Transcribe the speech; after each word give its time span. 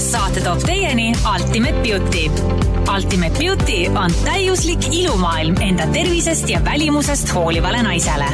saate 0.00 0.40
toob 0.40 0.58
teieni 0.64 1.12
Ultimate 1.34 1.80
Beauty. 1.82 2.30
Ultimate 2.96 3.38
Beauty 3.38 3.88
on 4.04 4.10
täiuslik 4.24 4.78
ilumaailm 4.92 5.56
enda 5.60 5.86
tervisest 5.92 6.48
ja 6.48 6.64
välimusest 6.64 7.34
hoolivale 7.34 7.82
naisele. 7.82 8.24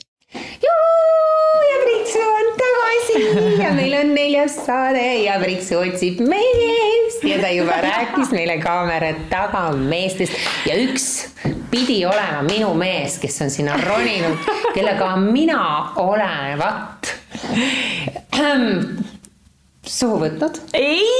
ja 1.72 1.78
Pritsu 1.84 2.20
on 2.20 2.61
tagasi 2.92 3.62
ja 3.62 3.72
meil 3.74 3.94
on 3.94 4.14
neljas 4.16 4.56
saade 4.66 5.04
ja 5.24 5.40
Pritsu 5.40 5.78
otsib 5.80 6.20
meest 6.28 7.24
ja 7.24 7.40
ta 7.42 7.50
juba 7.50 7.78
rääkis 7.84 8.32
meile 8.32 8.58
kaamera 8.62 9.14
taga 9.30 9.72
meestest. 9.78 10.34
Ja 10.66 10.76
üks 10.76 11.28
pidi 11.72 12.02
olema 12.06 12.42
minu 12.48 12.74
mees, 12.74 13.18
kes 13.22 13.42
on 13.42 13.50
sinna 13.50 13.78
roninud, 13.86 14.38
kellega 14.76 15.16
mina 15.18 15.94
olen, 15.96 16.60
vat 16.60 17.16
suhu 19.82 20.20
võtnud. 20.22 20.58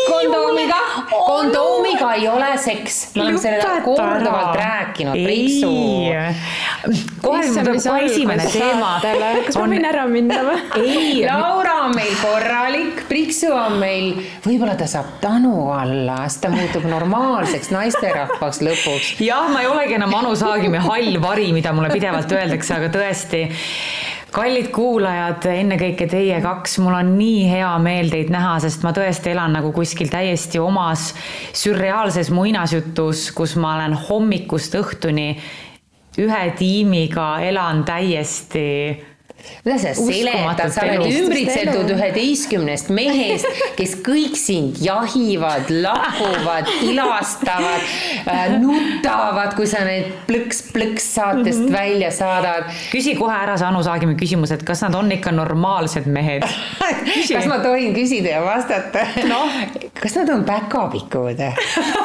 kondoomiga, 0.06 0.78
kondoomiga 1.10 2.12
ei 2.14 2.28
ole 2.30 2.50
seks, 2.62 3.00
me 3.16 3.24
oleme 3.24 3.40
selle 3.42 3.80
korduvalt 3.82 4.54
rääkinud, 4.60 5.18
Priksu. 5.18 5.72
kohe 7.24 7.48
tuleb 7.50 7.80
kohe 7.82 8.04
esimene 8.06 8.46
teema. 8.54 8.92
kas 9.02 9.58
ma 9.58 9.66
võin 9.66 9.88
ära 9.90 10.06
minna 10.12 10.38
või? 10.46 10.60
ei. 10.78 11.24
Laura 11.30 11.80
on 11.88 11.98
meil 11.98 12.14
korralik, 12.22 13.02
Priksu 13.10 13.50
on 13.50 13.80
meil, 13.82 14.22
võib-olla 14.46 14.78
ta 14.78 14.86
saab 14.90 15.18
tanu 15.24 15.72
alla, 15.74 16.22
siis 16.30 16.46
ta 16.46 16.54
muutub 16.54 16.86
normaalseks 16.86 17.74
naisterahvaks 17.74 18.62
lõpuks. 18.62 19.16
jah, 19.26 19.50
ma 19.50 19.66
ei 19.66 19.72
olegi 19.74 19.98
enam 19.98 20.14
Anu 20.22 20.38
Saagim 20.38 20.78
ja 20.78 20.86
hall 20.86 21.18
vari, 21.24 21.50
mida 21.58 21.74
mulle 21.74 21.90
pidevalt 21.98 22.30
öeldakse, 22.38 22.78
aga 22.78 22.94
tõesti 22.94 23.48
kallid 24.32 24.70
kuulajad, 24.72 25.46
ennekõike 25.52 26.08
teie 26.12 26.40
kaks, 26.44 26.78
mul 26.84 26.96
on 26.96 27.14
nii 27.18 27.44
hea 27.52 27.72
meel 27.84 28.12
teid 28.14 28.32
näha, 28.34 28.56
sest 28.64 28.86
ma 28.86 28.94
tõesti 28.96 29.34
elan 29.34 29.58
nagu 29.58 29.74
kuskil 29.76 30.12
täiesti 30.12 30.62
omas 30.62 31.12
sürreaalses 31.58 32.32
muinasjutus, 32.34 33.28
kus 33.36 33.58
ma 33.60 33.76
olen 33.78 33.98
hommikust 34.08 34.78
õhtuni 34.80 35.28
ühe 36.22 36.44
tiimiga 36.60 37.34
elan 37.44 37.84
täiesti 37.88 38.66
mida 39.66 39.78
sa 39.82 39.94
seletad, 39.98 40.74
sa 40.74 40.86
oled 40.86 41.06
ümbritsetud 41.10 41.92
üheteistkümnest 41.96 42.92
mehest, 42.94 43.48
kes 43.78 43.96
kõik 44.06 44.38
sind 44.40 44.82
jahivad, 44.82 45.70
lapuvad, 45.84 46.70
ilastavad 46.88 47.86
äh,, 48.26 48.56
nutavad, 48.62 49.56
kui 49.58 49.70
sa 49.70 49.84
need 49.88 50.12
plõks-plõks 50.30 51.12
saatest 51.18 51.60
mm 51.60 51.68
-hmm. 51.68 51.78
välja 51.78 52.12
saadad. 52.12 52.70
küsi 52.92 53.16
kohe 53.20 53.36
ära 53.36 53.58
see 53.58 53.68
Anu 53.68 53.84
Saagimi 53.84 54.16
küsimus, 54.16 54.52
et 54.52 54.64
kas 54.64 54.82
nad 54.82 54.96
on 54.96 55.12
ikka 55.12 55.32
normaalsed 55.32 56.06
mehed 56.06 56.46
kas 57.36 57.48
ma 57.48 57.60
tohin 57.64 57.94
küsida 57.96 58.38
ja 58.38 58.42
vastata 58.46 59.06
no.? 59.32 59.46
Kas 60.02 60.16
nad 60.16 60.30
on 60.34 60.44
päkapikud? 60.46 61.42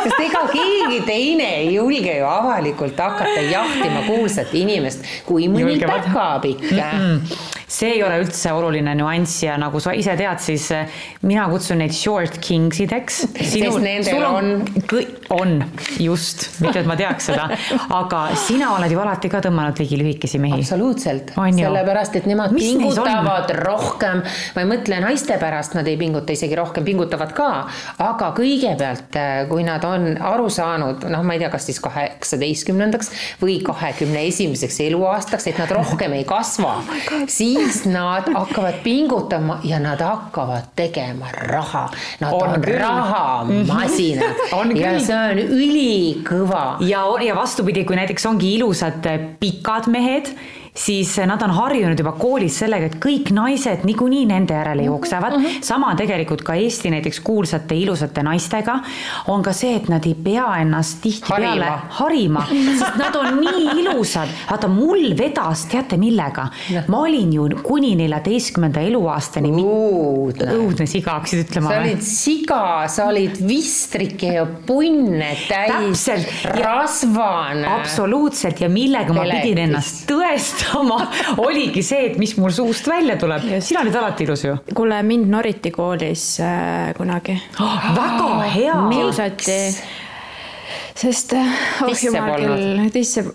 sest 0.03 0.21
ega 0.21 0.43
keegi 0.53 1.01
teine 1.07 1.49
ei 1.61 1.75
julge 1.75 2.19
ju 2.19 2.27
avalikult 2.29 2.99
hakata 3.01 3.45
jahtima 3.51 4.03
kuulsat 4.07 4.55
inimest 4.55 5.07
kui 5.27 5.49
mõni 5.49 5.77
Julgevad. 5.77 6.09
päkapikk 6.11 6.71
mm. 6.73 6.81
-mm 6.81 7.56
see 7.67 7.97
ei 7.97 8.03
ole 8.07 8.21
üldse 8.23 8.53
oluline 8.55 8.95
nüanss 8.99 9.43
ja 9.43 9.57
nagu 9.59 9.81
sa 9.83 9.93
ise 9.97 10.15
tead, 10.19 10.39
siis 10.43 10.69
eh, 10.75 10.91
mina 11.27 11.49
kutsun 11.51 11.81
neid 11.83 11.95
short 11.95 12.39
kings 12.43 12.79
ideks. 12.85 13.23
nendel 13.83 14.27
on, 14.29 14.51
on.. 14.95 15.07
on, 15.35 15.55
just, 15.99 16.47
mitte 16.63 16.83
et 16.83 16.89
ma 16.89 16.97
teaks 16.99 17.31
seda, 17.33 17.49
aga 17.97 18.21
sina 18.39 18.71
oled 18.77 18.93
ju 18.95 19.01
alati 19.03 19.31
ka 19.33 19.41
tõmmanud 19.45 19.83
ligi 19.83 19.99
lühikesi 19.99 20.41
mehi. 20.43 20.61
absoluutselt, 20.63 21.33
sellepärast 21.35 22.21
et 22.21 22.29
nemad 22.31 22.55
Mis 22.55 22.69
pingutavad 22.71 23.51
rohkem, 23.59 24.23
ma 24.55 24.63
ei 24.63 24.71
mõtle 24.71 25.01
naiste 25.03 25.39
pärast, 25.43 25.75
nad 25.79 25.91
ei 25.91 25.99
pinguta 25.99 26.37
isegi 26.37 26.59
rohkem, 26.59 26.87
pingutavad 26.87 27.35
ka, 27.37 27.51
aga 28.07 28.31
kõigepealt, 28.39 29.19
eh, 29.19 29.43
kui 29.51 29.67
nad 29.67 29.85
on 29.89 30.13
aru 30.23 30.47
saanud, 30.53 31.09
noh, 31.11 31.27
ma 31.27 31.35
ei 31.35 31.43
tea, 31.43 31.51
kas 31.51 31.67
siis 31.67 31.83
kaheksateistkümnendaks 31.83 33.11
või 33.43 33.59
kahekümne 33.67 34.23
esimeseks 34.31 34.81
eluaastaks, 34.87 35.51
et 35.51 35.59
nad 35.59 35.75
rohkem 35.75 36.15
ei 36.15 36.25
kasva 36.29 36.77
oh 36.77 37.27
siis 37.27 37.56
nad 37.87 38.29
hakkavad 38.35 38.81
pingutama 38.85 39.61
ja 39.65 39.79
nad 39.81 40.01
hakkavad 40.01 40.73
tegema 40.77 41.31
raha. 41.33 41.89
Nad 42.21 42.33
on, 42.33 42.49
on 42.49 42.65
rahamasinad 42.65 44.45
ja 44.83 44.97
see 45.01 45.17
on 45.17 45.41
ülikõva. 45.47 46.65
ja, 46.81 47.05
ja 47.23 47.37
vastupidi, 47.37 47.85
kui 47.85 47.97
näiteks 47.97 48.27
ongi 48.27 48.55
ilusad 48.59 49.07
pikad 49.41 49.91
mehed 49.93 50.33
siis 50.77 51.17
nad 51.27 51.43
on 51.43 51.51
harjunud 51.57 51.99
juba 51.99 52.13
koolis 52.19 52.59
sellega, 52.61 52.91
et 52.91 52.99
kõik 53.01 53.33
naised 53.35 53.85
niikuinii 53.89 54.27
nende 54.29 54.55
järele 54.57 54.83
mhm, 54.85 54.91
jooksevad 54.91 55.37
mm. 55.37 55.45
-hmm. 55.45 55.63
sama 55.65 55.95
tegelikult 55.97 56.43
ka 56.43 56.55
Eesti 56.55 56.91
näiteks 56.93 57.21
kuulsate 57.21 57.75
ilusate 57.75 58.23
naistega 58.23 58.79
on 59.33 59.43
ka 59.43 59.53
see, 59.53 59.77
et 59.77 59.89
nad 59.89 60.05
ei 60.07 60.15
pea 60.15 60.47
ennast 60.61 61.01
tihtipeale 61.03 61.65
harima, 62.01 62.41
harima, 62.41 62.47
sest 62.79 62.97
nad 62.97 63.17
on 63.17 63.41
nii 63.41 63.81
ilusad. 63.81 64.29
vaata, 64.51 64.69
mul 64.69 65.17
vedas, 65.19 65.65
teate 65.67 65.97
millega? 65.97 66.49
ma 66.89 66.99
olin 66.99 67.33
ju 67.33 67.49
kuni 67.63 67.95
neljateistkümnenda 67.97 68.81
eluaastani. 68.81 69.51
õudne 69.51 70.87
siga, 70.87 71.17
hakkasid 71.19 71.45
ütlema 71.47 71.71
sa 71.71 71.81
olid 71.81 72.03
siga, 72.03 72.63
sa 72.89 73.09
olid 73.09 73.41
vistrike 73.49 74.35
ja 74.35 74.47
punne 74.67 75.37
täis. 75.49 76.07
rasvane. 76.45 77.67
absoluutselt 77.67 78.61
ja 78.61 78.69
millega 78.69 79.15
Peletis. 79.15 79.33
ma 79.33 79.43
pidin 79.43 79.59
ennast 79.59 80.07
tõestama 80.11 80.66
sama 80.73 81.01
oligi 81.37 81.83
see, 81.83 82.11
et 82.11 82.19
mis 82.21 82.37
mul 82.41 82.53
suust 82.55 82.89
välja 82.89 83.17
tuleb. 83.21 83.47
sina 83.61 83.83
olid 83.85 83.97
alati 83.97 84.25
ilus 84.25 84.45
ju. 84.45 84.57
kuule, 84.75 85.03
mind 85.03 85.31
noriti 85.31 85.71
koolis 85.75 86.25
äh, 86.41 86.95
kunagi 86.97 87.37
oh,. 87.61 87.91
väga 87.97 88.51
hea. 88.55 88.77
kiusati 88.91 89.59
sest 90.97 91.35
oh 91.37 91.93
jumal 92.03 92.41
küll, 92.41 92.91
tisse 92.95 93.25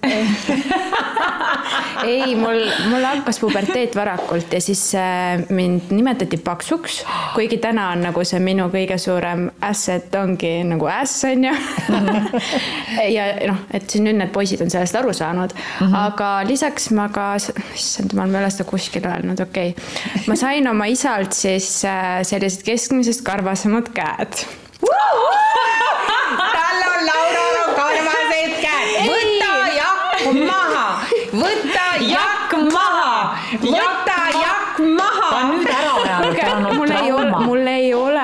ei, 2.11 2.35
mul, 2.35 2.63
mul 2.89 3.05
hakkas 3.05 3.39
puberteet 3.41 3.95
varakult 3.95 4.53
ja 4.53 4.61
siis 4.63 4.83
äh, 4.97 5.43
mind 5.53 5.91
nimetati 5.93 6.39
paksuks, 6.41 7.01
kuigi 7.35 7.59
täna 7.61 7.91
on 7.95 8.05
nagu 8.07 8.23
see 8.27 8.41
minu 8.43 8.67
kõige 8.73 8.97
suurem 9.01 9.47
asset 9.65 10.13
ongi 10.17 10.53
nagu 10.67 10.89
äss 10.91 11.25
on 11.29 11.49
ju. 11.49 11.55
Ja 13.11 13.25
noh, 13.47 13.59
et 13.73 13.89
siis 13.89 14.03
nüüd 14.03 14.17
need 14.19 14.31
poisid 14.33 14.61
on 14.63 14.71
sellest 14.71 14.95
aru 14.99 15.13
saanud. 15.15 15.53
Mm, 15.53 15.87
-hmm. 15.87 15.95
aga 16.05 16.29
lisaks 16.47 16.89
ma 16.95 17.07
ka, 17.13 17.33
issand 17.75 18.13
jumal, 18.13 18.29
ma 18.29 18.39
ei 18.39 18.45
ole 18.45 18.51
seda 18.53 18.67
kuskil 18.69 19.05
öelnud, 19.07 19.39
okei. 19.39 19.73
Okay.. 19.75 20.23
ma 20.27 20.35
sain 20.35 20.67
oma 20.67 20.85
isalt 20.91 21.33
siis 21.33 21.85
äh, 21.85 22.21
sellised 22.27 22.65
keskmisest 22.67 23.23
karvasemad 23.25 23.91
käed. 23.95 24.45
Tal 26.37 26.79
on 26.87 27.01
Laural 27.07 27.57
on 27.63 27.73
karvased 27.77 28.53
käed, 28.61 29.09
võta 29.09 29.53
jakk 29.75 30.23
maha, 30.47 30.85
võta 31.33 31.87
jakk 32.07 32.55
maha, 33.59 33.71
võta 33.75 34.17
jakk 34.39 34.79
maha. 34.97 35.27
ta 35.29 35.37
on 35.41 35.51
nüüd 35.51 35.67
ära 35.67 35.91
ajanud. 36.03 36.73
mul 36.77 36.91
ei 36.95 37.11
ole, 37.11 37.45
mul 37.45 37.67
ei 37.67 37.93
ole. 37.93 38.23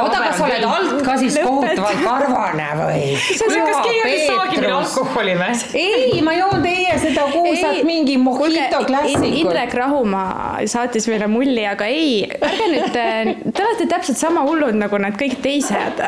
Oota, 0.00 0.22
kas 0.26 0.38
sa 0.38 0.48
oled 0.48 0.66
alt 0.68 1.02
ka 1.06 1.16
siis 1.20 1.38
kohutavalt 1.42 2.04
karvane 2.04 2.68
või? 2.78 3.02
kas 3.38 3.56
keegi 3.86 4.02
andis 4.02 4.26
saagimine 4.28 4.72
alkoholi 4.78 5.36
või? 5.40 5.58
ei, 5.82 6.22
ma 6.24 6.36
joon 6.36 6.62
teie 6.64 6.96
seda 7.02 7.26
kuulsat 7.32 7.82
mingi 7.88 8.16
mojito 8.20 8.82
klassikut. 8.86 9.28
Indrek 9.42 9.74
Rahumaa 9.74 10.62
saatis 10.70 11.08
meile 11.10 11.28
mulli, 11.30 11.64
aga 11.68 11.88
ei, 11.90 12.22
ärge 12.28 12.68
nüüd, 12.72 12.88
te 12.94 13.64
olete 13.66 13.88
täpselt 13.90 14.20
sama 14.20 14.44
hullud 14.46 14.76
nagu 14.78 15.00
need 15.02 15.16
kõik 15.20 15.38
teised. 15.44 16.02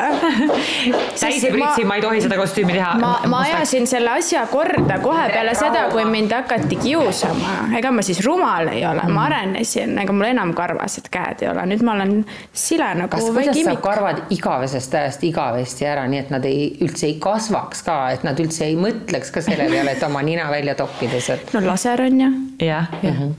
täise 1.21 1.51
pritsi, 1.53 1.85
ma 1.87 1.99
ei 1.99 2.05
tohi 2.05 2.23
seda 2.23 2.39
kostüümi 2.39 2.75
teha. 2.75 2.93
ma, 3.01 3.13
ma 3.31 3.43
ajasin 3.47 3.87
selle 3.89 4.13
asja 4.15 4.45
korda 4.51 4.99
kohe 5.03 5.27
peale 5.33 5.55
seda, 5.57 5.87
kui 5.93 6.05
mind 6.09 6.33
hakati 6.35 6.79
kiusama. 6.81 7.55
ega 7.77 7.91
ma 7.95 8.05
siis 8.05 8.21
rumal 8.25 8.71
ei 8.73 8.85
ole, 8.87 9.07
ma 9.11 9.27
arenesin, 9.29 9.97
ega 10.01 10.15
mul 10.15 10.29
enam 10.29 10.53
karvased 10.57 11.09
käed 11.13 11.45
ei 11.45 11.51
ole, 11.51 11.65
nüüd 11.71 11.83
ma 11.85 11.95
olen 11.97 12.17
sile 12.53 12.91
nagu 13.01 13.11
kas 13.15 13.29
kuidas 13.55 13.71
saab 13.71 13.81
karvad 13.85 14.35
igavesest 14.35 14.99
ajast 15.01 15.25
igavesti 15.27 15.87
ära, 15.89 16.05
nii 16.11 16.19
et 16.25 16.35
nad 16.35 16.45
ei, 16.49 16.67
üldse 16.85 17.09
ei 17.09 17.17
kasvaks 17.23 17.85
ka, 17.87 17.97
et 18.17 18.27
nad 18.27 18.39
üldse 18.39 18.67
ei 18.67 18.77
mõtleks 18.79 19.33
ka 19.33 19.43
selle 19.45 19.69
peale, 19.71 19.95
et 19.95 20.05
oma 20.07 20.21
nina 20.25 20.51
välja 20.51 20.75
toppida 20.75 21.23
sealt? 21.23 21.55
no 21.55 21.63
laser 21.65 22.05
on 22.05 22.21
ju. 22.21 22.31
jah, 22.59 22.93
jah 23.01 23.11
mm 23.13 23.19
-hmm 23.19 23.35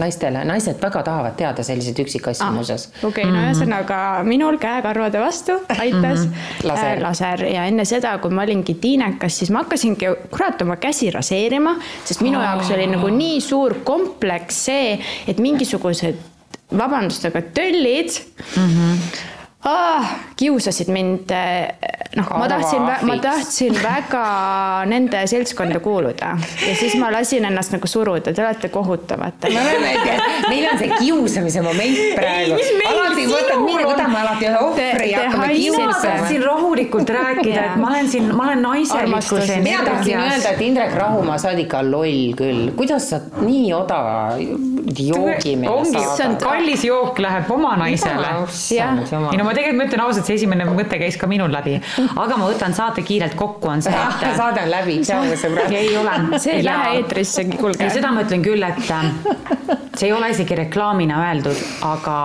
naistele, 0.00 0.40
naised 0.48 0.78
väga 0.80 1.02
tahavad 1.04 1.34
teada 1.36 1.62
selliseid 1.66 1.98
üksikasju 2.00 2.46
ah, 2.46 2.54
muuseas. 2.54 2.86
okei 3.02 3.24
okay, 3.24 3.32
no 3.32 3.42
ühesõnaga 3.44 3.98
mm 3.98 4.22
-hmm. 4.22 4.28
minul 4.28 4.56
käekarvade 4.58 5.20
vastu 5.20 5.52
aitas 5.68 6.26
mm 6.26 6.32
-hmm. 6.32 6.66
laser. 6.68 6.96
Äh, 6.96 7.02
laser 7.02 7.44
ja 7.44 7.64
enne 7.64 7.84
seda, 7.84 8.18
kui 8.18 8.30
ma 8.30 8.42
olingi 8.42 8.74
tiinekas, 8.74 9.38
siis 9.38 9.50
ma 9.50 9.58
hakkasingi 9.58 10.06
kurat 10.30 10.62
oma 10.62 10.76
käsi 10.76 11.10
raseerima, 11.10 11.76
sest 12.04 12.20
minu 12.20 12.38
oh. 12.38 12.44
jaoks 12.44 12.70
oli 12.70 12.86
nagu 12.86 13.08
nii 13.08 13.40
suur 13.40 13.74
kompleks 13.84 14.64
see, 14.64 14.98
et 15.28 15.38
mingisugused 15.38 16.16
vabandust, 16.78 17.24
aga 17.24 17.42
töllid 17.42 18.10
mm. 18.56 18.68
-hmm 18.68 18.96
ah,? 19.64 20.04
kiusasid 20.36 20.88
mind, 20.90 21.30
noh, 22.16 22.30
ma 22.38 22.48
tahtsin, 22.50 22.82
ma 23.06 23.16
tahtsin 23.22 23.76
väga 23.82 24.22
nende 24.90 25.20
seltskonda 25.30 25.80
kuuluda 25.80 26.32
ja 26.66 26.74
siis 26.78 26.96
ma 26.98 27.12
lasin 27.14 27.46
ennast 27.46 27.74
nagu 27.74 27.86
suruda, 27.86 28.32
te 28.32 28.42
olete 28.42 28.68
kohutavad. 28.74 29.38
me 29.46 29.60
oleme, 29.60 29.92
meil 30.48 30.66
on 30.72 30.80
see 30.80 30.98
kiusamise 30.98 31.62
moment 31.62 32.00
praegu. 32.16 32.58
alati 32.90 33.26
võtad, 33.30 33.62
meie 33.62 33.86
võtame 33.86 34.18
alati 34.22 34.48
ühe 34.48 34.64
ohvri 34.66 35.10
ja 35.12 35.26
hakkame 35.28 35.54
kiusama. 35.54 36.16
siin 36.28 36.42
rahulikult 36.46 37.14
rääkida, 37.18 37.68
et 37.68 37.78
ma 37.84 37.92
olen 37.92 38.10
siin, 38.10 38.32
ma 38.34 38.48
olen 38.48 38.66
naiselikkuse. 38.66 39.60
mina 39.62 39.86
tahtsin 39.86 40.18
öelda, 40.24 40.56
et 40.56 40.66
Indrek 40.66 40.98
Rahumaa, 40.98 41.38
sa 41.38 41.52
oled 41.52 41.62
ikka 41.68 41.84
loll 41.86 42.34
küll, 42.38 42.72
kuidas 42.78 43.10
sa 43.12 43.22
nii 43.38 43.70
odava 43.78 44.34
joogi 44.98 45.54
meile 45.56 45.86
saadad? 45.86 46.26
on 46.26 46.36
kallis 46.42 46.84
jook 46.84 47.18
läheb 47.22 47.50
oma 47.50 47.76
naisele. 47.76 48.34
ei 48.74 49.38
no 49.38 49.44
ma 49.44 49.51
tegelikult 49.56 49.78
ma 49.78 49.88
ütlen 49.88 50.04
ausalt, 50.04 50.28
see 50.28 50.38
esimene 50.40 50.66
mõte 50.68 50.98
käis 51.00 51.18
ka 51.20 51.28
minul 51.30 51.52
läbi, 51.52 51.76
aga 52.10 52.38
ma 52.40 52.48
võtan 52.48 52.74
saate 52.76 53.04
kiirelt 53.06 53.36
kokku, 53.38 53.70
on 53.72 53.84
see, 53.84 53.92
et. 53.92 54.26
saade 54.40 54.64
on 54.64 54.72
läbi, 54.72 54.98
tšau 55.04 55.36
sõbrad. 55.40 55.76
ei 55.76 55.92
ole. 55.98 56.16
see 56.38 56.58
ei 56.58 56.66
lähe 56.66 56.96
eetrisse, 57.00 57.46
kuulge. 57.56 57.90
seda 57.92 58.14
ma 58.14 58.26
ütlen 58.26 58.44
küll, 58.44 58.64
et 58.66 58.90
äh, 58.90 59.78
see 59.96 60.10
ei 60.10 60.16
ole 60.16 60.32
isegi 60.34 60.58
reklaamina 60.64 61.22
öeldud, 61.28 61.62
aga 61.88 62.18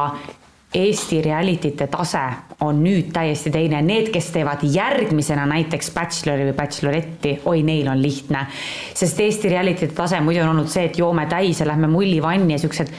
Eesti 0.78 1.22
reality'te 1.24 1.86
tase 1.88 2.22
on 2.62 2.82
nüüd 2.84 3.14
täiesti 3.16 3.50
teine, 3.54 3.80
need, 3.86 4.10
kes 4.12 4.28
teevad 4.36 4.66
järgmisena 4.68 5.46
näiteks 5.48 5.94
Bachelori 5.96 6.50
või 6.50 6.56
Bacheloretti, 6.58 7.38
oi, 7.48 7.62
neil 7.64 7.88
on 7.88 8.02
lihtne. 8.02 8.44
sest 8.94 9.20
Eesti 9.24 9.50
reality'te 9.54 9.96
tase 9.96 10.20
muidu 10.22 10.44
on 10.44 10.52
olnud 10.52 10.68
see, 10.70 10.90
et 10.90 11.00
joome 11.00 11.26
täis 11.32 11.62
ja 11.64 11.70
lähme 11.70 11.88
mullivanni 11.88 12.58
ja 12.58 12.60
siuksed 12.60 12.92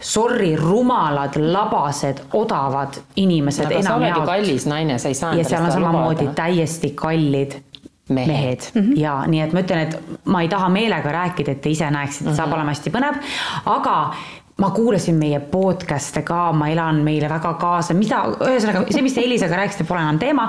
sorry, 0.00 0.56
rumalad, 0.56 1.36
labased, 1.36 2.20
odavad 2.32 2.98
inimesed 3.16 3.70
no,. 3.70 3.82
sa 3.82 3.96
oled 3.96 4.16
ju 4.16 4.26
kallis 4.26 4.66
naine, 4.66 4.98
sa 4.98 5.08
ei 5.08 5.14
saa. 5.14 5.34
ja 5.34 5.44
seal 5.44 5.64
on 5.64 5.72
samamoodi 5.72 6.28
täiesti 6.34 6.90
kallid 6.94 7.60
mehed, 8.08 8.28
mehed. 8.28 8.60
Mm 8.74 8.82
-hmm. 8.82 9.00
ja 9.00 9.24
nii 9.26 9.40
et 9.40 9.52
ma 9.52 9.60
ütlen, 9.60 9.78
et 9.78 10.00
ma 10.24 10.42
ei 10.42 10.48
taha 10.48 10.68
meelega 10.68 11.12
rääkida, 11.12 11.52
et 11.52 11.60
te 11.60 11.70
ise 11.70 11.90
näeksite, 11.90 12.34
saab 12.34 12.46
mm 12.46 12.52
-hmm. 12.52 12.54
olema 12.54 12.70
hästi 12.70 12.90
põnev, 12.90 13.14
aga 13.64 14.14
ma 14.56 14.70
kuulasin 14.70 15.18
meie 15.20 15.36
podcast'e 15.52 16.22
ka, 16.24 16.48
ma 16.56 16.70
elan 16.72 17.02
meile 17.04 17.28
väga 17.28 17.50
kaasa, 17.60 17.92
mida, 17.92 18.22
ühesõnaga 18.40 18.86
see, 18.88 19.02
mis 19.04 19.12
te 19.12 19.20
Elisaga 19.20 19.58
rääkisite, 19.60 19.84
pole 19.84 20.00
enam 20.00 20.16
teema. 20.16 20.46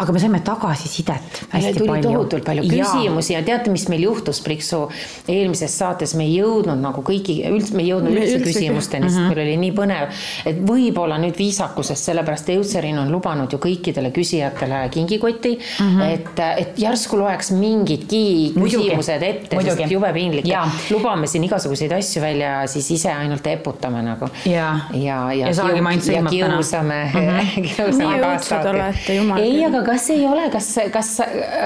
aga 0.00 0.12
me 0.16 0.20
saime 0.22 0.38
tagasisidet 0.40 1.42
hästi 1.50 1.72
tuli 1.76 1.90
palju. 1.90 2.06
tohutult 2.06 2.46
palju 2.46 2.64
küsimusi 2.64 3.34
ja. 3.34 3.42
ja 3.42 3.44
teate, 3.50 3.68
mis 3.74 3.84
meil 3.92 4.06
juhtus, 4.06 4.40
Priksu, 4.40 4.86
eelmises 5.28 5.74
saates 5.78 6.14
me 6.16 6.24
ei 6.24 6.38
jõudnud 6.38 6.80
nagu 6.80 7.04
kõigi, 7.04 7.42
üldse 7.50 7.76
me 7.76 7.84
ei 7.84 7.90
jõudnud 7.90 8.16
üldse, 8.16 8.38
küsimusteni, 8.46 9.10
sest 9.10 9.20
-hmm. 9.20 9.34
meil 9.34 9.42
oli 9.44 9.58
nii 9.66 9.76
põnev. 9.76 10.24
et 10.48 10.64
võib-olla 10.72 11.20
nüüd 11.20 11.36
viisakusest, 11.36 12.08
sellepärast 12.08 12.48
Eutserin 12.56 13.02
on 13.04 13.12
lubanud 13.12 13.52
ju 13.52 13.60
kõikidele 13.60 14.14
küsijatele 14.16 14.80
kingikoti 14.96 15.58
mm, 15.58 15.92
-hmm. 15.92 16.08
et, 16.08 16.42
et 16.64 16.82
järsku 16.86 17.20
loeks 17.20 17.52
mingidki 17.52 18.24
küsimused 18.56 19.28
ette, 19.28 19.60
sest 19.60 19.92
jube 19.92 20.12
piinlik. 20.16 20.48
lubame 20.88 21.28
siin 21.28 21.44
igasuguseid 21.44 21.92
asju 22.00 22.24
välja, 22.24 22.56
siis 22.66 22.90
ise 22.96 23.12
ainult 23.12 23.41
ainult 23.42 23.60
eputame 23.60 24.02
nagu. 24.02 24.28
ja, 24.44 24.78
ja, 24.92 25.32
ja, 25.32 25.46
ja 25.48 25.54
saagime 25.54 25.90
ainult 25.92 26.06
sõimata. 26.06 26.30
kiusame 26.30 26.98
mm, 27.14 27.28
-hmm. 27.28 27.68
kiusame 27.76 28.20
kaasaati. 28.20 29.18
ei, 29.40 29.64
aga 29.66 29.82
kas 29.82 30.10
ei 30.10 30.26
ole, 30.26 30.50
kas, 30.50 30.68
kas, 30.92 31.10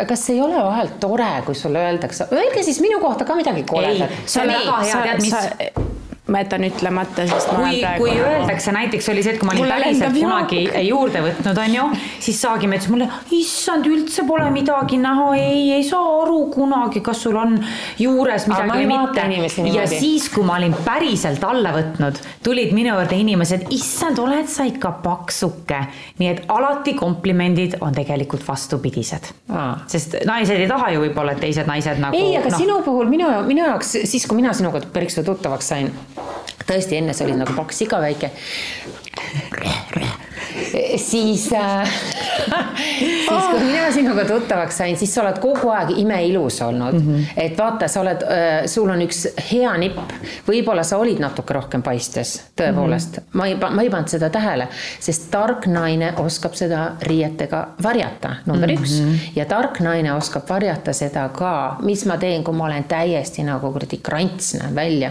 kas 0.08 0.31
ei 0.31 0.40
ole 0.40 0.64
vahelt 0.64 1.00
tore, 1.00 1.43
kui 1.46 1.55
sulle 1.55 1.78
öeldakse, 1.78 2.28
öelge 2.32 2.62
siis 2.62 2.81
minu 2.81 3.00
kohta 3.00 3.25
ka 3.25 3.34
midagi 3.34 3.62
koledat. 3.62 4.11
see 4.26 4.43
on 4.43 4.49
väga 4.49 4.81
hea, 4.82 5.02
tead 5.02 5.23
mis 5.23 6.06
ma 6.26 6.40
jätan 6.43 6.64
ütlemata, 6.67 7.23
sest 7.31 7.52
ma 7.55 7.61
kui, 7.61 7.81
praegu... 7.81 8.02
kui 8.02 8.14
öeldakse 8.19 8.73
näiteks 8.75 9.08
oli 9.12 9.23
see, 9.23 9.37
et 9.37 9.38
kui 9.38 9.46
ma 9.46 9.52
olin 9.55 9.69
päriselt 9.70 10.17
kunagi 10.17 10.62
juurde 10.88 11.23
võtnud, 11.23 11.61
onju, 11.62 11.84
siis 12.25 12.40
Saagim 12.43 12.75
ütles 12.75 12.88
mulle, 12.90 13.06
issand, 13.37 13.87
üldse 13.87 14.25
pole 14.26 14.49
midagi 14.55 14.99
näha, 14.99 15.28
ei, 15.38 15.61
ei 15.76 15.84
saa 15.87 16.02
aru 16.25 16.40
kunagi, 16.55 17.02
kas 17.06 17.23
sul 17.28 17.38
on 17.38 17.55
juures 18.02 18.49
midagi 18.50 18.75
või 18.75 18.88
mitte. 18.90 19.28
ja 19.76 19.87
siis, 19.90 20.26
kui 20.34 20.43
ma 20.46 20.56
olin 20.58 20.75
päriselt 20.87 21.46
alla 21.46 21.76
võtnud, 21.76 22.19
tulid 22.43 22.75
minu 22.75 22.96
juurde 22.96 23.20
inimesed, 23.22 23.69
issand, 23.76 24.19
oled 24.22 24.50
sa 24.50 24.67
ikka 24.67 24.96
paksuke. 25.06 25.84
nii 26.19 26.32
et 26.32 26.43
alati 26.50 26.96
komplimendid 26.99 27.79
on 27.87 27.94
tegelikult 27.94 28.43
vastupidised. 28.49 29.31
sest 29.87 30.19
naised 30.26 30.58
ei 30.58 30.67
taha 30.67 30.90
ju 30.96 31.06
võib-olla, 31.06 31.38
et 31.38 31.44
teised 31.46 31.70
naised 31.70 32.02
nagu. 32.02 32.19
ei, 32.19 32.34
aga 32.40 32.50
no. 32.50 32.58
sinu 32.58 32.82
puhul 32.82 33.06
minu, 33.14 33.31
minu 33.46 33.62
jaoks 33.62 33.94
siis, 34.02 34.26
kui 34.26 34.43
mina 34.43 34.50
sinuga 34.56 34.82
päris 34.90 35.22
tuttavaks 35.22 35.75
sain 35.75 35.93
tõesti, 36.66 36.98
enne 37.00 37.14
sa 37.14 37.26
olid 37.26 37.40
nagu 37.40 37.56
paks 37.56 37.82
siga 37.84 38.00
väike 38.02 38.32
siis 40.97 41.53
äh, 41.53 41.97
siis 43.29 43.47
kui 43.50 43.61
mina 43.61 43.93
sinuga 43.93 44.25
tuttavaks 44.25 44.79
sain, 44.79 44.97
siis 44.97 45.14
sa 45.14 45.23
oled 45.23 45.38
kogu 45.43 45.70
aeg 45.75 45.93
imeilus 45.99 46.61
olnud 46.62 46.94
mm. 46.94 47.06
-hmm. 47.06 47.25
et 47.37 47.58
vaata, 47.58 47.88
sa 47.88 48.00
oled 48.00 48.23
äh,, 48.23 48.67
sul 48.67 48.91
on 48.91 49.03
üks 49.03 49.26
hea 49.50 49.73
nipp, 49.79 49.99
võib-olla 50.49 50.82
sa 50.85 50.99
olid 50.99 51.20
natuke 51.23 51.55
rohkem 51.55 51.82
paistes, 51.82 52.43
tõepoolest 52.61 53.19
mm. 53.19 53.23
-hmm. 53.23 53.38
ma 53.38 53.47
ei, 53.47 53.56
ma 53.56 53.82
ei 53.82 53.91
pannud 53.91 54.08
seda 54.08 54.31
tähele, 54.31 54.69
sest 55.00 55.31
tark 55.31 55.67
naine 55.67 56.12
oskab 56.23 56.55
seda 56.55 56.93
riietega 57.03 57.67
varjata, 57.82 58.37
number 58.47 58.70
mm 58.70 58.76
-hmm. 58.76 59.14
üks. 59.14 59.37
ja 59.37 59.44
tark 59.44 59.81
naine 59.81 60.12
oskab 60.12 60.49
varjata 60.49 60.93
seda 60.93 61.29
ka, 61.29 61.76
mis 61.82 62.05
ma 62.06 62.17
teen, 62.17 62.44
kui 62.44 62.55
ma 62.55 62.64
olen 62.64 62.85
täiesti 62.85 63.43
nagu 63.43 63.73
kuradi 63.73 63.97
krants 64.03 64.55
näen 64.55 64.75
välja 64.75 65.11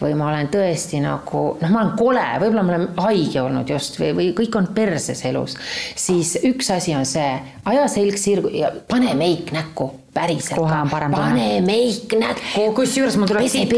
või 0.00 0.14
ma 0.14 0.28
olen 0.28 0.48
tõesti 0.48 1.00
nagu, 1.02 1.58
noh, 1.60 1.70
ma 1.70 1.82
olen 1.82 1.96
kole, 1.98 2.26
võib-olla 2.40 2.62
ma 2.62 2.72
olen 2.74 2.88
haige 2.96 3.42
olnud 3.42 3.68
just 3.70 4.00
või, 4.00 4.12
või 4.16 4.32
kõik 4.34 4.58
on 4.58 4.66
perses 4.86 5.22
elus 5.28 5.56
siis 5.98 6.36
üks 6.46 6.70
asi 6.74 6.94
on 6.96 7.06
see, 7.08 7.30
aja 7.66 7.86
selg 7.92 8.18
sirgu 8.20 8.52
ja 8.54 8.72
pane 8.88 9.14
meik 9.18 9.52
näkku 9.54 9.90
päriselt. 10.16 10.58
kohe 10.58 10.80
on 10.80 10.90
parem 10.90 11.14
tunne. 11.14 11.28
pane 11.28 11.60
meik 11.66 12.16
näkku. 12.18 12.66
kusjuures 12.80 13.16
mul 13.20 13.30
tuleb 13.30 13.48
siit 13.52 13.74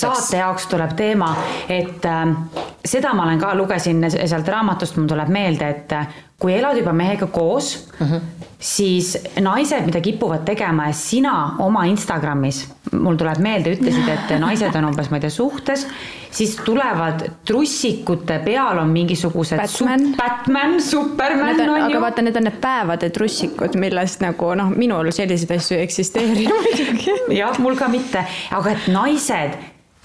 saate 0.00 0.42
jaoks 0.42 0.68
tuleb 0.72 0.94
teema, 0.98 1.32
et 1.68 2.04
äh, 2.04 2.36
seda 2.84 3.14
ma 3.14 3.26
olen 3.28 3.42
ka, 3.42 3.54
lugesin 3.58 4.04
sealt 4.10 4.48
raamatust, 4.48 4.98
mul 5.00 5.10
tuleb 5.14 5.32
meelde, 5.32 5.70
et 5.76 5.96
äh, 5.96 6.22
kui 6.38 6.52
elad 6.58 6.76
juba 6.76 6.92
mehega 6.92 7.30
koos 7.32 7.76
mm, 7.98 8.06
-hmm 8.06 8.46
siis 8.58 9.18
naised, 9.40 9.84
mida 9.86 10.00
kipuvad 10.00 10.44
tegema 10.44 10.86
ja 10.86 10.92
sina 10.92 11.56
oma 11.58 11.84
Instagramis, 11.84 12.64
mul 12.92 13.16
tuleb 13.16 13.38
meelde, 13.38 13.74
ütlesid, 13.76 14.08
et 14.08 14.32
naised 14.44 14.76
on 14.78 14.88
umbes, 14.90 15.10
ma 15.10 15.20
ei 15.20 15.26
tea, 15.26 15.30
suhtes, 15.30 15.84
siis 16.32 16.56
tulevad 16.64 17.26
trussikute 17.46 18.38
peal 18.44 18.80
on 18.80 18.90
mingisugused 18.92 19.60
Batman, 19.60 20.06
su 20.08 20.16
Batman, 20.16 20.80
Superman 20.82 21.60
on, 21.60 21.68
on 21.68 21.80
ju. 21.80 21.84
aga 21.90 22.00
vaata, 22.06 22.24
need 22.24 22.40
on 22.40 22.48
need 22.48 22.58
päevade 22.62 23.10
trussikud, 23.12 23.76
millest 23.80 24.24
nagu 24.24 24.52
noh, 24.58 24.72
minul 24.72 25.12
selliseid 25.12 25.52
asju 25.58 25.75
ei 25.75 25.75
eksisteeri 25.84 26.48
muidugi. 26.52 27.16
jah, 27.36 27.58
mul 27.62 27.76
ka 27.78 27.88
mitte, 27.92 28.24
aga 28.50 28.76
et 28.76 28.86
naised 28.92 29.56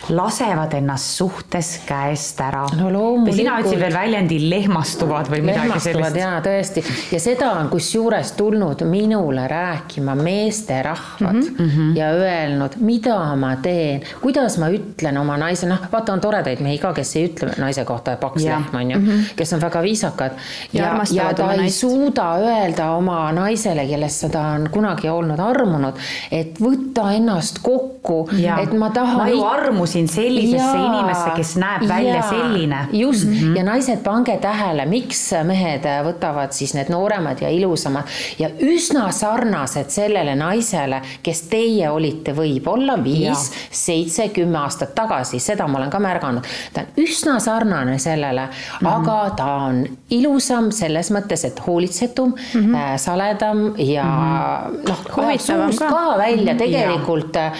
lasevad 0.09 0.73
ennast 0.73 1.17
suhtes 1.17 1.81
käest 1.85 2.39
ära 2.41 2.63
no,. 2.77 2.89
või 3.21 3.35
sina 3.35 3.59
ütlesid 3.61 3.79
veel 3.79 3.93
väljendi 3.93 4.37
lehmastuvad 4.49 5.29
või 5.29 5.43
midagi 5.45 5.79
sellist. 5.83 6.17
jaa, 6.17 6.39
tõesti. 6.41 6.83
ja 7.11 7.19
seda 7.21 7.51
on 7.59 7.69
kusjuures 7.69 8.33
tulnud 8.37 8.81
minule 8.89 9.45
rääkima 9.47 10.15
meesterahvad 10.17 11.37
mm 11.37 11.57
-hmm. 11.57 11.91
ja 11.97 12.09
öelnud, 12.17 12.77
mida 12.79 13.19
ma 13.35 13.55
teen, 13.61 14.01
kuidas 14.21 14.57
ma 14.57 14.71
ütlen 14.73 15.17
oma 15.21 15.37
naise, 15.37 15.69
noh, 15.69 15.85
vaata, 15.91 16.13
on 16.13 16.21
toredaid 16.21 16.59
mehi 16.59 16.77
ka, 16.81 16.93
kes 16.93 17.15
ei 17.15 17.27
ütle 17.29 17.53
naise 17.61 17.85
kohta 17.85 18.17
paks 18.17 18.43
lehm, 18.43 18.65
on 18.73 18.91
ju 18.91 18.99
mm, 18.99 19.07
-hmm. 19.07 19.35
kes 19.35 19.53
on 19.53 19.61
väga 19.61 19.81
viisakad. 19.81 20.31
ja, 20.73 20.85
ja, 20.85 21.03
ja 21.11 21.33
ta 21.33 21.51
ei 21.51 21.57
naist. 21.57 21.77
suuda 21.77 22.35
öelda 22.41 22.91
oma 22.91 23.31
naisele, 23.31 23.85
kellesse 23.87 24.29
ta 24.29 24.41
on 24.41 24.69
kunagi 24.71 25.09
olnud 25.09 25.39
armunud, 25.39 25.93
et 26.31 26.59
võta 26.59 27.11
ennast 27.13 27.59
kokku, 27.61 28.29
et 28.61 28.73
ma 28.73 28.89
tahan. 28.89 29.17
ma 29.17 29.29
ju 29.29 29.43
armusin 29.43 29.90
ususin 29.91 30.07
sellisesse 30.07 30.77
ja, 30.77 30.85
inimesse, 30.85 31.29
kes 31.35 31.55
näeb 31.59 31.87
välja 31.87 32.15
ja, 32.15 32.21
selline. 32.29 32.87
just 32.91 33.25
mm, 33.25 33.33
-hmm. 33.33 33.57
ja 33.57 33.63
naised, 33.63 33.97
pange 34.03 34.37
tähele, 34.37 34.85
miks 34.85 35.31
mehed 35.43 35.85
võtavad 36.05 36.51
siis 36.51 36.73
need 36.73 36.89
nooremad 36.89 37.41
ja 37.41 37.49
ilusamad 37.49 38.03
ja 38.39 38.49
üsna 38.59 39.11
sarnased 39.11 39.89
sellele 39.89 40.35
naisele, 40.35 41.01
kes 41.23 41.41
teie 41.41 41.89
olite 41.89 42.31
võib-olla 42.35 43.03
viis, 43.03 43.51
seitse, 43.71 44.29
kümme 44.29 44.57
aastat 44.57 44.95
tagasi, 44.95 45.39
seda 45.39 45.67
ma 45.67 45.79
olen 45.79 45.89
ka 45.89 45.99
märganud. 45.99 46.47
ta 46.73 46.81
on 46.81 47.03
üsna 47.03 47.39
sarnane 47.39 47.99
sellele 47.99 48.41
mm, 48.41 48.87
-hmm. 48.87 48.87
aga 48.87 49.29
ta 49.35 49.45
on 49.53 49.85
ilusam 50.09 50.71
selles 50.71 51.11
mõttes, 51.11 51.45
et 51.47 51.67
hoolitsetum 51.67 52.33
mm, 52.53 52.61
-hmm. 52.61 52.75
äh, 52.75 52.97
saledam 52.97 53.73
ja 53.77 54.03
mm 54.03 54.75
-hmm. 54.75 54.89
noh, 54.89 54.99
huvitavam 55.15 55.75
ka. 55.79 55.89
ka 55.89 56.17
välja 56.17 56.55
tegelikult 56.55 57.35
äh, 57.35 57.51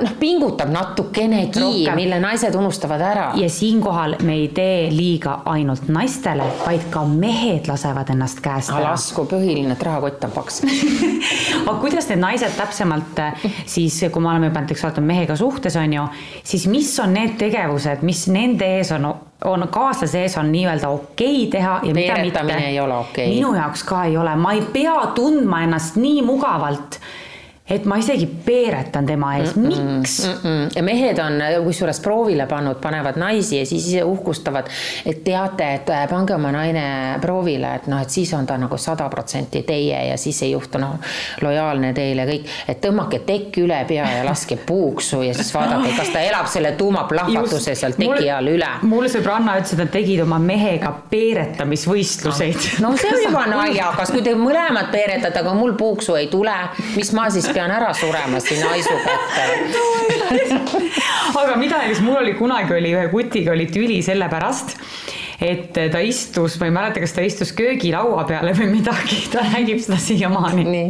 noh, 0.00 0.12
pingutab 0.18 0.68
natukene 0.68 1.41
mehegi, 1.46 1.90
mille 1.94 2.20
naised 2.20 2.54
unustavad 2.54 3.00
ära. 3.00 3.26
ja 3.34 3.48
siinkohal 3.50 4.16
me 4.22 4.34
ei 4.34 4.48
tee 4.48 4.90
liiga 4.90 5.40
ainult 5.44 5.88
naistele, 5.88 6.46
vaid 6.66 6.86
ka 6.90 7.04
mehed 7.08 7.68
lasevad 7.70 8.12
ennast 8.14 8.40
käest 8.44 8.72
ära. 8.72 8.90
lasku 8.90 9.26
põhiline, 9.30 9.72
et 9.72 9.82
rahakott 9.82 10.24
on 10.28 10.36
paks 10.36 10.62
aga 11.66 11.78
kuidas 11.80 12.08
need 12.12 12.22
naised 12.22 12.56
täpsemalt 12.56 13.20
siis, 13.66 14.00
kui 14.12 14.22
me 14.22 14.32
oleme 14.32 14.50
juba 14.50 14.62
näiteks 14.62 14.86
vaatame 14.86 15.12
mehega 15.14 15.36
suhtes, 15.36 15.76
on 15.76 15.98
ju, 15.98 16.06
siis 16.44 16.66
mis 16.70 16.94
on 17.02 17.14
need 17.16 17.36
tegevused, 17.40 18.06
mis 18.06 18.26
nende 18.32 18.68
ees 18.78 18.92
on 18.96 19.12
on 19.44 19.68
kaaslase 19.68 20.20
ees 20.22 20.36
on 20.38 20.52
nii-öelda 20.52 20.88
okei 20.88 21.46
okay 21.46 21.50
teha 21.50 21.80
ja 21.82 21.94
mida 21.94 22.14
mitte. 22.22 22.54
ei 22.54 22.80
ole 22.80 22.94
okei 22.94 23.26
okay.. 23.26 23.34
minu 23.34 23.54
jaoks 23.54 23.84
ka 23.84 24.04
ei 24.04 24.16
ole, 24.16 24.36
ma 24.36 24.52
ei 24.52 24.62
pea 24.72 24.94
tundma 25.14 25.62
ennast 25.66 25.96
nii 25.96 26.22
mugavalt 26.22 27.00
et 27.70 27.84
ma 27.86 27.96
isegi 28.00 28.26
peeretan 28.26 29.06
tema 29.06 29.36
ees 29.38 29.54
mm, 29.54 29.66
-mm, 29.68 29.98
miks 29.98 30.26
mm? 30.26 30.32
-mm. 30.42 30.70
ja 30.76 30.82
mehed 30.82 31.18
on 31.18 31.32
kusjuures 31.64 32.00
proovile 32.00 32.46
pannud, 32.46 32.76
panevad 32.82 33.16
naisi 33.16 33.58
ja 33.58 33.66
siis 33.66 33.86
ise 33.88 34.04
uhkustavad, 34.04 34.66
et 35.06 35.24
teate, 35.24 35.74
et 35.74 35.90
äh, 35.90 36.08
pange 36.08 36.34
oma 36.34 36.52
naine 36.52 37.18
proovile, 37.20 37.74
et 37.74 37.86
noh, 37.86 38.02
et 38.02 38.10
siis 38.10 38.34
on 38.34 38.46
ta 38.46 38.58
nagu 38.58 38.78
sada 38.78 39.08
protsenti 39.08 39.62
teie 39.62 40.06
ja 40.08 40.16
siis 40.16 40.42
ei 40.42 40.50
juhtu 40.50 40.78
noh, 40.78 40.96
lojaalne 41.40 41.92
teile 41.92 42.26
kõik, 42.26 42.48
et 42.68 42.80
tõmmake 42.82 43.22
tekk 43.26 43.60
üle 43.62 43.84
pea 43.88 44.10
ja 44.10 44.24
laske 44.26 44.56
puuksu 44.56 45.22
ja 45.22 45.34
siis 45.34 45.54
vaadake, 45.54 45.94
kas 45.96 46.10
ta 46.10 46.20
elab 46.20 46.50
selle 46.50 46.72
tuumaplahvatuse 46.72 47.74
seal 47.74 47.94
teki 47.98 48.30
all 48.30 48.50
üle. 48.56 48.72
mul 48.82 49.06
sõbranna 49.06 49.56
ütles, 49.60 49.76
et 49.76 49.84
nad 49.84 49.94
tegid 49.94 50.24
oma 50.26 50.38
mehega 50.42 50.92
peeretamisvõistluseid. 51.10 52.82
no 52.82 52.96
see 52.96 53.14
on 53.14 53.22
juba 53.28 53.46
naljakas, 53.46 54.10
kui 54.10 54.22
te 54.22 54.34
mõlemad 54.34 54.90
peeretate, 54.90 55.38
aga 55.38 55.54
mul 55.54 55.78
puuksu 55.78 56.18
ei 56.18 56.26
tule, 56.26 56.58
mis 56.96 57.12
ma 57.14 57.30
siis 57.30 57.51
pean 57.54 57.62
pean 57.62 57.70
ära 57.70 57.92
surema 57.94 58.40
siin 58.40 58.62
haisu 58.66 58.94
kätte 59.04 59.42
aga 61.42 61.56
mida 61.56 61.78
näiteks 61.78 62.00
mul 62.04 62.20
oli 62.22 62.34
kunagi 62.34 62.74
oli 62.74 62.94
ühe 62.96 63.08
kutiga 63.12 63.52
oli 63.52 63.66
tüli 63.70 64.00
sellepärast, 64.02 64.76
et 65.42 65.72
ta 65.92 66.00
istus, 66.02 66.58
ma 66.60 66.68
ei 66.68 66.74
mäleta, 66.74 67.02
kas 67.02 67.14
ta 67.16 67.24
istus 67.26 67.52
köögilaua 67.56 68.24
peale 68.28 68.54
või 68.56 68.70
midagi, 68.76 69.22
ta 69.32 69.44
räägib 69.46 69.80
seda 69.82 69.98
siiamaani. 70.02 70.84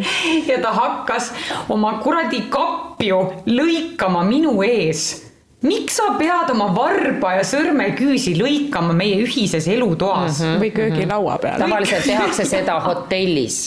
ja 0.48 0.60
ta 0.62 0.72
hakkas 0.76 1.32
oma 1.72 1.96
kuradi 2.04 2.44
kapju 2.52 3.20
lõikama 3.48 4.24
minu 4.28 4.58
ees 4.66 5.21
miks 5.62 5.96
sa 5.96 6.12
pead 6.18 6.50
oma 6.54 6.66
varba 6.74 7.36
ja 7.36 7.44
sõrmeküüsi 7.46 8.34
lõikama 8.38 8.94
meie 8.96 9.20
ühises 9.22 9.68
elutoas 9.70 10.40
mm? 10.40 10.46
-hmm. 10.46 10.60
või 10.62 10.70
köögilaua 10.74 11.38
peal. 11.42 11.58
tavaliselt 11.62 12.06
tehakse 12.06 12.46
seda 12.48 12.78
hotellis. 12.82 13.58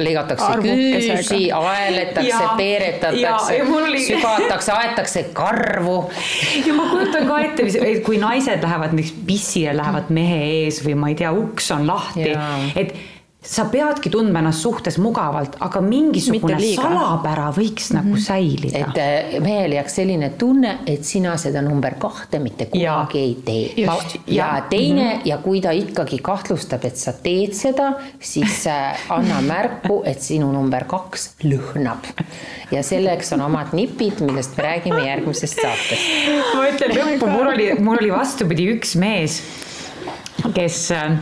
lõigatakse 0.00 0.50
küüsi, 0.64 1.42
aeletakse, 1.52 2.42
peeretatakse, 2.56 3.60
oli... 3.62 4.02
sügatakse, 4.06 4.72
aetakse 4.72 5.24
karvu. 5.36 5.98
ja 6.66 6.74
ma 6.74 6.88
kujutan 6.90 7.28
ka 7.28 7.38
ette, 7.44 7.68
kui 8.04 8.18
naised 8.18 8.64
lähevad 8.64 8.96
näiteks 8.96 9.14
pissile, 9.26 9.76
lähevad 9.76 10.10
mehe 10.10 10.42
ees 10.64 10.80
või 10.86 10.96
ma 10.96 11.12
ei 11.12 11.20
tea, 11.20 11.32
uks 11.32 11.70
on 11.76 11.86
lahti, 11.86 12.32
et 12.76 12.94
sa 13.40 13.64
peadki 13.72 14.10
tundma 14.12 14.42
ennast 14.42 14.60
suhtes 14.60 14.98
mugavalt, 15.00 15.54
aga 15.64 15.80
mingisugune 15.80 16.58
salapära 16.74 17.48
võiks 17.56 17.88
mm 17.88 17.96
-hmm. 17.96 18.10
nagu 18.10 18.16
säilida. 18.20 18.78
et 18.78 18.98
äh, 18.98 19.40
mehel 19.40 19.72
jääks 19.72 19.94
selline 19.96 20.28
tunne, 20.38 20.78
et 20.86 21.04
sina 21.04 21.36
seda 21.36 21.62
number 21.62 21.94
kahte 21.98 22.38
mitte 22.38 22.66
kunagi 22.66 22.84
ja. 22.84 23.06
ei 23.24 23.36
tee. 23.44 23.72
ja, 23.76 23.96
ja 24.26 24.62
teine 24.70 25.04
mm 25.04 25.18
-hmm. 25.18 25.22
ja 25.24 25.38
kui 25.38 25.60
ta 25.60 25.70
ikkagi 25.70 26.18
kahtlustab, 26.18 26.84
et 26.84 26.96
sa 26.96 27.12
teed 27.12 27.52
seda, 27.52 27.92
siis 28.20 28.66
äh, 28.66 29.00
anna 29.08 29.40
märku, 29.40 30.02
et 30.04 30.20
sinu 30.20 30.52
number 30.52 30.84
kaks 30.84 31.30
lõhnab. 31.44 32.04
ja 32.70 32.82
selleks 32.82 33.32
on 33.32 33.40
omad 33.40 33.72
nipid, 33.72 34.20
millest 34.20 34.56
me 34.56 34.62
räägime 34.62 35.06
järgmises 35.06 35.56
saates. 35.56 35.98
ma 36.54 36.68
ütlen 36.68 36.90
lõppu, 36.90 37.26
mul 37.26 37.46
oli, 37.46 37.74
mul 37.80 37.96
oli 38.00 38.12
vastupidi 38.12 38.68
üks 38.74 38.96
mees, 38.96 39.42
kes 40.54 40.90
äh, 40.90 41.16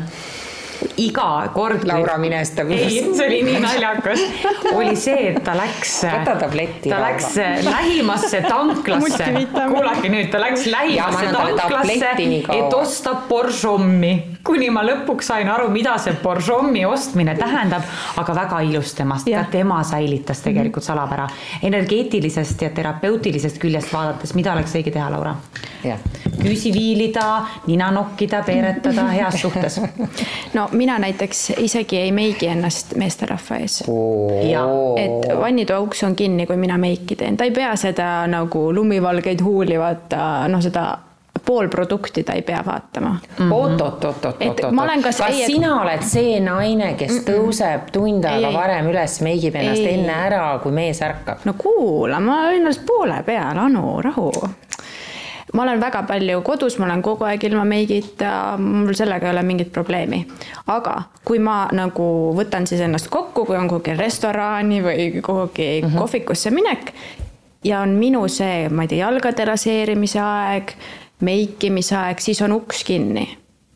iga 0.97 1.51
kord. 1.55 1.85
Laura 1.89 2.19
minestab. 2.19 2.71
ei, 2.71 3.01
see 3.15 3.27
oli 3.27 3.43
nii 3.47 3.61
naljakas. 3.63 4.25
oli 4.79 4.97
see, 4.97 5.33
et 5.33 5.43
ta 5.45 5.57
läks. 5.59 5.95
võta 6.07 6.37
tabletti. 6.45 6.91
ta 6.91 7.01
läks 7.03 7.37
lähimasse 7.67 8.43
tanklasse. 8.47 9.31
kuulake 9.55 10.13
nüüd, 10.13 10.31
ta 10.33 10.43
läks 10.43 10.67
lähimasse 10.71 11.31
tanklasse, 11.35 12.15
et 12.59 12.75
osta 12.83 13.17
Borjomi 13.29 14.39
kuni 14.49 14.71
ma 14.73 14.83
lõpuks 14.87 15.29
sain 15.29 15.49
aru, 15.53 15.69
mida 15.73 15.95
see 16.01 16.17
Borjomi 16.23 16.85
ostmine 16.89 17.35
tähendab, 17.39 17.85
aga 18.21 18.37
väga 18.37 18.61
ilus 18.69 18.95
temast, 18.97 19.29
ka 19.29 19.45
tema 19.53 19.81
säilitas 19.85 20.41
tegelikult 20.45 20.85
mhm. 20.85 20.87
salapära. 20.87 21.29
energeetilisest 21.63 22.63
ja 22.63 22.71
terapeutilisest 22.75 23.59
küljest 23.61 23.93
vaadates, 23.93 24.35
mida 24.39 24.55
oleks 24.57 24.77
õige 24.79 24.95
teha, 24.95 25.11
Laura? 25.13 25.37
küüsi 26.39 26.73
viilida, 26.75 27.27
nina 27.67 27.91
nokkida, 27.95 28.43
peeretada 28.47 29.09
heas 29.13 29.41
suhtes. 29.41 29.81
no 30.57 30.68
mina 30.73 30.99
näiteks 30.99 31.51
isegi 31.59 31.99
ei 31.99 32.13
meigi 32.13 32.47
ennast 32.47 32.95
meesterahva 32.97 33.57
ees. 33.57 33.83
et 34.97 35.29
vannitoa 35.41 35.81
uks 35.81 36.03
on 36.05 36.17
kinni, 36.17 36.47
kui 36.47 36.57
mina 36.57 36.79
meiki 36.79 37.17
teen, 37.17 37.37
ta 37.37 37.45
ei 37.45 37.51
pea 37.51 37.77
seda 37.77 38.27
nagu 38.27 38.69
lumivalgeid 38.75 39.43
huuli 39.43 39.79
vaata, 39.79 40.49
noh, 40.49 40.63
seda 40.63 40.89
poolprodukti 41.49 42.23
ta 42.25 42.33
ei 42.33 42.43
pea 42.43 42.63
vaatama 42.67 43.09
mm 43.09 43.19
-hmm.. 43.39 43.53
oot-oot-oot-oot-oot, 43.53 45.03
kas, 45.03 45.17
kas 45.17 45.21
ei, 45.21 45.47
sina 45.47 45.81
oled 45.83 46.03
see 46.03 46.41
naine, 46.41 46.95
kes 46.95 47.13
mm 47.13 47.19
-mm. 47.19 47.31
tõuseb 47.31 47.91
tund 47.93 48.25
aega 48.25 48.53
varem 48.53 48.91
üles, 48.91 49.21
meigib 49.23 49.55
ennast 49.55 49.81
ei. 49.81 49.95
enne 49.95 50.13
ära, 50.13 50.59
kui 50.63 50.73
mees 50.73 51.03
ärkab? 51.03 51.39
no 51.45 51.55
kuula, 51.59 52.21
ma 52.21 52.41
olen 52.47 52.67
alles 52.67 52.79
poole 52.87 53.23
peal, 53.23 53.59
Anu, 53.59 54.03
rahu 54.03 54.33
ma 55.53 55.63
olen 55.63 55.81
väga 55.81 56.03
palju 56.03 56.43
kodus, 56.43 56.79
ma 56.79 56.87
olen 56.87 57.03
kogu 57.03 57.25
aeg 57.25 57.45
ilma 57.45 57.65
meigita, 57.65 58.57
mul 58.59 58.95
sellega 58.95 59.27
ei 59.27 59.33
ole 59.33 59.43
mingit 59.43 59.73
probleemi. 59.73 60.27
aga 60.67 61.03
kui 61.25 61.39
ma 61.39 61.69
nagu 61.73 62.35
võtan 62.37 62.67
siis 62.67 62.81
ennast 62.81 63.09
kokku, 63.09 63.45
kui 63.45 63.57
on 63.57 63.69
kuhugi 63.69 63.97
restorani 63.97 64.83
või 64.83 65.23
kuhugi 65.23 65.83
mm 65.83 65.89
-hmm. 65.89 65.99
kohvikusse 65.99 66.51
minek 66.51 66.93
ja 67.65 67.81
on 67.81 67.89
minu 67.89 68.29
see, 68.29 68.69
ma 68.69 68.83
ei 68.83 68.89
tea, 68.89 68.99
jalgade 68.99 69.45
raseerimise 69.45 70.21
aeg 70.21 70.73
meikimise 71.21 71.97
aeg, 71.99 72.23
siis 72.23 72.43
on 72.43 72.53
uks 72.59 72.85
kinni. 72.85 73.29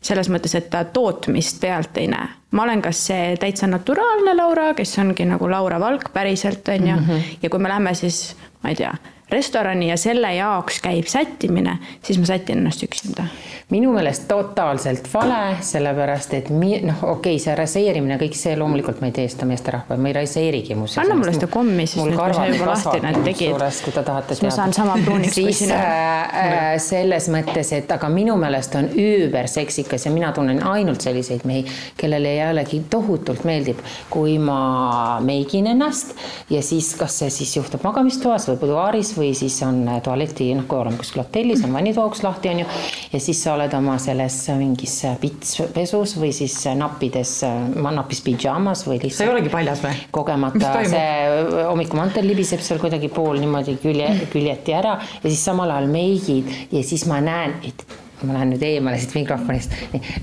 selles 0.03 0.27
mõttes, 0.27 0.51
et 0.59 0.65
ta 0.67 0.81
tootmist 0.83 1.61
pealt 1.61 1.97
ei 1.97 2.09
näe. 2.11 2.27
ma 2.51 2.63
olen 2.63 2.81
kas 2.81 3.05
see 3.07 3.35
täitsa 3.39 3.67
naturaalne 3.67 4.35
Laura, 4.35 4.73
kes 4.73 4.97
ongi 4.99 5.25
nagu 5.25 5.49
Laura 5.49 5.79
Valk 5.79 6.11
päriselt, 6.13 6.67
on 6.67 6.87
ju, 6.87 6.95
mhm. 6.95 7.19
ja 7.41 7.49
kui 7.49 7.59
me 7.59 7.69
lähme 7.69 7.93
siis, 7.93 8.35
ma 8.63 8.69
ei 8.69 8.75
tea, 8.75 8.93
restorani 9.33 9.89
ja 9.89 9.97
selle 9.99 10.33
jaoks 10.35 10.79
käib 10.83 11.09
sättimine, 11.09 11.77
siis 12.03 12.19
ma 12.21 12.29
sätin 12.29 12.61
ennast 12.61 12.83
üksinda. 12.85 13.25
minu 13.73 13.93
meelest 13.93 14.27
totaalselt 14.27 15.07
vale, 15.13 15.55
sellepärast 15.65 16.33
et 16.37 16.49
mi-, 16.53 16.81
noh, 16.85 16.99
okei 17.03 17.35
okay,, 17.35 17.39
see 17.41 17.55
raseerimine, 17.57 18.19
kõik 18.21 18.35
see 18.37 18.53
loomulikult 18.59 18.99
ma 19.01 19.09
ei 19.09 19.15
tee 19.15 19.29
seda 19.31 19.47
meesterahva, 19.49 19.97
ma 19.97 20.11
ei 20.11 20.17
raseerigi 20.19 20.75
muuseas. 20.77 21.01
anna 21.05 21.17
mulle 21.17 21.33
seda 21.33 21.49
kommi, 21.51 21.87
siis 21.89 22.03
nüüd, 22.03 22.17
kui 22.19 22.35
sa 22.37 22.45
juba 22.51 22.67
lahti 22.69 23.01
need 23.05 23.19
tegid. 23.29 23.63
kui 23.85 23.95
te 23.95 24.03
tahate 24.03 24.35
teada. 24.35 24.49
ma 24.49 24.53
saan 24.57 24.75
sama 24.77 24.97
pruuniks 25.05 25.39
kui 25.39 25.55
sina 25.57 25.79
äh,. 25.79 26.67
selles 26.83 27.29
mõttes, 27.33 27.73
et 27.77 27.91
aga 27.95 28.09
minu 28.13 28.35
meelest 28.41 28.75
on 28.77 28.89
üüberseksikas 28.91 30.07
ja 30.07 30.13
mina 30.13 30.31
tunnen 30.35 30.61
ainult 30.67 31.01
selliseid 31.01 31.47
mehi, 31.49 31.65
kellele 31.97 32.35
jällegi 32.35 32.83
tohutult 32.93 33.47
meeldib, 33.47 33.81
kui 34.13 34.37
ma 34.41 35.19
meigin 35.23 35.71
ennast 35.73 36.13
ja 36.53 36.61
siis, 36.61 36.93
kas 36.99 37.17
see 37.23 37.31
siis 37.33 37.55
juhtub 37.57 37.83
magamistoas 37.87 38.47
või 38.51 38.59
buduaaris 38.61 39.13
või 39.17 39.22
või 39.23 39.31
siis 39.37 39.55
on 39.65 39.81
äh, 39.87 39.99
tualeti, 40.03 40.49
noh, 40.57 40.67
kui 40.67 40.79
oleme 40.79 40.99
kuskil 40.99 41.23
hotellis, 41.23 41.63
on 41.65 41.73
vannitooks 41.75 42.23
lahti, 42.25 42.51
on 42.51 42.63
ju, 42.63 42.67
ja 43.13 43.21
siis 43.23 43.41
sa 43.45 43.55
oled 43.55 43.73
oma 43.77 43.95
selles 44.01 44.37
mingis 44.59 44.97
äh, 45.07 45.17
pitspesus 45.21 46.17
või 46.19 46.33
siis 46.35 46.57
äh, 46.67 46.77
nappides, 46.79 47.35
napis 47.83 48.23
pidžaamas 48.25 48.85
või 48.87 48.99
lihtsalt. 48.99 49.21
sa 49.21 49.27
ei 49.27 49.33
olegi 49.33 49.53
paljas 49.53 49.83
või? 49.83 49.95
kogemata 50.13 50.75
see 50.89 51.65
hommikumantel 51.69 52.27
libiseb 52.27 52.63
seal 52.63 52.81
kuidagi 52.81 53.09
pool 53.13 53.39
niimoodi 53.41 53.77
külje, 53.81 54.09
küljeti 54.33 54.75
ära 54.75 54.97
ja 54.99 55.25
siis 55.27 55.43
samal 55.43 55.71
ajal 55.73 55.91
meigid 55.91 56.49
ja 56.73 56.83
siis 56.85 57.05
ma 57.09 57.21
näen, 57.23 57.57
et 57.67 57.85
ma 58.23 58.37
lähen 58.37 58.53
nüüd 58.53 58.63
eemale 58.67 58.99
siit 59.01 59.15
mikrofonist, 59.17 59.75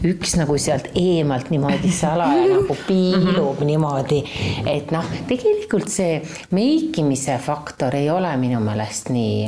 üks 0.07 0.37
nagu 0.41 0.57
sealt 0.61 0.91
eemalt 0.95 1.51
niimoodi 1.53 1.93
salaja 1.95 2.47
nagu 2.55 2.77
piilub 2.87 3.37
mm 3.37 3.61
-hmm. 3.61 3.67
niimoodi, 3.73 4.23
et 4.67 4.91
noh, 4.95 5.07
tegelikult 5.29 5.89
see 5.89 6.23
meikimise 6.51 7.39
faktor 7.39 7.95
ei 7.95 8.11
ole 8.11 8.37
minu 8.37 8.61
meelest 8.61 9.11
nii 9.15 9.47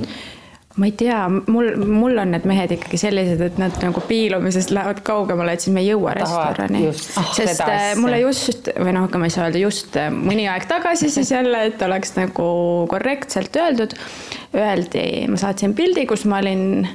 ma 0.76 0.88
ei 0.88 0.92
tea, 0.96 1.28
mul, 1.28 1.74
mul 1.76 2.18
on 2.22 2.32
need 2.32 2.46
mehed 2.48 2.72
ikkagi 2.76 3.00
sellised, 3.00 3.40
et 3.44 3.58
nad 3.60 3.76
nagu 3.84 4.02
piilumisest 4.08 4.72
lähevad 4.72 5.02
kaugemale, 5.04 5.56
et 5.56 5.64
siis 5.64 5.74
me 5.74 5.82
ei 5.84 5.90
jõua 5.90 6.14
restorani. 6.16 6.86
Oh, 6.88 7.32
sest 7.36 7.60
äh, 7.66 7.92
mulle 8.00 8.22
just 8.22 8.70
või 8.72 8.94
noh, 8.96 9.08
ma 9.12 9.28
ei 9.28 9.34
saa 9.34 9.48
öelda 9.50 9.60
just 9.62 9.98
äh, 10.00 10.08
mõni 10.14 10.48
aeg 10.50 10.66
tagasi 10.70 11.10
siis 11.12 11.32
jälle, 11.34 11.66
et 11.68 11.84
oleks 11.84 12.16
nagu 12.16 12.48
korrektselt 12.90 13.56
öeldud, 13.60 13.96
öeldi, 14.56 15.06
ma 15.28 15.40
saatsin 15.40 15.76
pildi, 15.76 16.06
kus 16.08 16.24
ma 16.30 16.40
olin 16.40 16.88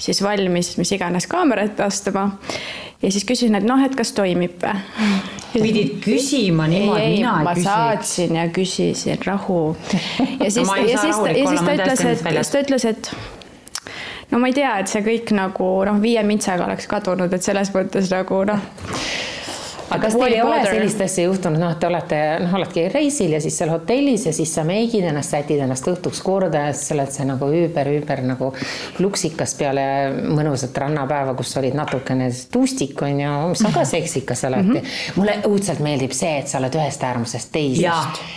siis 0.00 0.22
valmis 0.24 0.74
mis 0.80 0.92
iganes 0.96 1.26
kaamerat 1.30 1.80
astuma. 1.84 2.30
ja 3.02 3.10
siis 3.12 3.24
küsisin, 3.28 3.56
et 3.56 3.66
noh, 3.66 3.80
et 3.84 3.96
kas 3.96 4.12
toimib 4.16 4.62
või. 4.62 5.64
pidid 5.64 5.98
küsima 6.04 6.68
niimoodi, 6.70 7.10
mina 7.16 7.36
ei 7.40 7.44
ma 7.46 7.54
küsiks. 7.54 7.68
saatsin 7.68 8.38
ja 8.40 8.46
küsisin 8.54 9.26
rahu. 9.26 9.76
ja 10.40 10.50
siis 10.54 10.66
no,, 10.66 10.76
ja 10.76 10.96
siis, 10.96 11.20
ja 11.36 11.48
siis 11.48 11.66
ta 11.66 11.76
ütles, 11.76 12.06
et, 12.06 12.24
siis 12.30 12.54
ta 12.54 12.64
ütles, 12.64 12.88
et 12.94 13.12
no 14.30 14.42
ma 14.42 14.50
ei 14.50 14.56
tea, 14.56 14.78
et 14.82 14.92
see 14.92 15.04
kõik 15.06 15.34
nagu 15.36 15.72
noh, 15.88 16.00
viie 16.02 16.22
mintsaga 16.26 16.68
oleks 16.68 16.88
kadunud, 16.90 17.32
et 17.32 17.46
selles 17.46 17.74
mõttes 17.76 18.12
nagu 18.12 18.44
noh 18.48 18.70
aga 19.90 20.00
kas 20.04 20.16
teil 20.16 20.34
ei 20.34 20.42
ole 20.42 20.60
sellist 20.66 21.00
asja 21.04 21.24
juhtunud, 21.26 21.60
noh, 21.60 21.74
te 21.80 21.88
olete, 21.88 22.20
noh, 22.44 22.54
oledki 22.60 22.86
reisil 22.92 23.34
ja 23.36 23.40
siis 23.42 23.56
seal 23.60 23.72
hotellis 23.74 24.26
ja 24.28 24.34
siis 24.36 24.52
sa 24.54 24.64
meigid 24.66 25.06
ennast, 25.10 25.34
sätid 25.34 25.62
ennast 25.64 25.88
õhtuks 25.90 26.22
korda 26.24 26.66
ja 26.68 26.76
siis 26.76 26.90
sa 26.90 26.96
oled 26.96 27.14
see 27.14 27.26
nagu 27.28 27.50
üüber, 27.60 27.90
üüber 27.96 28.22
nagu 28.26 28.52
luksikas 29.02 29.56
peale 29.58 29.84
mõnusat 30.30 30.78
rannapäeva, 30.84 31.34
kus 31.38 31.56
olid 31.60 31.76
natukene 31.78 32.30
tustik 32.52 33.02
on 33.06 33.20
ju, 33.24 33.34
mis 33.54 33.66
on 33.66 33.74
ka 33.74 33.84
seksikas 33.88 34.46
alati 34.48 34.68
mm. 34.68 34.78
-hmm. 34.78 35.18
mulle 35.20 35.36
õudselt 35.50 35.82
meeldib 35.84 36.14
see, 36.16 36.38
et 36.38 36.48
sa 36.48 36.58
oled 36.62 36.80
ühest 36.80 37.04
äärmusest 37.10 37.52
teise, 37.52 37.92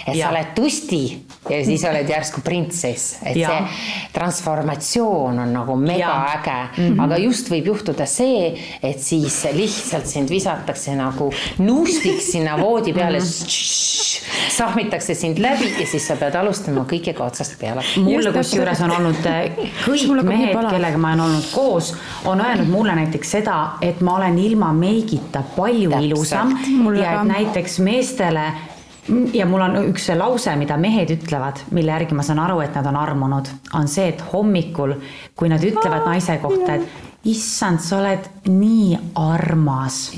et 0.08 0.16
ja. 0.16 0.26
sa 0.26 0.34
oled 0.34 0.54
tusti 0.58 1.04
ja 1.50 1.66
siis 1.66 1.84
oled 1.84 2.10
järsku 2.10 2.42
printsess, 2.44 3.18
et 3.26 3.36
ja. 3.36 3.50
see 3.50 4.10
transformatsioon 4.14 5.40
on 5.44 5.54
nagu 5.54 5.76
megaäge 5.76 6.56
mm, 6.78 6.78
-hmm. 6.78 7.04
aga 7.04 7.18
just 7.18 7.50
võib 7.52 7.68
juhtuda 7.74 8.06
see, 8.06 8.54
et 8.84 9.00
siis 9.00 9.44
lihtsalt 9.54 10.08
sind 10.08 10.30
visatakse 10.30 10.96
nagu 10.96 11.32
nuustiks 11.58 12.32
sinna 12.32 12.58
voodi 12.58 12.94
peale 12.94 13.20
mm, 13.20 13.26
-hmm. 13.26 14.50
sahmitakse 14.58 15.16
sind 15.16 15.38
läbi 15.38 15.74
ja 15.80 15.88
siis 15.88 16.08
sa 16.08 16.16
pead 16.16 16.36
alustama 16.36 16.86
kõigega 16.90 17.24
otsast 17.24 17.60
peale. 17.60 17.84
mulle 17.98 18.32
kusjuures 18.32 18.82
on 18.82 18.92
olnud 18.92 19.26
äh, 19.26 19.44
kõik 19.88 20.24
mehed, 20.24 20.58
kellega 20.70 20.98
ma 20.98 21.08
olen 21.08 21.22
olnud 21.22 21.50
koos, 21.52 21.96
on 22.26 22.42
öelnud 22.42 22.68
mulle 22.68 22.96
näiteks 22.96 23.32
seda, 23.32 23.72
et 23.82 24.02
ma 24.02 24.16
olen 24.16 24.40
ilma 24.40 24.74
meigita 24.74 25.44
palju 25.56 25.90
Täpselt. 25.90 26.06
ilusam 26.06 26.58
ja 27.02 27.22
et 27.22 27.28
näiteks 27.28 27.80
meestele 27.80 28.52
ja 29.34 29.46
mul 29.50 29.62
on 29.62 29.80
üks 29.90 30.10
lause, 30.18 30.56
mida 30.60 30.78
mehed 30.80 31.12
ütlevad, 31.18 31.64
mille 31.76 31.92
järgi 31.92 32.16
ma 32.16 32.26
saan 32.26 32.40
aru, 32.44 32.62
et 32.64 32.76
nad 32.78 32.88
on 32.88 33.00
armunud, 33.00 33.50
on 33.76 33.90
see, 33.92 34.10
et 34.14 34.22
hommikul, 34.32 34.96
kui 35.36 35.52
nad 35.52 35.64
ütlevad 35.64 36.08
naise 36.08 36.38
kohta, 36.44 36.78
et 36.78 37.12
issand, 37.24 37.80
sa 37.80 38.02
oled 38.02 38.26
nii 38.52 38.98
armas. 39.20 40.10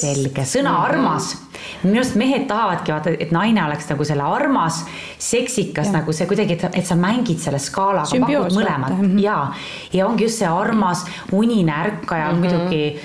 selge, 0.00 0.44
sõna 0.48 0.78
armas. 0.84 1.34
minu 1.82 1.98
arust 1.98 2.16
mehed 2.16 2.46
tahavadki 2.48 2.92
vaata, 2.94 3.12
et 3.20 3.32
naine 3.34 3.60
oleks 3.64 3.88
nagu 3.90 4.04
selle 4.06 4.24
armas, 4.24 4.82
seksikas 5.20 5.90
ja. 5.90 5.98
nagu 5.98 6.14
see 6.16 6.28
kuidagi, 6.30 6.56
et 6.72 6.86
sa 6.86 6.96
mängid 6.96 7.42
selle 7.42 7.60
skaalaga, 7.60 8.20
pakud 8.22 8.56
mõlemat 8.56 8.94
mm 8.94 9.04
-hmm. 9.04 9.20
ja, 9.20 9.52
ja 9.92 10.06
ongi 10.06 10.24
just 10.24 10.38
see 10.38 10.48
armas, 10.48 11.04
unine 11.32 11.72
ärkaja 11.72 12.32
mm 12.32 12.34
-hmm. 12.34 12.38
muidugi 12.38 13.00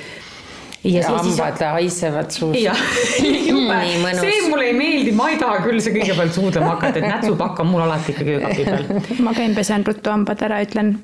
ja, 0.84 1.00
ja 1.00 1.08
hambad 1.08 1.58
siis... 1.58 1.66
haisevad 1.72 2.32
suust. 2.32 2.60
mõnus. 4.04 4.22
see 4.22 4.46
mulle 4.50 4.70
ei 4.70 4.78
meeldi, 4.78 5.16
ma 5.16 5.30
ei 5.34 5.40
taha 5.42 5.64
küll 5.66 5.82
see 5.84 5.96
kõigepealt 5.96 6.36
suudlema 6.36 6.76
hakata, 6.76 7.02
et 7.02 7.10
nätsupakk 7.10 7.64
on 7.64 7.72
mul 7.72 7.86
alati 7.86 8.16
ikkagi 8.16 8.38
öökapi 8.38 8.68
peal. 8.70 9.20
ma 9.26 9.36
käin, 9.38 9.56
pesen 9.58 9.86
ruttu 9.88 10.14
hambad 10.14 10.44
ära, 10.46 10.62
ütlen 10.66 10.98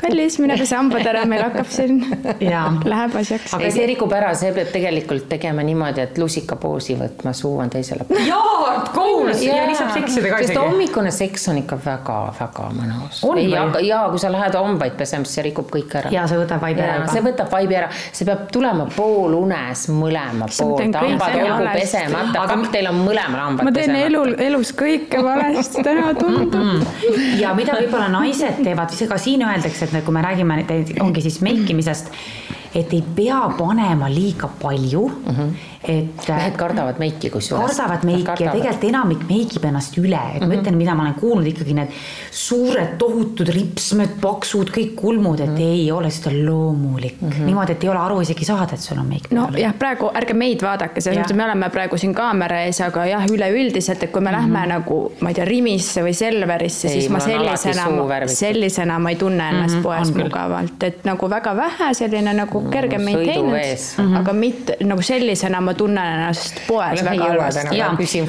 kallis, 0.00 0.38
mine 0.42 0.56
pese 0.58 0.76
hambad 0.76 1.06
ära, 1.06 1.24
meil 1.28 1.42
hakkab 1.44 1.68
siin, 1.70 2.00
läheb 2.92 3.16
asjaks. 3.20 3.54
aga 3.56 3.70
see 3.74 3.86
rikub 3.92 4.12
ära, 4.16 4.32
see 4.38 4.52
peab 4.56 4.72
tegelikult 4.74 5.28
tegema 5.30 5.64
niimoodi, 5.66 6.02
et 6.04 6.18
lusikapoosi 6.20 6.96
võtma, 7.00 7.34
suu 7.36 7.56
on 7.62 7.72
teisele 7.72 8.06
poole. 8.08 8.24
jaa, 8.28 8.74
koos 8.94 9.42
ja, 9.42 9.60
ja 9.60 9.68
nii 9.68 9.78
saab 9.78 9.92
seksida 9.94 10.32
ka 10.32 10.40
isegi. 10.42 10.52
sest 10.52 10.60
hommikune 10.60 11.12
seks 11.14 11.48
on 11.52 11.60
ikka 11.62 11.78
väga-väga 11.84 12.68
mõnus. 12.76 13.22
ja, 13.44 13.66
ja 13.84 14.00
kui 14.12 14.22
sa 14.22 14.32
lähed 14.34 14.58
hambaid 14.58 14.98
pesema, 14.98 15.28
siis 15.28 15.38
see 15.38 15.46
rikub 15.48 15.70
kõik 15.72 15.96
ära. 16.00 16.12
ja 16.14 16.26
see 16.30 16.40
võtab 16.40 16.64
vaibi 16.64 16.84
ära. 16.84 17.06
see 17.12 17.24
võtab 17.24 17.52
vaibi 17.54 17.78
ära, 17.78 17.90
see 18.10 18.28
peab 18.28 18.46
tulema 18.54 18.88
poolunes 18.96 19.86
mõlema 19.94 20.50
poolt, 20.50 20.98
hambad 20.98 21.38
olgu 21.44 21.70
pesemata, 21.78 22.44
aga 22.44 22.58
teil 22.74 22.90
on 22.90 23.00
mõlemal 23.04 23.44
hambad 23.46 23.70
pesemata. 23.70 23.70
ma 23.70 23.76
teen 23.78 24.10
elul, 24.10 24.34
elus 24.48 24.74
kõike 24.76 25.22
valesti, 25.24 25.86
täna 25.86 26.10
tundub. 26.18 26.84
ja 27.40 27.54
mida 27.56 27.78
võib-olla 27.80 28.10
naised 28.12 28.62
teevad, 28.64 28.92
ka 29.04 29.18
siin 29.20 29.42
öeldakse, 29.46 29.83
et 29.84 30.04
kui 30.04 30.14
me 30.14 30.22
räägime, 30.24 30.64
ongi 31.00 31.22
siis 31.22 31.40
meikimisest, 31.44 32.10
et 32.74 32.92
ei 32.92 33.04
pea 33.16 33.42
panema 33.58 34.08
liiga 34.10 34.48
palju 34.62 35.08
mm. 35.08 35.36
-hmm 35.36 35.73
et. 35.88 36.28
mehed 36.28 36.56
kardavad 36.56 36.98
meiki 37.02 37.30
kusjuures. 37.30 37.76
kardavad 37.76 38.04
meiki 38.08 38.44
ja 38.44 38.52
tegelikult 38.52 38.84
enamik 38.88 39.24
meigib 39.28 39.64
ennast 39.68 39.98
üle, 39.98 40.20
et 40.34 40.40
mm 40.40 40.46
-hmm. 40.46 40.54
ma 40.54 40.60
ütlen, 40.60 40.76
mida 40.76 40.94
ma 40.94 41.02
olen 41.02 41.14
kuulnud 41.20 41.46
ikkagi 41.50 41.74
need 41.74 41.92
suured 42.30 42.96
tohutud 42.98 43.48
ripsmed, 43.48 44.16
paksud, 44.20 44.70
kõik 44.74 44.94
kulmud, 44.96 45.40
et 45.40 45.50
mm 45.50 45.56
-hmm. 45.56 45.78
ei 45.78 45.92
ole 45.92 46.10
seda 46.10 46.34
loomulik 46.34 47.20
mm 47.20 47.30
-hmm. 47.30 47.44
niimoodi, 47.50 47.72
et 47.72 47.84
ei 47.84 47.90
ole 47.90 47.98
aru 47.98 48.20
isegi 48.20 48.44
saada, 48.44 48.74
et 48.74 48.80
sul 48.80 48.98
on 48.98 49.06
meik. 49.06 49.30
nojah, 49.30 49.74
praegu 49.78 50.10
ärge 50.14 50.34
meid 50.34 50.62
vaadake, 50.62 51.00
selles 51.00 51.20
mõttes 51.20 51.36
me 51.36 51.44
oleme 51.44 51.70
praegu 51.70 51.98
siin 51.98 52.14
kaamera 52.14 52.60
ees, 52.64 52.80
aga 52.80 53.06
jah, 53.06 53.26
üleüldiselt, 53.26 54.02
et 54.02 54.10
kui 54.12 54.20
me 54.20 54.30
mm 54.30 54.36
-hmm. 54.36 54.40
lähme 54.40 54.66
nagu 54.66 55.12
ma 55.20 55.28
ei 55.28 55.34
tea, 55.34 55.44
Rimisse 55.44 56.02
või 56.02 56.14
Selverisse, 56.14 56.88
siis 56.88 57.08
ma 57.10 57.20
sellisena, 57.20 58.26
sellisena 58.26 58.98
ma 58.98 59.10
ei 59.10 59.16
tunne 59.16 59.48
ennast 59.48 59.74
mm 59.74 59.80
-hmm. 59.80 59.82
poes 59.82 60.14
mugavalt, 60.14 60.82
et 60.82 61.04
nagu 61.04 61.30
väga 61.30 61.56
vähe 61.56 61.94
selline 61.94 62.32
nagu 62.34 62.60
mm, 62.60 62.70
kerge 62.70 62.98
maintenance, 62.98 64.02
aga 64.20 64.32
mitte 64.32 64.76
nagu 64.80 65.02
sellisena 65.02 65.60
ma 65.60 65.73
ma 65.74 65.78
tunnen 65.78 66.06
ennast 66.06 66.60
poes 66.68 67.02
väga 67.04 67.24
halvasti. 67.24 67.78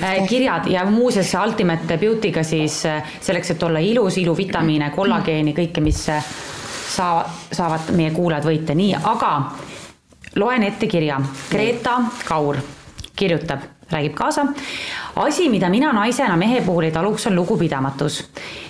äh, 0.03 0.27
kirjad 0.27 0.67
ja 0.67 0.85
muuseas 0.85 1.33
Ultimate 1.45 1.97
Beauty'ga 1.97 2.43
siis 2.43 2.85
äh, 2.85 3.03
selleks, 3.21 3.51
et 3.51 3.63
olla 3.63 3.79
ilus, 3.79 4.17
iluvitamiine, 4.17 4.89
kollageeni, 4.95 5.53
kõike, 5.53 5.83
mis 5.85 6.01
äh, 6.09 6.25
saa-, 6.89 7.25
saavad 7.51 7.93
meie 7.95 8.11
kuulajad 8.15 8.47
võita, 8.49 8.75
nii, 8.77 8.95
aga 9.13 9.33
loen 10.35 10.63
ette 10.63 10.87
kirja. 10.87 11.19
Greta 11.51 11.99
Kaur 12.25 12.59
kirjutab, 13.15 13.61
räägib 13.91 14.13
kaasa. 14.13 14.45
asi, 15.15 15.49
mida 15.49 15.69
mina 15.69 15.93
naisena 15.93 16.37
mehe 16.37 16.61
puhul 16.61 16.83
ei 16.83 16.91
taluks, 16.91 17.27
on 17.27 17.35
lugupidamatus. 17.35 18.23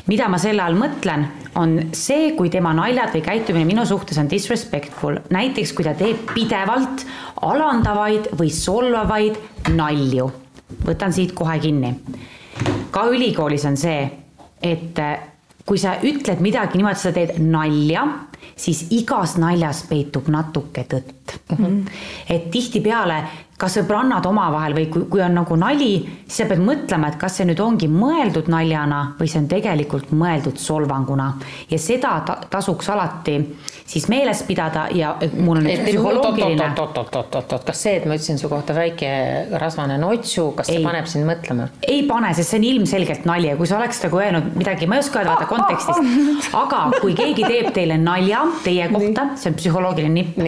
mida 0.07 0.27
ma 0.29 0.37
selle 0.37 0.61
all 0.61 0.77
mõtlen, 0.79 1.25
on 1.55 1.79
see, 1.93 2.31
kui 2.37 2.49
tema 2.49 2.73
naljad 2.73 3.13
või 3.15 3.21
käitumine 3.21 3.65
minu 3.65 3.85
suhtes 3.85 4.17
on 4.17 4.29
disrespectful, 4.29 5.19
näiteks 5.29 5.73
kui 5.73 5.85
ta 5.85 5.93
teeb 5.93 6.27
pidevalt 6.33 7.05
alandavaid 7.41 8.33
või 8.39 8.49
solvavaid 8.49 9.39
nalju. 9.75 10.31
võtan 10.85 11.13
siit 11.13 11.31
kohe 11.33 11.59
kinni. 11.59 11.95
ka 12.91 13.07
ülikoolis 13.11 13.65
on 13.65 13.77
see, 13.77 14.11
et 14.61 14.99
kui 15.65 15.77
sa 15.81 15.97
ütled 16.03 16.41
midagi 16.45 16.77
niimoodi, 16.77 16.99
sa 16.99 17.11
teed 17.11 17.39
nalja, 17.41 18.05
siis 18.55 18.85
igas 18.95 19.35
naljas 19.41 19.83
peitub 19.89 20.29
natuke 20.31 20.85
tõtt 20.89 21.35
mm. 21.49 21.57
-hmm. 21.57 21.81
et 22.29 22.51
tihtipeale 22.51 23.23
ka 23.57 23.69
sõbrannad 23.71 24.25
omavahel 24.27 24.75
või 24.75 24.87
kui, 24.91 25.05
kui 25.11 25.21
on 25.23 25.37
nagu 25.39 25.55
nali, 25.59 25.91
siis 26.25 26.41
sa 26.41 26.49
pead 26.49 26.63
mõtlema, 26.63 27.11
et 27.11 27.19
kas 27.19 27.37
see 27.39 27.47
nüüd 27.47 27.61
ongi 27.63 27.87
mõeldud 27.91 28.49
naljana 28.51 29.01
või 29.19 29.31
see 29.31 29.39
on 29.43 29.47
tegelikult 29.51 30.11
mõeldud 30.11 30.59
solvanguna. 30.59 31.31
ja 31.69 31.79
seda 31.79 32.17
ta, 32.27 32.39
tasuks 32.51 32.89
alati 32.91 33.39
siis 33.85 34.07
meeles 34.09 34.41
pidada 34.43 34.87
ja 34.93 35.13
mul 35.37 35.59
on 35.61 35.67
üks 35.69 35.83
psühholoogiline. 35.85 36.67
oot-oot-oot-oot-oot, 36.67 37.65
kas 37.67 37.83
see, 37.85 37.95
et 37.99 38.07
ma 38.09 38.17
ütlesin 38.17 38.39
su 38.41 38.49
kohta 38.49 38.73
väike 38.75 39.09
rasvane 39.61 39.97
notsu, 40.01 40.49
kas 40.57 40.69
see 40.71 40.79
ei, 40.81 40.85
paneb 40.85 41.09
sind 41.09 41.27
mõtlema? 41.29 41.69
ei 41.87 42.01
pane, 42.09 42.33
sest 42.37 42.51
see 42.51 42.61
on 42.61 42.67
ilmselgelt 42.71 43.27
nali 43.29 43.51
ja 43.51 43.57
kui 43.59 43.69
sa 43.69 43.77
oleks 43.79 44.01
nagu 44.07 44.21
öelnud 44.21 44.57
midagi, 44.57 44.89
ma 44.89 44.97
ei 44.97 45.05
oska 45.05 45.21
öelda, 45.21 45.35
vaata 45.35 45.49
kontekstis, 45.51 46.49
aga 46.63 46.81
kui 46.97 47.15
keegi 47.17 47.45
teeb 47.45 47.71
teile 47.77 47.99
nalja 48.01 48.41
teie 48.65 48.89
kohta, 48.91 49.29
see 49.39 49.53
on 49.53 49.59
psühholoogiline 49.61 50.15
nipp, 50.17 50.41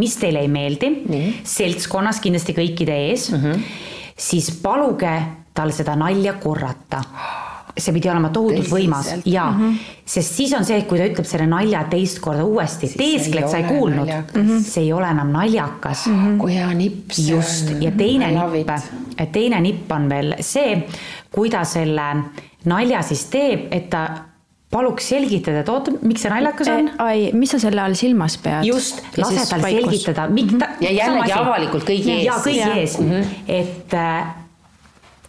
mis 0.00 0.16
teile 0.20 0.44
ei 0.46 0.50
meeldi, 0.50 0.92
seltskonnas 1.50 2.22
kindlasti 2.22 2.53
kõikide 2.56 2.98
ees 3.08 3.30
mm, 3.32 3.40
-hmm. 3.42 3.64
siis 4.16 4.50
paluge 4.62 5.16
tal 5.54 5.72
seda 5.72 5.96
nalja 5.96 6.34
korrata 6.42 7.02
see 7.74 7.94
pidi 7.96 8.10
olema 8.10 8.30
tohutult 8.30 8.68
võimas 8.70 9.08
ja 9.26 9.48
mm, 9.50 9.60
-hmm. 9.60 9.78
sest 10.06 10.36
siis 10.38 10.52
on 10.54 10.64
see, 10.64 10.82
kui 10.88 10.98
ta 10.98 11.06
ütleb 11.10 11.26
selle 11.26 11.46
nalja 11.50 11.82
teist 11.90 12.20
korda 12.22 12.44
uuesti, 12.44 12.92
teeskled 12.98 13.48
sa 13.50 13.58
ei 13.58 13.64
kuulnud, 13.64 14.08
mm 14.08 14.42
-hmm. 14.42 14.60
see 14.62 14.84
ei 14.84 14.92
ole 14.92 15.10
enam 15.10 15.32
naljakas 15.32 16.06
mm. 16.06 16.20
-hmm. 16.20 16.38
kui 16.38 16.54
hea 16.54 16.74
nipp 16.74 17.10
see 17.10 17.34
just, 17.34 17.66
on. 17.66 17.72
just, 17.72 17.82
ja 17.82 17.90
teine 17.90 18.30
nipp, 18.30 18.70
teine 19.32 19.60
nipp 19.60 19.92
on 19.92 20.08
veel 20.08 20.34
see, 20.40 20.86
kui 21.32 21.50
ta 21.50 21.64
selle 21.64 22.14
nalja 22.64 23.02
siis 23.02 23.24
teeb, 23.24 23.66
et 23.70 23.90
ta 23.90 24.08
paluks 24.74 25.10
selgitada, 25.14 25.62
et 25.62 25.72
oota, 25.72 25.94
miks 26.02 26.24
see 26.24 26.32
naljakas 26.32 26.70
on? 26.74 26.92
ai, 27.04 27.28
mis 27.36 27.54
sa 27.54 27.60
selle 27.62 27.82
all 27.84 27.98
silmas 27.98 28.38
pead? 28.42 28.66
just, 28.68 29.04
lase 29.20 29.46
tal 29.50 29.66
selgitada, 29.66 30.28
miks 30.34 30.56
ta. 30.60 30.72
ja 30.84 30.94
jällegi 30.94 31.36
avalikult 31.36 31.86
kõigi 31.88 32.16
ees. 32.18 32.24
ja 32.26 32.40
kõigi 32.42 32.70
ees 32.80 32.98
mm, 33.00 33.12
-hmm. 33.12 33.44
et 33.60 33.98
äh, 34.00 34.32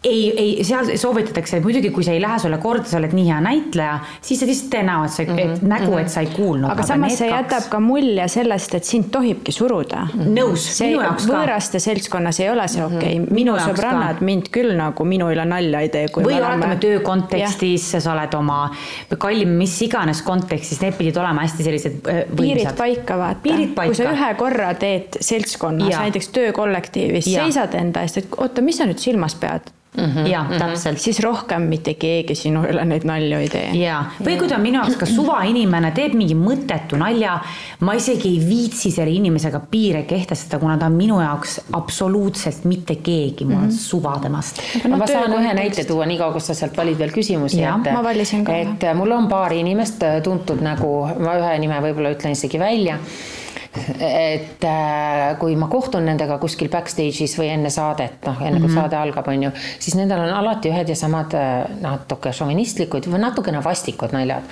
ei, 0.05 0.33
ei, 0.37 0.63
seal 0.63 0.91
soovitatakse, 0.99 1.59
muidugi, 1.63 1.89
kui 1.93 2.05
see 2.05 2.15
ei 2.17 2.21
lähe 2.23 2.37
sulle 2.41 2.59
korda, 2.61 2.85
sa 2.89 2.99
oled 2.99 3.13
nii 3.15 3.25
hea 3.29 3.39
näitleja, 3.43 3.95
siis 4.21 4.41
sa 4.41 4.49
lihtsalt 4.49 4.71
tee 4.73 4.83
näo, 4.85 5.05
et 5.05 5.13
sa 5.13 5.23
mm, 5.23 5.37
-hmm. 5.37 5.53
et 5.55 5.65
nägu, 5.71 5.97
et 5.97 6.09
sa 6.13 6.23
ei 6.23 6.29
kuulnud. 6.33 6.69
aga 6.71 6.83
samas 6.83 7.17
see 7.17 7.29
jätab 7.29 7.65
kaks... 7.65 7.69
ka 7.73 7.79
mulje 7.79 8.27
sellest, 8.31 8.75
et 8.79 8.83
sind 8.83 9.09
tohibki 9.11 9.51
suruda 9.51 10.05
mm. 10.05 10.19
-hmm. 10.19 10.37
nõus, 10.39 10.67
minu 10.83 11.01
jaoks 11.01 11.25
ka. 11.25 11.33
võõraste 11.33 11.79
seltskonnas 11.79 12.39
ei 12.39 12.49
ole 12.49 12.67
see 12.67 12.83
mhm. 12.83 12.95
okei 12.95 13.09
okay. 13.09 13.19
mm, 13.19 13.25
-hmm. 13.25 13.33
minu, 13.33 13.53
minu 13.53 13.67
sõbrannad 13.69 14.21
mind 14.21 14.49
küll 14.51 14.75
nagu 14.77 15.05
minu 15.05 15.29
üle 15.31 15.45
nalja 15.45 15.81
ei 15.81 15.89
tee. 15.89 16.07
või 16.15 16.37
oletame 16.39 16.75
töö 16.75 16.99
kontekstis, 16.99 17.91
sa 17.97 18.13
oled 18.13 18.33
oma 18.33 18.59
kallim 19.17 19.55
mis 19.57 19.81
iganes 19.81 20.21
kontekstis, 20.21 20.81
need 20.81 20.97
pidid 20.97 21.17
olema 21.17 21.45
hästi 21.45 21.63
sellised 21.63 21.95
äh, 22.07 22.21
võimsad. 22.25 22.41
piirid 22.41 22.75
paika 22.77 23.17
vaata. 23.17 23.55
kui 23.85 23.95
sa 23.95 24.11
ühe 24.11 24.33
korra 24.37 24.73
teed 24.73 25.17
seltskonnas, 25.19 25.97
näiteks 25.97 26.29
töökollektiivis, 26.35 27.31
seisad 27.31 27.73
enda 27.73 28.05
eest, 28.05 28.17
et 28.23 28.37
oota, 28.37 28.61
mis 28.65 28.77
sa 28.77 28.87
nüüd 28.89 29.01
silmas 29.01 29.35
pead 29.39 29.73
mm 29.97 30.03
-hmm, 30.03 30.27
jah, 30.29 30.49
täpselt. 30.57 30.99
siis 30.99 31.19
rohkem 31.19 31.61
mitte 31.61 31.93
keegi 31.93 32.35
sinu 32.35 32.63
üle 32.69 32.85
neid 32.85 33.05
nalju 33.07 33.39
ei 33.39 33.49
tee. 33.49 33.69
ja, 33.79 34.03
või 34.25 34.37
kui 34.39 34.47
ta 34.47 34.57
minu 34.57 34.79
jaoks 34.79 34.97
ka 34.99 35.05
suvainimene 35.05 35.91
teeb 35.91 36.13
mingi 36.13 36.35
mõttetu 36.35 36.99
nalja, 36.99 37.39
ma 37.79 37.93
isegi 37.93 38.33
ei 38.33 38.49
viitsi 38.49 38.91
selle 38.91 39.11
inimesega 39.11 39.59
piire 39.71 40.03
kehtestada, 40.03 40.59
kuna 40.59 40.77
ta 40.77 40.85
on 40.85 40.97
minu 40.97 41.21
jaoks 41.21 41.59
absoluutselt 41.71 42.65
mitte 42.65 42.95
keegi, 42.95 43.45
mul 43.45 43.55
on 43.55 43.61
mm 43.61 43.69
-hmm. 43.69 43.87
suva 43.89 44.19
temast. 44.21 44.61
No, 44.87 44.97
ma 44.97 45.07
saan 45.07 45.33
ühe 45.33 45.53
näite 45.53 45.83
tuua, 45.83 46.05
niikaua 46.05 46.31
kui 46.31 46.41
sa 46.41 46.53
sealt 46.53 46.77
valid 46.77 46.97
veel 46.99 47.11
küsimusi. 47.11 47.61
ma 47.93 48.03
valisin 48.03 48.45
ka. 48.45 48.55
et 48.55 48.83
mul 48.95 49.11
on 49.11 49.27
paar 49.27 49.53
inimest 49.53 50.03
tuntud 50.23 50.61
nägu, 50.61 51.07
ma 51.19 51.37
ühe 51.39 51.59
nime 51.59 51.81
võib-olla 51.81 52.15
ütlen 52.15 52.31
isegi 52.31 52.59
välja 52.59 52.99
et 53.99 54.63
äh, 54.63 55.37
kui 55.39 55.55
ma 55.59 55.67
kohtun 55.71 56.05
nendega 56.07 56.37
kuskil 56.41 56.69
backstage'is 56.71 57.35
või 57.39 57.49
enne 57.53 57.69
saadet, 57.73 58.17
noh, 58.25 58.41
enne 58.41 58.59
kui 58.59 58.67
mm 58.67 58.71
-hmm. 58.71 58.81
saade 58.81 58.97
algab, 58.97 59.27
on 59.27 59.43
ju, 59.43 59.51
siis 59.79 59.95
nendel 59.95 60.23
on 60.25 60.33
alati 60.33 60.69
ühed 60.71 60.89
ja 60.89 60.95
samad 60.95 61.33
äh, 61.33 61.65
natuke 61.81 62.33
šovinistlikud 62.33 63.07
või 63.11 63.21
natukene 63.23 63.63
vastikud 63.63 64.13
naljad. 64.15 64.43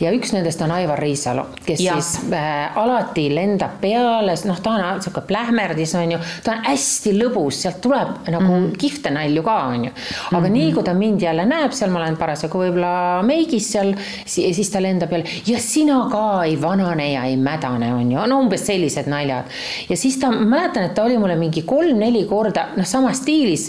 ja 0.00 0.12
üks 0.12 0.32
nendest 0.32 0.62
on 0.62 0.70
Aivar 0.70 0.98
Riisalu, 0.98 1.46
kes 1.66 1.80
ja. 1.80 1.94
siis 1.94 2.32
äh, 2.32 2.76
alati 2.78 3.28
lendab 3.34 3.80
peale, 3.80 4.34
noh, 4.44 4.60
ta 4.60 4.70
on 4.70 5.02
sihuke 5.02 5.20
plähmerdis, 5.26 5.94
on 5.94 6.12
ju, 6.12 6.18
ta 6.44 6.52
on 6.52 6.64
hästi 6.66 7.14
lõbus, 7.16 7.62
sealt 7.62 7.80
tuleb 7.80 8.08
nagu 8.28 8.44
mm 8.44 8.66
-hmm. 8.66 8.76
kihvte 8.78 9.10
nalju 9.10 9.42
ka, 9.42 9.56
on 9.56 9.84
ju. 9.84 9.90
aga 9.90 10.40
mm 10.40 10.44
-hmm. 10.44 10.52
nii 10.52 10.72
kui 10.72 10.82
ta 10.82 10.94
mind 10.94 11.22
jälle 11.22 11.46
näeb, 11.46 11.72
seal 11.72 11.90
ma 11.90 11.98
olen 11.98 12.16
parasjagu 12.16 12.58
võib-olla 12.58 13.22
meigis 13.22 13.72
seal, 13.72 13.94
siis 14.26 14.70
ta 14.70 14.82
lendab 14.82 15.12
jälle 15.12 15.24
ja 15.46 15.58
sina 15.58 16.08
ka 16.10 16.44
ei 16.44 16.62
vanane 16.62 17.12
ja 17.12 17.24
ei 17.24 17.36
mädane, 17.36 17.94
on 17.94 18.12
ju, 18.12 18.26
no 18.26 18.40
umbes 18.40 18.65
sellised 18.66 19.08
naljad. 19.10 19.50
ja 19.88 19.96
siis 19.96 20.18
ta, 20.20 20.30
ma 20.34 20.44
mäletan, 20.56 20.88
et 20.88 20.94
ta 20.94 21.04
oli 21.06 21.18
mulle 21.18 21.36
mingi 21.38 21.62
kolm-neli 21.66 22.24
korda, 22.28 22.68
noh, 22.76 22.86
samas 22.88 23.22
stiilis 23.22 23.68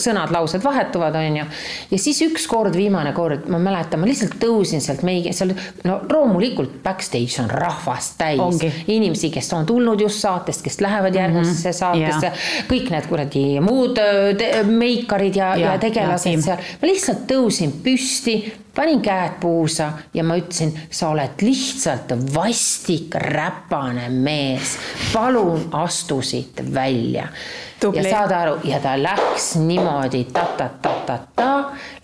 sõnad, 0.00 0.32
laused 0.34 0.62
vahetuvad, 0.64 1.16
on 1.20 1.40
ju. 1.40 1.46
ja 1.90 1.98
siis 1.98 2.20
ükskord, 2.26 2.76
viimane 2.76 3.12
kord, 3.16 3.48
ma 3.50 3.58
mäletan, 3.62 4.00
ma 4.02 4.08
lihtsalt 4.08 4.36
tõusin 4.42 4.82
sealt 4.84 5.04
meigi, 5.06 5.32
seal, 5.36 5.54
no 5.84 6.00
loomulikult 6.10 6.80
backstage 6.84 7.42
on 7.42 7.50
rahvast 7.50 8.18
täis. 8.20 8.64
inimesi, 8.86 9.30
kes 9.34 9.52
on 9.56 9.66
tulnud 9.66 10.00
just 10.00 10.22
saatest, 10.22 10.64
kes 10.66 10.80
lähevad 10.80 11.14
järgmisesse 11.14 11.68
mm 11.68 11.72
-hmm. 11.72 11.78
saatesse 11.78 12.26
yeah., 12.26 12.66
kõik 12.70 12.90
need 12.90 13.06
kuradi 13.08 13.44
muud 13.60 13.98
meikarid 14.66 15.36
ja, 15.36 15.54
ja, 15.56 15.72
ja 15.72 15.78
tegelased 15.78 16.42
seal. 16.42 16.58
ma 16.82 16.88
lihtsalt 16.88 17.26
tõusin 17.30 17.72
püsti 17.84 18.36
panin 18.74 19.02
käed 19.02 19.40
puusa 19.40 19.92
ja 20.14 20.24
ma 20.24 20.36
ütlesin, 20.38 20.72
sa 20.90 21.10
oled 21.10 21.42
lihtsalt 21.42 22.12
vastik 22.34 23.14
räpane 23.14 24.08
mees, 24.10 24.76
palun 25.12 25.68
astu 25.72 26.20
siit 26.22 26.62
välja. 26.74 27.28
ja 27.94 28.04
saad 28.04 28.32
aru, 28.36 28.58
ja 28.64 28.80
ta 28.80 28.96
läks 29.02 29.54
niimoodi 29.56 30.24
ta-ta-ta-ta-ta, 30.32 31.50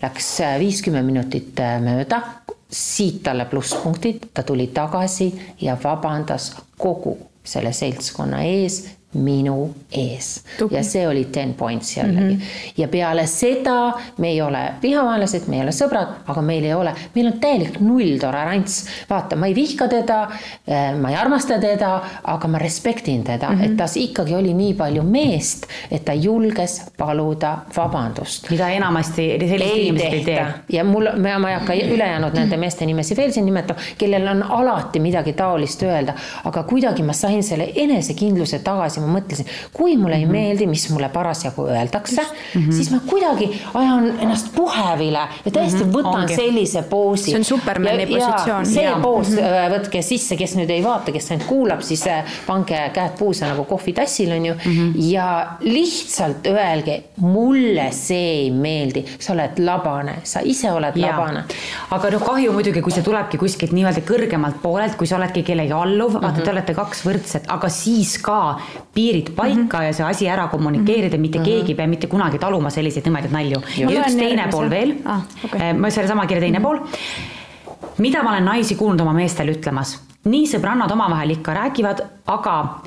läks 0.01 0.31
viiskümmend 0.59 1.05
minutit 1.05 1.59
äh, 1.59 1.77
mööda, 1.81 2.21
siit 2.69 3.21
talle 3.23 3.45
plusspunktid, 3.45 4.29
ta 4.33 4.43
tuli 4.43 4.67
tagasi 4.67 5.31
ja 5.61 5.77
vabandas 5.83 6.55
kogu 6.77 7.17
selle 7.47 7.71
seltskonna 7.73 8.41
ees 8.43 8.81
minu 9.13 9.75
ees 9.91 10.43
Tubli. 10.57 10.77
ja 10.77 10.83
see 10.83 11.07
oli 11.07 11.25
ten 11.25 11.53
points 11.53 11.97
jällegi 11.97 12.33
mm. 12.33 12.39
-hmm. 12.39 12.73
ja 12.77 12.87
peale 12.87 13.27
seda 13.27 13.93
me 14.17 14.27
ei 14.27 14.41
ole 14.41 14.73
vihavaenlased, 14.81 15.47
me 15.47 15.55
ei 15.55 15.61
ole 15.61 15.71
sõbrad, 15.71 16.07
aga 16.27 16.41
meil 16.41 16.63
ei 16.63 16.73
ole, 16.73 16.93
meil 17.15 17.27
on 17.27 17.39
täielik 17.39 17.79
nulltolerants. 17.79 18.85
vaata, 19.09 19.35
ma 19.35 19.47
ei 19.47 19.55
vihka 19.55 19.87
teda, 19.87 20.21
äh, 20.69 20.99
ma 20.99 21.09
ei 21.09 21.15
armasta 21.15 21.59
teda, 21.59 22.01
aga 22.23 22.47
ma 22.47 22.57
respektin 22.57 23.23
teda 23.23 23.49
mm, 23.49 23.59
-hmm. 23.59 23.65
et 23.65 23.77
tas 23.77 23.97
ikkagi 23.97 24.35
oli 24.35 24.53
nii 24.53 24.73
palju 24.73 25.03
meest, 25.03 25.67
et 25.91 26.05
ta 26.05 26.13
julges 26.13 26.81
paluda 26.97 27.57
vabandust. 27.77 28.49
mida 28.51 28.69
enamasti 28.69 29.37
sellised 29.39 29.77
inimesed 29.77 30.13
ei 30.13 30.23
tee. 30.23 30.45
ja 30.69 30.83
mul, 30.83 31.09
ma 31.39 31.49
ei 31.49 31.55
hakka 31.55 31.73
ülejäänud 31.73 32.33
nende 32.33 32.57
meeste 32.57 32.85
nimesi 32.85 33.17
veel 33.17 33.31
siin 33.31 33.45
nimetama, 33.45 33.79
kellel 33.97 34.27
on 34.27 34.43
alati 34.43 34.99
midagi 34.99 35.33
taolist 35.33 35.83
öelda, 35.83 36.13
aga 36.43 36.63
kuidagi 36.63 37.03
ma 37.03 37.13
sain 37.13 37.43
selle 37.43 37.71
enesekindluse 37.75 38.59
tagasi 38.59 38.96
ma 39.01 39.19
mõtlesin, 39.19 39.47
kui 39.73 39.97
mulle 39.97 40.15
ei 40.15 40.25
mm 40.25 40.31
-hmm. 40.31 40.47
meeldi, 40.47 40.67
mis 40.67 40.89
mulle 40.89 41.09
parasjagu 41.09 41.67
öeldakse 41.67 42.21
mm, 42.21 42.61
-hmm. 42.61 42.71
siis 42.71 42.91
ma 42.91 42.99
kuidagi 43.05 43.49
ajan 43.73 44.11
ennast 44.19 44.51
puhevile 44.55 45.27
ja 45.45 45.51
täiesti 45.51 45.83
mm 45.83 45.91
-hmm. 45.91 45.97
võtan 45.97 46.21
Ongi. 46.21 46.35
sellise 46.35 46.81
poosi. 46.81 47.31
see 47.31 47.37
on 47.37 47.43
Supermani 47.43 48.05
positsioon. 48.05 48.65
see 48.65 48.83
ja. 48.83 48.99
poos 49.01 49.29
mm 49.29 49.37
-hmm. 49.37 49.73
võtke 49.75 50.01
sisse, 50.01 50.35
kes 50.35 50.55
nüüd 50.55 50.69
ei 50.69 50.83
vaata, 50.83 51.11
kes 51.11 51.31
ainult 51.31 51.47
kuulab, 51.47 51.81
siis 51.81 52.07
äh, 52.07 52.23
pange 52.47 52.89
käed 52.93 53.17
puusa 53.19 53.47
nagu 53.47 53.63
kohvitassil 53.63 54.31
on 54.31 54.45
ju 54.45 54.53
mm. 54.53 54.71
-hmm. 54.71 54.93
ja 55.11 55.47
lihtsalt 55.59 56.47
öelge, 56.47 57.03
mulle 57.17 57.91
see 57.91 58.31
ei 58.31 58.51
meeldi, 58.51 59.05
sa 59.19 59.33
oled 59.33 59.59
labane, 59.59 60.15
sa 60.23 60.39
ise 60.43 60.71
oled 60.71 60.95
ja. 60.95 61.07
labane. 61.07 61.43
aga 61.91 62.09
noh, 62.09 62.23
kahju 62.23 62.53
muidugi, 62.53 62.81
kui 62.81 62.91
see 62.91 63.03
tulebki 63.03 63.37
kuskilt 63.37 63.71
nii-öelda 63.75 64.03
kõrgemalt 64.07 64.61
poolelt, 64.61 64.95
kui 64.99 65.07
sa 65.07 65.17
oledki 65.19 65.43
kellegi 65.43 65.71
alluv 65.71 66.11
mm, 66.11 66.17
-hmm. 66.17 66.23
vaata, 66.23 66.41
te 66.41 66.51
olete 66.51 66.73
kaks 66.73 67.05
võrdset, 67.05 67.47
aga 67.47 67.69
siis 67.69 68.17
ka 68.23 68.59
piirid 68.93 69.31
paika 69.35 69.55
mm 69.55 69.67
-hmm. 69.67 69.83
ja 69.83 69.93
see 69.93 70.05
asi 70.05 70.27
ära 70.29 70.47
kommunikeerida, 70.47 71.17
mitte 71.17 71.39
mm 71.39 71.45
-hmm. 71.45 71.47
keegi 71.47 71.71
ei 71.71 71.75
pea 71.75 71.87
mitte 71.87 72.07
kunagi 72.07 72.39
taluma 72.39 72.69
selliseid 72.69 73.05
nimedatud 73.05 73.33
nalju. 73.33 73.61
ja 73.77 73.87
üks 73.87 74.15
teine 74.15 74.47
pool 74.51 74.69
veel 74.69 74.95
ah,, 75.05 75.21
okay. 75.45 75.69
Äh, 75.69 75.77
ma 75.77 75.89
sellesama 75.89 76.25
kirja 76.25 76.41
teine 76.41 76.59
mm 76.59 76.65
-hmm. 76.65 76.67
pool. 76.67 77.97
mida 77.97 78.23
ma 78.23 78.31
olen 78.31 78.45
naisi 78.45 78.75
kuulnud 78.75 79.01
oma 79.01 79.13
meestele 79.13 79.51
ütlemas, 79.51 79.99
nii 80.25 80.45
sõbrannad 80.45 80.91
omavahel 80.91 81.29
ikka 81.29 81.53
räägivad, 81.53 82.01
aga 82.25 82.81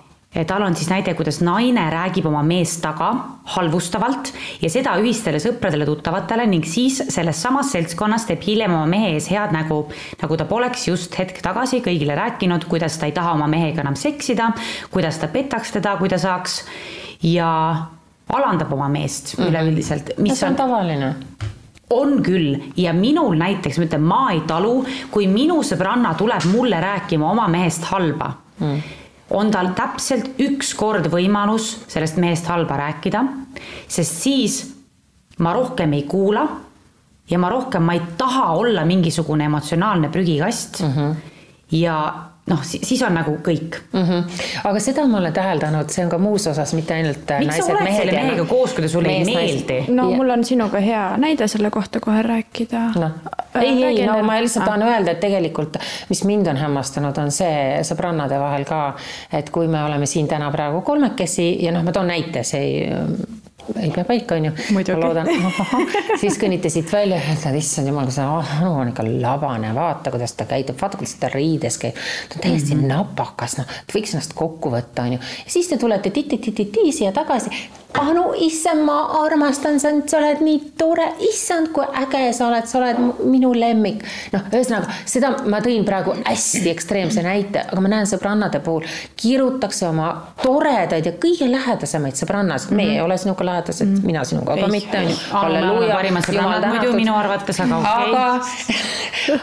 tal 0.47 0.63
on 0.63 0.77
siis 0.79 0.87
näide, 0.91 1.15
kuidas 1.19 1.41
naine 1.43 1.89
räägib 1.91 2.27
oma 2.31 2.43
meest 2.47 2.79
taga 2.85 3.11
halvustavalt 3.51 4.31
ja 4.63 4.71
seda 4.71 4.93
ühistele 5.03 5.41
sõpradele-tuttavatele 5.43 6.47
ning 6.53 6.67
siis 6.71 7.01
selles 7.11 7.41
samas 7.43 7.73
seltskonnas 7.75 8.29
teeb 8.29 8.45
hiljem 8.47 8.77
oma 8.77 8.87
mehe 8.91 9.11
ees 9.17 9.27
head 9.33 9.51
nägu, 9.55 9.81
nagu 10.23 10.39
ta 10.39 10.47
poleks 10.47 10.87
just 10.87 11.19
hetk 11.19 11.43
tagasi 11.43 11.83
kõigile 11.83 12.15
rääkinud, 12.19 12.69
kuidas 12.71 12.99
ta 13.01 13.11
ei 13.11 13.17
taha 13.17 13.35
oma 13.35 13.49
mehega 13.51 13.83
enam 13.83 13.99
seksida, 13.99 14.53
kuidas 14.95 15.19
ta 15.19 15.31
petaks 15.33 15.75
teda, 15.75 15.97
kui 15.99 16.13
ta 16.13 16.21
saaks 16.23 16.61
ja 17.27 17.51
alandab 18.31 18.73
oma 18.73 18.89
meest 18.89 19.35
mm 19.35 19.45
-hmm. 19.45 19.51
üleüldiselt. 19.51 20.15
see 20.15 20.47
on, 20.47 20.53
on 20.53 20.57
tavaline 20.57 21.15
on 21.91 22.23
küll 22.23 22.63
ja 22.77 22.93
minul 22.93 23.35
näiteks, 23.35 23.79
ma 23.79 23.85
ütlen, 23.85 24.01
ma 24.01 24.31
ei 24.31 24.41
talu, 24.47 24.87
kui 25.11 25.27
minu 25.27 25.63
sõbranna 25.63 26.15
tuleb 26.15 26.45
mulle 26.53 26.81
rääkima 26.81 27.31
oma 27.31 27.49
mehest 27.49 27.85
halba 27.85 28.33
mm 28.61 28.81
on 29.31 29.51
tal 29.51 29.73
täpselt 29.79 30.41
üks 30.43 30.75
kord 30.79 31.07
võimalus 31.13 31.73
sellest 31.91 32.19
mehest 32.23 32.49
halba 32.51 32.79
rääkida, 32.81 33.23
sest 33.89 34.23
siis 34.25 34.61
ma 35.39 35.53
rohkem 35.57 35.93
ei 35.97 36.05
kuula 36.09 36.47
ja 37.31 37.39
ma 37.39 37.51
rohkem, 37.53 37.85
ma 37.87 37.95
ei 37.95 38.03
taha 38.19 38.51
olla 38.59 38.85
mingisugune 38.85 39.47
emotsionaalne 39.47 40.11
prügikast 40.11 40.83
mm. 40.83 40.93
-hmm. 40.97 41.15
ja 41.79 41.97
noh, 42.51 42.63
siis 42.67 43.03
on 43.07 43.15
nagu 43.15 43.37
kõik 43.47 43.79
mm. 43.93 44.05
-hmm. 44.05 44.41
aga 44.71 44.83
seda 44.83 45.07
ma 45.09 45.19
olen 45.19 45.33
täheldanud, 45.33 45.91
see 45.95 46.05
on 46.05 46.11
ka 46.13 46.19
muus 46.19 46.47
osas, 46.51 46.75
mitte 46.75 46.95
ainult 46.95 47.31
äh, 47.31 47.45
Miks 47.45 47.57
naised, 47.57 47.73
mehed. 47.73 47.79
sa 47.79 47.85
oled 47.85 47.97
selle 47.99 48.17
mehega 48.17 48.45
koos, 48.51 48.75
kui 48.75 48.85
ta 48.85 48.93
sulle 48.93 49.13
ei 49.15 49.25
meeldi? 49.25 49.81
no 49.89 50.11
ja. 50.11 50.17
mul 50.17 50.35
on 50.37 50.45
sinuga 50.45 50.83
hea 50.85 51.05
näide 51.23 51.49
selle 51.49 51.71
kohta 51.71 52.01
kohe 52.01 52.23
rääkida 52.27 52.85
no.. 52.97 53.11
Äh, 53.57 53.63
ei, 53.63 53.85
ei, 53.85 54.07
no 54.07 54.21
ma 54.23 54.39
lihtsalt 54.41 54.65
tahan 54.65 54.83
ah. 54.83 54.95
öelda, 54.95 55.17
et 55.17 55.21
tegelikult, 55.21 55.79
mis 56.09 56.25
mind 56.25 56.47
on 56.53 56.61
hämmastanud, 56.61 57.19
on 57.19 57.33
see 57.35 57.83
sõbrannade 57.87 58.39
vahel 58.39 58.65
ka, 58.69 58.81
et 59.33 59.51
kui 59.51 59.69
me 59.69 59.83
oleme 59.85 60.07
siin 60.07 60.29
täna 60.31 60.51
praegu 60.55 60.85
kolmekesi 60.87 61.53
ja 61.65 61.75
noh, 61.75 61.85
ma 61.87 61.95
toon 61.95 62.13
näite, 62.13 62.45
see 62.47 62.61
ei 62.61 63.40
ei 63.83 63.91
pea 63.95 64.05
paika, 64.05 64.39
onju. 64.41 64.53
ma 64.75 64.85
loodan, 65.01 65.29
siis 66.23 66.39
kõnnitasid 66.41 66.91
välja 66.93 67.21
ja 67.21 67.35
ütled, 67.35 67.59
issand 67.61 67.91
jumal, 67.91 68.09
kui 68.09 68.17
see 68.17 68.27
oh, 68.27 68.55
on 68.71 68.93
ikka 68.93 69.07
labane, 69.07 69.75
vaata, 69.77 70.13
kuidas 70.15 70.35
ta 70.39 70.47
käitub, 70.51 70.79
vaata, 70.81 71.01
kuidas 71.01 71.17
ta 71.21 71.31
riides 71.33 71.79
käib. 71.83 71.99
ta 72.29 72.39
on 72.39 72.47
täiesti 72.47 72.75
mm 72.75 72.83
-hmm. 72.83 72.95
napakas, 72.95 73.59
noh, 73.61 73.77
võiks 73.95 74.17
ennast 74.17 74.35
kokku 74.35 74.73
võtta, 74.75 75.07
onju. 75.09 75.19
ja 75.19 75.51
siis 75.59 75.69
te 75.69 75.79
tulete 75.79 76.11
titi-titi-tii 76.11 76.93
siia 76.93 77.13
tagasi 77.13 77.51
Anu, 77.99 78.31
issand, 78.39 78.85
ma 78.87 79.25
armastan 79.25 79.81
sind, 79.83 80.05
sa 80.11 80.21
oled 80.21 80.43
nii 80.45 80.59
tore, 80.79 81.09
issand, 81.27 81.73
kui 81.75 81.85
äge 81.99 82.29
sa 82.37 82.47
oled, 82.47 82.69
sa 82.71 82.79
oled 82.79 83.25
minu 83.27 83.51
lemmik. 83.57 84.05
noh, 84.31 84.45
ühesõnaga 84.53 84.95
seda 85.09 85.33
ma 85.51 85.59
tõin 85.65 85.83
praegu 85.87 86.15
hästi 86.23 86.71
ekstreemse 86.71 87.25
näite, 87.27 87.65
aga 87.67 87.83
ma 87.83 87.91
näen 87.91 88.07
sõbrannade 88.07 88.61
puhul 88.63 88.87
kirutakse 89.19 89.89
oma 89.89 90.11
toredaid 90.43 91.09
ja 91.09 91.13
kõige 91.19 91.49
lähedasemaid 91.51 92.19
sõbrannasid 92.21 92.71
mm, 92.71 92.79
-hmm. 92.79 92.95
ei 92.95 93.01
ole 93.03 93.19
sinuga 93.19 93.47
lähedased 93.49 93.87
mm, 93.87 93.97
-hmm. 93.97 94.07
mina 94.07 94.25
sinuga 94.25 94.57
ka 94.61 94.69
mitte 94.69 94.99
onju. 94.99 95.17
halleluuja, 95.31 96.01
jumal 96.33 96.61
tänatud. 96.61 96.95
minu 96.95 97.15
arvates, 97.17 97.61
aga 97.61 97.79
okei 97.79 98.13
okay.. 98.13 98.77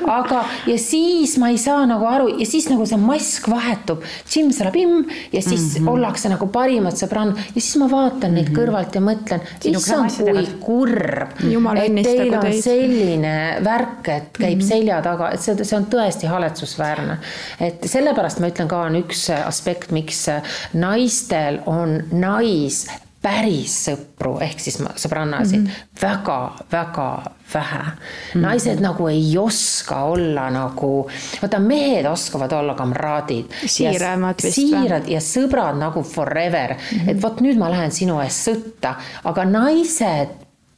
aga, 0.07 0.19
aga 0.19 0.43
ja 0.67 0.77
siis 0.77 1.37
ma 1.37 1.49
ei 1.49 1.57
saa 1.57 1.85
nagu 1.85 2.05
aru 2.05 2.27
ja 2.37 2.45
siis 2.45 2.69
nagu 2.69 2.85
see 2.85 2.97
mask 2.97 3.49
vahetub, 3.49 4.03
Jim-salabim 4.35 5.05
ja 5.33 5.41
siis 5.41 5.79
mm 5.79 5.85
-hmm. 5.85 5.91
ollakse 5.91 6.29
nagu 6.29 6.47
parimad 6.47 6.95
sõbrannad 6.95 7.37
ja 7.55 7.61
siis 7.61 7.75
ma 7.75 7.91
vaatan 7.91 8.36
neid 8.37 8.51
mhm. 8.51 8.57
kõrvalt 8.59 8.97
ja 8.97 9.01
mõtlen, 9.03 9.43
issand, 9.71 10.19
kui 10.21 10.45
kurb, 10.63 11.33
et 11.41 11.99
teil 12.07 12.35
on 12.37 12.45
teid. 12.45 12.61
selline 12.65 13.33
värk, 13.65 14.11
et 14.13 14.29
käib 14.37 14.57
mm 14.57 14.61
-hmm. 14.61 14.67
selja 14.69 15.01
taga, 15.05 15.31
et 15.33 15.43
see, 15.43 15.57
see 15.63 15.77
on 15.77 15.89
tõesti 15.91 16.29
haletsusväärne. 16.31 17.17
et 17.59 17.83
sellepärast 17.83 18.39
ma 18.39 18.53
ütlen 18.53 18.71
ka, 18.71 18.85
on 18.91 19.01
üks 19.01 19.27
aspekt, 19.41 19.91
miks 19.91 20.27
naistel 20.73 21.61
on 21.65 22.01
nais 22.11 22.85
päris 23.27 23.73
sõpru 23.87 24.37
ehk 24.43 24.61
siis 24.63 24.77
sõbrannasid 24.79 25.59
mm 25.59 25.67
-hmm. 25.67 26.01
väga-väga 26.01 27.09
vähe 27.53 27.83
mm. 27.83 27.97
-hmm. 28.33 28.41
naised 28.41 28.79
nagu 28.83 29.07
ei 29.07 29.37
oska 29.37 30.03
olla 30.03 30.49
nagu, 30.49 31.09
vaata 31.41 31.59
mehed 31.59 32.05
oskavad 32.05 32.51
olla 32.51 32.73
kamraadid. 32.73 33.45
siiramad 33.65 34.43
vist. 34.43 34.55
siirad 34.55 35.07
ja 35.07 35.19
sõbrad 35.19 35.79
nagu 35.79 36.03
forever 36.03 36.73
mm, 36.73 36.99
-hmm. 36.99 37.11
et 37.11 37.21
vot 37.23 37.41
nüüd 37.41 37.57
ma 37.57 37.69
lähen 37.71 37.91
sinu 37.91 38.21
eest 38.21 38.47
sõtta, 38.49 38.95
aga 39.23 39.45
naised 39.45 40.27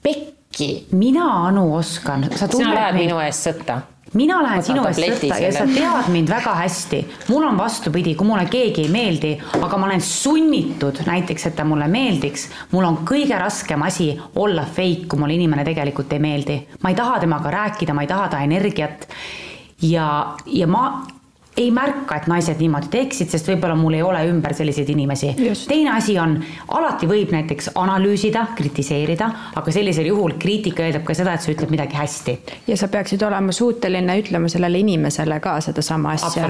pekki. 0.04 0.88
mina, 0.92 1.48
Anu, 1.48 1.76
oskan. 1.76 2.26
sina 2.36 2.74
lähed 2.74 2.96
minu 2.96 3.20
eest 3.20 3.48
sõtta 3.48 3.82
mina 4.14 4.40
lähen 4.44 4.64
sinu 4.64 4.86
eest 4.90 5.02
sõtta 5.04 5.40
ja 5.42 5.52
sa 5.54 5.66
tead 5.70 6.10
mind 6.14 6.32
väga 6.32 6.54
hästi. 6.62 7.02
mul 7.30 7.46
on 7.48 7.58
vastupidi, 7.58 8.16
kui 8.16 8.28
mulle 8.28 8.46
keegi 8.50 8.88
ei 8.88 8.94
meeldi, 8.94 9.34
aga 9.62 9.78
ma 9.78 9.90
olen 9.90 10.02
sunnitud 10.02 11.04
näiteks, 11.06 11.46
et 11.50 11.56
ta 11.56 11.66
mulle 11.66 11.88
meeldiks, 11.88 12.48
mul 12.72 12.88
on 12.88 13.02
kõige 13.06 13.38
raskem 13.40 13.82
asi 13.86 14.12
olla 14.36 14.66
fake, 14.66 15.08
kui 15.10 15.20
mulle 15.20 15.38
inimene 15.38 15.66
tegelikult 15.68 16.14
ei 16.14 16.20
meeldi. 16.20 16.60
ma 16.84 16.90
ei 16.90 16.96
taha 16.96 17.20
temaga 17.20 17.52
rääkida, 17.52 17.94
ma 17.94 18.02
ei 18.02 18.12
taha 18.12 18.28
ta 18.28 18.42
energiat. 18.42 19.08
ja, 19.82 20.36
ja 20.46 20.68
ma 20.68 20.84
ei 21.60 21.70
märka, 21.76 22.18
et 22.20 22.28
naised 22.32 22.60
niimoodi 22.62 22.90
teeksid, 22.94 23.30
sest 23.34 23.50
võib-olla 23.52 23.76
mul 23.78 23.98
ei 23.98 24.04
ole 24.06 24.22
ümber 24.30 24.54
selliseid 24.56 24.90
inimesi. 24.94 25.34
teine 25.68 25.92
asi 25.96 26.16
on, 26.20 26.38
alati 26.76 27.08
võib 27.10 27.34
näiteks 27.36 27.72
analüüsida, 27.80 28.46
kritiseerida, 28.56 29.30
aga 29.60 29.74
sellisel 29.76 30.08
juhul 30.08 30.38
kriitika 30.40 30.86
eeldab 30.86 31.04
ka 31.08 31.16
seda, 31.18 31.36
et 31.36 31.44
sa 31.44 31.52
ütled 31.52 31.74
midagi 31.74 32.00
hästi. 32.00 32.38
ja 32.68 32.78
sa 32.80 32.88
peaksid 32.92 33.24
olema 33.28 33.56
suuteline 33.56 34.16
ütlema 34.22 34.52
sellele 34.52 34.80
inimesele 34.80 35.40
ka 35.44 35.58
sedasama 35.66 36.16
asja. 36.16 36.48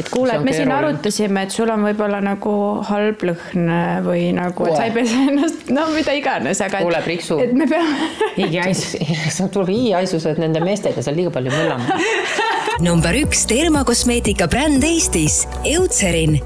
et 0.00 0.08
kuule, 0.10 0.38
et 0.38 0.44
me 0.44 0.56
siin 0.56 0.72
arutasime, 0.72 1.46
et 1.46 1.54
sul 1.54 1.70
on 1.72 1.84
võib-olla 1.86 2.22
nagu 2.24 2.56
halb 2.88 3.26
lõhn 3.30 3.70
või 4.06 4.30
nagu, 4.36 4.70
et 4.70 4.80
sa 4.80 4.88
ei 4.88 4.96
pese 4.96 5.20
ennast, 5.28 5.68
no 5.74 5.88
mida 5.94 6.16
iganes, 6.16 6.64
aga. 6.64 6.80
kuule, 6.86 7.02
Priksu. 7.04 7.40
et 7.44 7.52
me 7.52 7.68
peame. 7.68 8.10
higiaisus 8.38 9.44
tuleb 9.54 9.74
higiaisused 9.74 10.40
nende 10.40 10.64
meestega 10.64 11.04
seal 11.04 11.18
liiga 11.18 11.34
palju 11.34 11.52
möllama 11.52 12.00
number 12.80 13.14
üks 13.14 13.46
termokosmeetika 13.48 14.46
bränd 14.50 14.84
Eestis, 14.84 15.44
Eutserin 15.64 16.40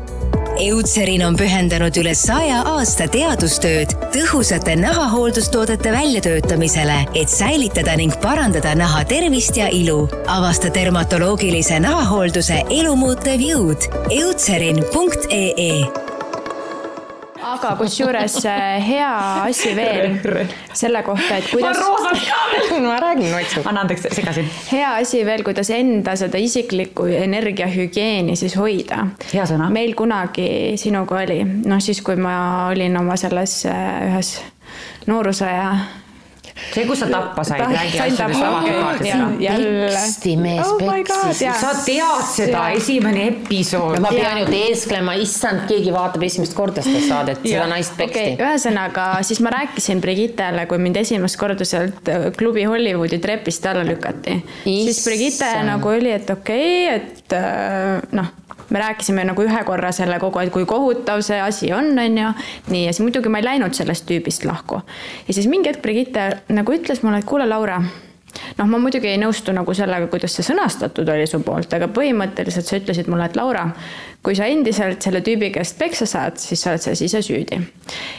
Eutserin 0.60 1.22
on 1.24 1.36
pühendanud 1.40 1.96
üle 1.96 2.12
saja 2.18 2.58
aasta 2.68 3.06
teadustööd 3.08 3.94
tõhusate 4.12 4.74
nahahooldustoodete 4.76 5.92
väljatöötamisele, 5.94 6.98
et 7.16 7.32
säilitada 7.32 7.96
ning 7.96 8.12
parandada 8.20 8.74
naha 8.76 9.00
tervist 9.08 9.56
ja 9.56 9.70
ilu. 9.72 10.04
avasta 10.26 10.74
dermatoloogilise 10.74 11.80
nahahoolduse 11.80 12.62
elumuutev 12.68 13.40
jõud. 13.48 13.90
Eutserin.ee 14.20 16.09
aga 17.60 17.76
kusjuures 17.76 18.36
äh, 18.48 18.80
hea 18.84 19.10
asi 19.44 19.74
veel 19.76 20.16
selle 20.72 21.02
kohta, 21.04 21.36
et 21.36 21.50
kuidas. 21.50 21.76
ma 21.76 21.86
roosad 21.86 22.20
ka 22.24 22.38
veel. 22.52 22.82
ma 22.86 22.96
räägin 23.02 23.32
vaikselt. 23.34 23.66
anna 23.66 23.84
andeks, 23.84 24.08
segasin. 24.16 24.48
hea 24.72 24.94
asi 25.00 25.22
veel, 25.26 25.44
kuidas 25.46 25.70
enda 25.74 26.16
seda 26.16 26.40
isiklikku 26.40 27.06
energiahügieeni 27.20 28.36
siis 28.40 28.56
hoida. 28.56 29.06
hea 29.32 29.46
sõna. 29.48 29.70
meil 29.72 29.94
kunagi 29.98 30.76
sinuga 30.80 31.20
oli, 31.24 31.42
noh 31.44 31.82
siis, 31.84 32.02
kui 32.06 32.16
ma 32.16 32.34
olin 32.70 32.96
oma 33.00 33.18
selles 33.20 33.60
äh, 33.68 33.88
ühes 34.08 34.36
noorusaja 35.10 35.72
see, 36.74 36.84
kus 36.88 37.02
sa 37.02 37.08
tappa 37.10 37.44
said, 37.46 37.64
räägi 37.74 38.00
asjadest 38.04 38.42
avalikult. 38.42 39.02
peksti 39.40 40.34
mees 40.40 40.66
oh 40.66 40.78
peksis. 40.80 41.42
sa 41.60 41.72
tead 41.84 42.26
seda, 42.30 42.64
esimene 42.76 43.26
episood. 43.32 43.98
ma 44.02 44.12
pean 44.14 44.42
ju 44.42 44.48
teesklema, 44.50 45.16
issand, 45.24 45.66
keegi 45.70 45.94
vaatab 45.94 46.26
esimest 46.28 46.56
korda 46.58 46.84
seda 46.86 47.02
saadet, 47.06 47.42
seda 47.44 47.66
naist 47.70 47.96
peksti 47.98 48.26
okay,. 48.26 48.36
ühesõnaga, 48.40 49.08
siis 49.26 49.42
ma 49.44 49.54
rääkisin 49.56 50.02
Brigittele, 50.04 50.66
kui 50.70 50.82
mind 50.82 51.00
esimest 51.02 51.40
korda 51.40 51.66
sealt 51.68 52.10
äh, 52.10 52.30
klubi 52.36 52.66
Hollywoodi 52.68 53.20
trepist 53.22 53.66
alla 53.70 53.86
lükati. 53.86 54.40
siis 54.64 55.04
Brigitte 55.06 55.54
nagu 55.66 55.94
oli, 55.94 56.12
et 56.16 56.30
okei 56.30 56.86
okay,, 56.86 57.00
et 57.00 57.38
äh, 57.38 58.12
noh 58.16 58.36
me 58.70 58.82
rääkisime 58.82 59.24
nagu 59.28 59.42
ühe 59.46 59.64
korra 59.66 59.92
selle 59.92 60.18
kogu 60.22 60.42
aeg, 60.42 60.52
kui 60.54 60.66
kohutav 60.68 61.24
see 61.26 61.40
asi 61.42 61.72
on, 61.76 61.92
on 61.98 62.20
ju. 62.22 62.34
nii, 62.70 62.84
ja 62.86 62.92
siis 62.92 63.04
muidugi 63.04 63.32
ma 63.32 63.42
ei 63.42 63.48
läinud 63.48 63.74
sellest 63.76 64.06
tüübist 64.10 64.46
lahku. 64.48 64.82
ja 65.28 65.34
siis 65.34 65.48
mingi 65.50 65.72
hetk 65.72 65.82
Brigitte 65.82 66.30
nagu 66.48 66.76
ütles 66.76 67.02
mulle, 67.02 67.22
et 67.22 67.28
kuule, 67.28 67.48
Laura 67.48 67.80
noh, 68.58 68.66
ma 68.66 68.78
muidugi 68.78 69.10
ei 69.10 69.18
nõustu 69.20 69.54
nagu 69.56 69.74
sellega, 69.74 70.06
kuidas 70.12 70.36
see 70.36 70.46
sõnastatud 70.46 71.08
oli 71.10 71.26
su 71.30 71.42
poolt, 71.44 71.72
aga 71.76 71.90
põhimõtteliselt 71.94 72.68
sa 72.68 72.78
ütlesid 72.78 73.10
mulle, 73.10 73.26
et 73.30 73.38
Laura, 73.38 73.66
kui 74.22 74.36
sa 74.36 74.44
endiselt 74.52 75.00
selle 75.00 75.22
tüübi 75.24 75.48
käest 75.54 75.78
peksa 75.80 76.04
saad, 76.08 76.36
siis 76.40 76.60
sa 76.60 76.74
oled 76.74 76.82
selles 76.84 77.00
ise 77.06 77.22
süüdi. 77.24 77.60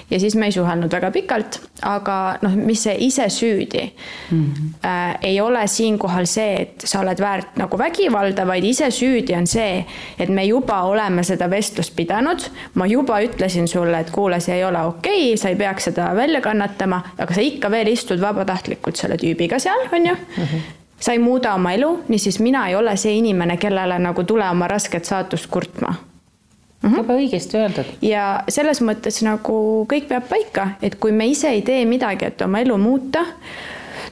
ja 0.09 0.19
siis 0.19 0.35
me 0.35 0.47
ei 0.49 0.51
suhelnud 0.51 0.91
väga 0.91 1.11
pikalt, 1.13 1.59
aga 1.87 2.15
noh, 2.41 2.55
mis 2.57 2.81
see 2.87 2.95
ise 3.05 3.27
süüdi 3.29 3.83
mm 4.31 4.39
-hmm. 4.39 4.71
äh, 4.85 5.17
ei 5.21 5.41
ole 5.41 5.67
siinkohal 5.67 6.25
see, 6.25 6.61
et 6.61 6.83
sa 6.85 6.99
oled 6.99 7.21
väärt 7.21 7.57
nagu 7.57 7.77
vägivalda, 7.77 8.47
vaid 8.47 8.63
ise 8.63 8.89
süüdi 8.91 9.37
on 9.37 9.47
see, 9.47 9.85
et 10.19 10.29
me 10.29 10.45
juba 10.45 10.81
oleme 10.81 11.23
seda 11.23 11.49
vestlust 11.49 11.95
pidanud. 11.95 12.49
ma 12.73 12.85
juba 12.85 13.21
ütlesin 13.21 13.67
sulle, 13.67 13.99
et 13.99 14.11
kuule, 14.11 14.39
see 14.39 14.55
ei 14.55 14.65
ole 14.65 14.81
okei 14.81 15.25
okay,, 15.25 15.37
sa 15.37 15.49
ei 15.49 15.55
peaks 15.55 15.83
seda 15.83 16.15
välja 16.15 16.41
kannatama, 16.41 17.01
aga 17.17 17.33
sa 17.33 17.41
ikka 17.41 17.71
veel 17.71 17.87
istud 17.87 18.21
vabatahtlikult 18.21 18.95
selle 18.95 19.15
tüübiga 19.17 19.59
seal, 19.59 19.87
on 19.91 20.05
ju 20.05 20.15
mm. 20.15 20.43
-hmm 20.43 20.80
sa 21.01 21.15
ei 21.15 21.19
muuda 21.19 21.55
oma 21.57 21.73
elu, 21.73 22.03
niisiis 22.07 22.39
mina 22.39 22.67
ei 22.69 22.75
ole 22.75 22.95
see 22.97 23.17
inimene, 23.17 23.57
kellele 23.57 23.99
nagu 23.99 24.23
tule 24.23 24.45
oma 24.49 24.67
rasket 24.67 25.05
saatust 25.05 25.49
kurtma 25.51 25.93
mm. 25.93 26.89
-hmm. 26.89 26.97
väga 26.97 27.13
õigesti 27.13 27.57
öeldud. 27.57 27.93
ja 28.01 28.43
selles 28.49 28.81
mõttes 28.81 29.21
nagu 29.25 29.85
kõik 29.93 30.07
peab 30.07 30.29
paika, 30.29 30.67
et 30.81 30.95
kui 30.95 31.11
me 31.11 31.27
ise 31.27 31.49
ei 31.49 31.61
tee 31.61 31.85
midagi, 31.85 32.25
et 32.25 32.41
oma 32.41 32.59
elu 32.59 32.77
muuta, 32.77 33.25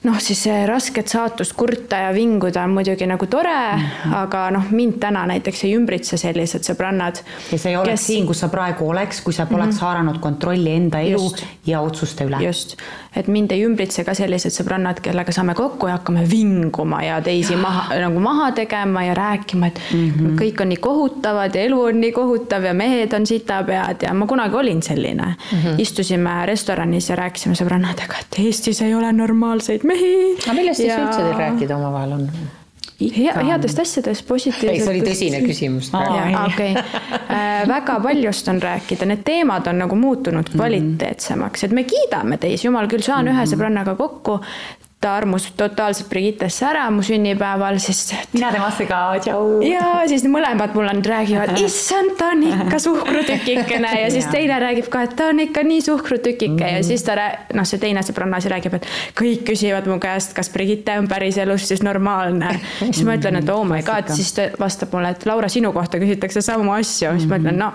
noh, 0.03 0.19
siis 0.23 0.43
see 0.43 0.59
rasket 0.67 1.11
saatust 1.11 1.53
kurta 1.59 1.97
ja 2.05 2.13
vinguda 2.15 2.63
on 2.63 2.75
muidugi 2.77 3.07
nagu 3.09 3.25
tore 3.27 3.55
mm, 3.75 3.81
-hmm. 3.81 4.15
aga 4.21 4.45
noh, 4.55 4.69
mind 4.71 4.99
täna 4.99 5.25
näiteks 5.27 5.63
ei 5.67 5.75
ümbritse 5.75 6.17
sellised 6.17 6.63
sõbrannad. 6.63 7.19
ja 7.51 7.57
sa 7.57 7.69
ei 7.69 7.75
oleks 7.75 7.91
kes... 7.91 8.07
siin, 8.07 8.27
kus 8.27 8.39
sa 8.39 8.47
praegu 8.47 8.89
oleks, 8.89 9.21
kui 9.21 9.33
sa 9.33 9.45
poleks 9.45 9.65
mm 9.67 9.77
-hmm. 9.77 9.81
haaranud 9.81 10.19
kontrolli 10.19 10.75
enda 10.75 10.99
elu 10.99 11.21
just, 11.21 11.45
ja 11.65 11.81
otsuste 11.81 12.25
üle. 12.25 12.43
just, 12.45 12.77
et 13.15 13.27
mind 13.27 13.51
ei 13.51 13.65
ümbritse 13.65 14.03
ka 14.03 14.13
sellised 14.13 14.51
sõbrannad, 14.51 15.01
kellega 15.01 15.31
saame 15.31 15.53
kokku 15.53 15.87
ja 15.87 15.97
hakkame 15.97 16.29
vinguma 16.31 17.03
ja 17.03 17.21
teisi 17.21 17.55
maha, 17.65 17.99
nagu 17.99 18.19
maha 18.19 18.51
tegema 18.51 19.03
ja 19.03 19.13
rääkima, 19.13 19.67
et 19.67 19.81
mm 19.93 20.11
-hmm. 20.11 20.39
kõik 20.41 20.61
on 20.61 20.69
nii 20.69 20.77
kohutavad 20.77 21.55
ja 21.55 21.61
elu 21.61 21.81
on 21.81 22.01
nii 22.01 22.11
kohutav 22.11 22.63
ja 22.63 22.73
mehed 22.73 23.13
on 23.13 23.25
sitapead 23.25 24.01
ja 24.01 24.13
ma 24.13 24.27
kunagi 24.27 24.55
olin 24.55 24.81
selline 24.83 25.25
mm. 25.25 25.57
-hmm. 25.59 25.75
istusime 25.77 26.45
restoranis 26.45 27.09
ja 27.09 27.15
rääkisime 27.15 27.55
sõbrannadega, 27.55 28.19
et 28.19 28.39
Eestis 28.45 28.81
ei 28.81 28.95
ole 28.95 29.13
normaalseid 29.13 29.88
mehi. 29.89 30.15
aga 30.45 30.55
millest 30.57 30.81
siis 30.83 30.93
ja... 30.93 31.03
üldse 31.03 31.25
teil 31.25 31.37
rääkida 31.43 31.77
omavahel 31.77 32.17
on? 32.19 32.31
hea, 32.99 33.33
headest 33.47 33.79
asjadest, 33.79 34.25
positiivsetest. 34.27 34.83
see 34.83 34.91
oli 34.91 35.03
tõsine 35.05 35.39
küsimus. 35.45 35.91
okei, 35.95 36.73
äh, 36.77 37.63
väga 37.69 37.99
paljust 38.03 38.51
on 38.51 38.61
rääkida, 38.63 39.07
need 39.09 39.23
teemad 39.27 39.67
on 39.71 39.79
nagu 39.85 39.99
muutunud 39.99 40.49
mhm. 40.49 40.57
kvaliteetsemaks, 40.57 41.67
et 41.67 41.75
me 41.75 41.85
kiidame 41.87 42.39
teisi, 42.41 42.67
jumal 42.67 42.89
küll, 42.91 43.05
saan 43.05 43.25
mm 43.25 43.31
-hmm. 43.31 43.39
ühe 43.39 43.53
sõbrannaga 43.53 43.95
kokku, 43.99 44.39
ta 44.99 45.13
armus 45.15 45.45
totaalselt 45.55 46.09
Brigittesse 46.09 46.65
ära 46.67 46.89
mu 46.91 47.03
sünnipäeval, 47.05 47.77
sest. 47.79 48.11
mina 48.33 48.49
temasse 48.51 48.83
ka, 48.87 48.97
tšau. 49.23 49.61
ja 49.63 50.01
siis 50.11 50.25
mõlemad 50.27 50.75
mulle 50.75 50.91
nüüd 50.97 51.07
räägivad, 51.07 51.53
issand, 51.63 52.17
ta 52.19 52.33
on 52.33 52.43
ikka 52.49 52.81
suhkrutükikene 52.83 53.93
ja 54.01 54.09
siis 54.11 54.27
teine 54.27 54.57
räägib 54.59 54.89
ka, 54.91 55.05
et 55.07 55.15
ta 55.15 55.29
on 55.31 55.39
ikka 55.45 55.63
nii 55.63 55.85
suhkrutükike 55.87 56.51
mm 56.51 56.67
ja 56.69 56.83
siis 56.83 57.01
ta, 57.07 57.15
noh, 57.55 57.65
see 57.65 57.79
teine 57.81 58.03
sõbranna 58.05 58.41
siis 58.43 58.51
räägib, 58.51 58.75
et 58.77 58.87
kõik 59.17 59.47
küsivad 59.47 59.87
mu 59.89 59.95
käest, 60.03 60.35
kas 60.37 60.51
Brigitte 60.53 60.99
on 60.99 61.07
päriselus 61.09 61.69
siis 61.71 61.81
normaalne. 61.85 62.51
siis 62.81 63.01
ma 63.07 63.15
ütlen, 63.15 63.39
et 63.39 63.49
oh 63.49 63.63
my 63.67 63.79
god, 63.87 64.11
siis 64.13 64.33
ta 64.35 64.49
vastab 64.59 64.93
mulle, 64.93 65.15
et 65.15 65.25
Laura, 65.25 65.49
sinu 65.49 65.71
kohta 65.73 66.01
küsitakse 66.01 66.43
samu 66.45 66.75
asju, 66.75 67.15
siis 67.15 67.29
ma 67.31 67.39
ütlen, 67.39 67.57
no 67.63 67.71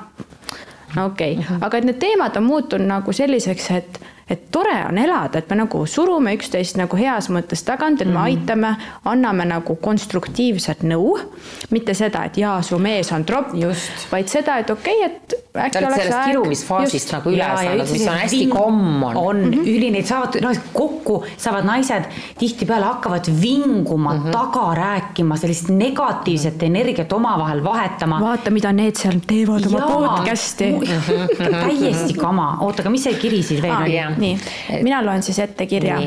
okei 1.07 1.39
okay., 1.41 1.61
aga 1.61 1.81
et 1.81 1.89
need 1.89 2.01
teemad 2.05 2.37
on 2.37 2.47
muutunud 2.53 2.87
nagu 2.87 3.17
selliseks, 3.17 3.71
et 3.81 4.01
et 4.31 4.51
tore 4.51 4.77
on 4.89 4.99
elada, 4.99 5.39
et 5.39 5.51
me 5.51 5.59
nagu 5.61 5.85
surume 5.87 6.33
üksteist 6.39 6.79
nagu 6.81 6.97
heas 6.97 7.29
mõttes 7.33 7.65
tagant, 7.65 8.01
et 8.01 8.09
me 8.09 8.15
-hmm. 8.15 8.25
aitame, 8.25 8.77
anname 9.05 9.45
nagu 9.45 9.77
konstruktiivset 9.77 10.83
nõu. 10.83 11.19
mitte 11.71 11.95
seda, 11.95 12.25
et 12.25 12.37
jaa, 12.39 12.63
su 12.63 12.79
mees 12.79 13.13
on 13.13 13.25
tropp, 13.25 13.53
vaid 14.11 14.29
seda, 14.29 14.59
et 14.59 14.71
okei 14.71 15.05
okay,, 15.05 15.07
et 15.07 15.35
äkki 15.55 15.79
oleks 15.79 15.97
sellest 15.97 16.17
aeg. 16.19 16.31
kirumisfaasist 16.31 17.13
nagu 17.13 17.31
üle 17.31 17.45
saanud, 17.45 17.91
mis 17.93 18.07
on 18.07 18.19
hästi 18.19 18.49
common. 18.51 19.17
on 19.17 19.37
mm 19.37 19.51
-hmm. 19.53 19.69
üli, 19.75 19.91
neid 19.91 20.07
saavad, 20.07 20.39
noh 20.43 20.57
kokku 20.73 21.25
saavad 21.37 21.65
naised 21.65 22.09
tihtipeale 22.39 22.85
hakkavad 22.85 23.31
vinguma 23.41 24.15
mm, 24.15 24.21
-hmm. 24.21 24.31
taga 24.31 24.75
rääkima, 24.75 25.37
sellist 25.37 25.69
negatiivset 25.69 26.63
energiat 26.63 27.13
omavahel 27.13 27.65
vahetama. 27.65 28.21
vaata, 28.21 28.51
mida 28.51 28.73
need 28.73 28.97
seal 28.97 29.21
teevad 29.27 29.67
oma 29.67 29.81
podcast'i. 29.81 30.75
täiesti 31.65 32.15
kama, 32.15 32.59
oota, 32.61 32.83
aga 32.83 32.91
mis 32.91 33.05
see 33.05 33.15
kiri 33.15 33.43
siis 33.43 33.63
veel 33.63 33.77
oli? 33.77 34.14
Nii, 34.19 34.39
mina 34.83 35.01
loen 35.05 35.23
siis 35.23 35.39
ette 35.39 35.67
kirja. 35.67 35.99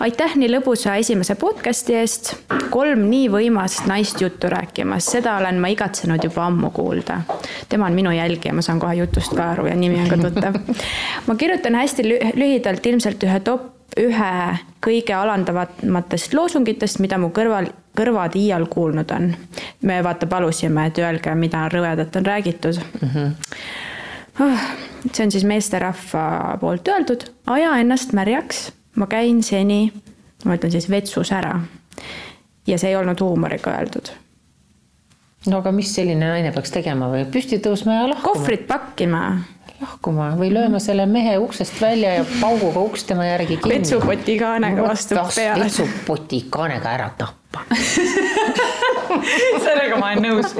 aitäh 0.00 0.36
nii 0.36 0.50
lõbusa 0.56 0.96
esimese 1.00 1.34
podcast'i 1.40 1.98
eest. 2.00 2.34
kolm 2.70 3.06
nii 3.10 3.28
võimast 3.30 3.86
naist 3.90 4.20
juttu 4.20 4.50
rääkimas, 4.50 5.10
seda 5.16 5.36
olen 5.40 5.60
ma 5.60 5.70
igatsenud 5.74 6.24
juba 6.24 6.46
ammu 6.46 6.70
kuulda. 6.70 7.20
tema 7.68 7.86
on 7.86 7.92
minu 7.92 8.10
jälgija, 8.10 8.54
ma 8.54 8.62
saan 8.62 8.80
kohe 8.80 8.94
jutust 8.94 9.36
ka 9.36 9.50
aru 9.52 9.66
ja 9.66 9.76
nimi 9.76 10.00
on 10.02 10.08
ka 10.08 10.16
tuttav. 10.16 10.60
ma 11.26 11.36
kirjutan 11.36 11.74
hästi 11.74 12.08
lühidalt 12.34 12.86
ilmselt 12.86 13.22
ühe 13.28 13.40
top 13.40 13.70
ühe 14.00 14.58
kõige 14.84 15.14
alandavamatest 15.14 16.34
loosungitest, 16.34 17.00
mida 17.02 17.18
mu 17.20 17.30
kõrval, 17.34 17.68
kõrvad 17.96 18.36
iial 18.38 18.66
kuulnud 18.70 19.10
on. 19.14 19.34
me 19.82 20.02
vaata 20.02 20.26
palusime, 20.26 20.86
et 20.86 20.98
öelge, 20.98 21.34
mida 21.34 21.68
rõvedat 21.68 22.16
on 22.16 22.26
räägitud 22.26 22.80
mm. 23.00 23.08
-hmm. 23.08 23.30
See 24.38 25.24
on 25.24 25.32
siis 25.32 25.44
meesterahva 25.46 26.56
poolt 26.60 26.88
öeldud, 26.88 27.28
aja 27.46 27.76
ennast 27.82 28.12
märjaks, 28.16 28.66
ma 28.96 29.06
käin 29.10 29.42
seni, 29.46 29.92
ma 30.44 30.58
ütlen 30.58 30.74
siis 30.74 30.90
vetsus 30.90 31.32
ära. 31.32 31.60
ja 32.66 32.78
see 32.78 32.90
ei 32.90 32.96
olnud 32.96 33.20
huumoriga 33.20 33.76
öeldud 33.76 34.08
no 35.50 35.60
aga 35.60 35.72
mis 35.76 35.90
selline 35.94 36.24
naine 36.24 36.52
peaks 36.54 36.72
tegema 36.72 37.10
või 37.12 37.26
püsti 37.30 37.60
tõusma 37.64 37.98
ja 37.98 38.08
lahkuma? 38.08 38.32
kohvrit 38.32 38.66
pakkima 38.68 39.22
lahkuma 39.80 40.30
või 40.38 40.50
lööma 40.54 40.80
selle 40.82 41.06
mehe 41.10 41.36
uksest 41.42 41.80
välja 41.82 42.18
ja 42.20 42.26
pauguga 42.40 42.84
uks 42.88 43.04
tema 43.08 43.26
järgi 43.28 43.58
kinni. 43.58 43.78
vetsupoti 43.78 44.38
kaanega 44.40 44.88
vastu 44.88 45.18
peale. 45.36 45.64
vetsupoti 45.64 46.44
kaanega 46.50 46.94
ära 46.96 47.10
tappa 47.18 47.43
sellega 49.64 49.98
ma 50.00 50.06
olen 50.12 50.24
nõus. 50.24 50.54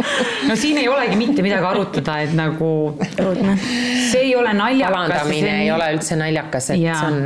no 0.48 0.56
siin 0.58 0.78
ei 0.82 0.88
olegi 0.88 1.16
mitte 1.20 1.44
midagi 1.44 1.66
arutada, 1.70 2.12
et 2.24 2.32
nagu 2.36 2.70
see 3.08 4.22
ei 4.22 4.32
ole 4.36 4.52
naljakas. 4.56 4.94
alandamine 4.94 5.50
on... 5.50 5.60
ei 5.64 5.70
ole 5.74 5.90
üldse 5.96 6.14
naljakas, 6.20 6.70
et 6.74 6.82
ja. 6.84 6.94
see 7.00 7.10
on 7.12 7.18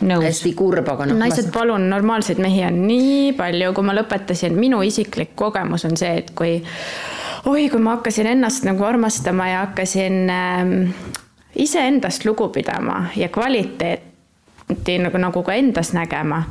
Nõus. 0.00 0.24
hästi 0.24 0.54
kurb, 0.56 0.86
aga 0.88 1.10
noh. 1.10 1.18
naised, 1.20 1.50
palun, 1.52 1.82
normaalseid 1.92 2.38
mehi 2.40 2.62
on 2.64 2.78
nii 2.88 3.34
palju, 3.36 3.74
kui 3.76 3.84
ma 3.84 3.92
lõpetasin, 3.98 4.54
minu 4.56 4.80
isiklik 4.86 5.34
kogemus 5.36 5.84
on 5.84 5.98
see, 6.00 6.14
et 6.22 6.30
kui 6.36 6.54
oi, 7.50 7.66
kui 7.68 7.80
ma 7.82 7.98
hakkasin 7.98 8.30
ennast 8.32 8.64
nagu 8.64 8.84
armastama 8.88 9.50
ja 9.50 9.58
hakkasin 9.66 10.32
äh, 10.32 10.72
iseendast 11.60 12.24
lugu 12.24 12.48
pidama 12.48 13.10
ja 13.16 13.28
kvaliteeti 13.28 14.98
nagu, 15.04 15.20
nagu 15.20 15.44
ka 15.44 15.52
endas 15.60 15.92
nägema. 15.92 16.46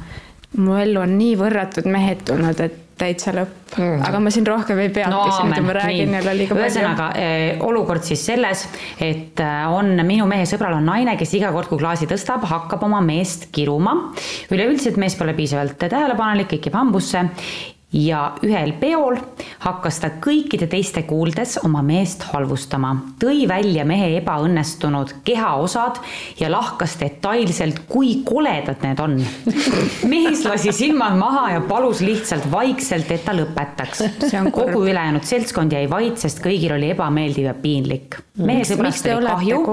Mu 0.57 0.77
ellu 0.81 1.03
on 1.03 1.17
nii 1.19 1.35
võrratud 1.39 1.89
mehed 1.89 2.23
tulnud, 2.25 2.61
et 2.65 2.85
täitsa 2.99 3.31
lõpp 3.35 3.77
mm. 3.77 4.03
aga 4.09 4.19
ma 4.19 4.31
siin 4.33 4.47
rohkem 4.47 4.81
ei 4.83 4.91
peatu 4.93 5.13
no,, 5.13 5.23
muidu 5.47 5.63
ma 5.63 5.75
räägin 5.77 6.13
jälle 6.17 6.35
liiga 6.35 6.55
palju. 6.55 6.65
ühesõnaga 6.65 7.09
eh, 7.21 7.61
olukord 7.63 8.03
siis 8.03 8.25
selles, 8.31 8.65
et 8.99 9.39
eh, 9.45 9.71
on 9.71 9.93
minu 10.07 10.27
mehe 10.29 10.47
sõbral 10.49 10.79
on 10.79 10.87
naine, 10.89 11.15
kes 11.19 11.35
iga 11.39 11.53
kord, 11.55 11.69
kui 11.71 11.79
klaasi 11.81 12.09
tõstab, 12.09 12.47
hakkab 12.49 12.83
oma 12.89 13.01
meest 13.05 13.49
kiruma. 13.55 13.95
üleüldiselt 14.51 14.99
mees 15.01 15.15
pole 15.19 15.35
piisavalt 15.37 15.77
tähelepanelik, 15.85 16.51
kõik 16.55 16.69
jääb 16.69 16.79
hambusse 16.81 17.27
ja 17.93 18.19
ühel 18.45 18.75
peol 18.77 19.17
hakkas 19.63 19.97
ta 20.03 20.11
kõikide 20.21 20.67
teiste 20.69 21.03
kuuldes 21.09 21.57
oma 21.65 21.81
meest 21.85 22.27
halvustama, 22.29 22.91
tõi 23.21 23.47
välja 23.49 23.85
mehe 23.87 24.11
ebaõnnestunud 24.19 25.15
kehaosad 25.25 25.97
ja 26.39 26.51
lahkas 26.53 26.97
detailselt, 27.01 27.83
kui 27.89 28.19
koledad 28.25 28.85
need 28.85 29.01
on. 29.01 29.17
mees 30.11 30.45
lasi 30.45 30.73
silmad 30.75 31.17
maha 31.17 31.45
ja 31.55 31.65
palus 31.65 32.03
lihtsalt 32.05 32.45
vaikselt, 32.51 33.09
et 33.11 33.25
ta 33.25 33.33
lõpetaks. 33.37 34.05
kogu 34.53 34.85
ülejäänud 34.85 35.25
seltskond 35.25 35.73
jäi 35.73 35.87
vait, 35.89 36.17
sest 36.21 36.43
kõigil 36.45 36.77
oli 36.77 36.93
ebameeldiv 36.93 37.49
ja 37.49 37.57
piinlik. 37.57 38.21
mehe 38.37 38.67
sõbrast 38.67 39.09
oli 39.15 39.33
kahju 39.33 39.63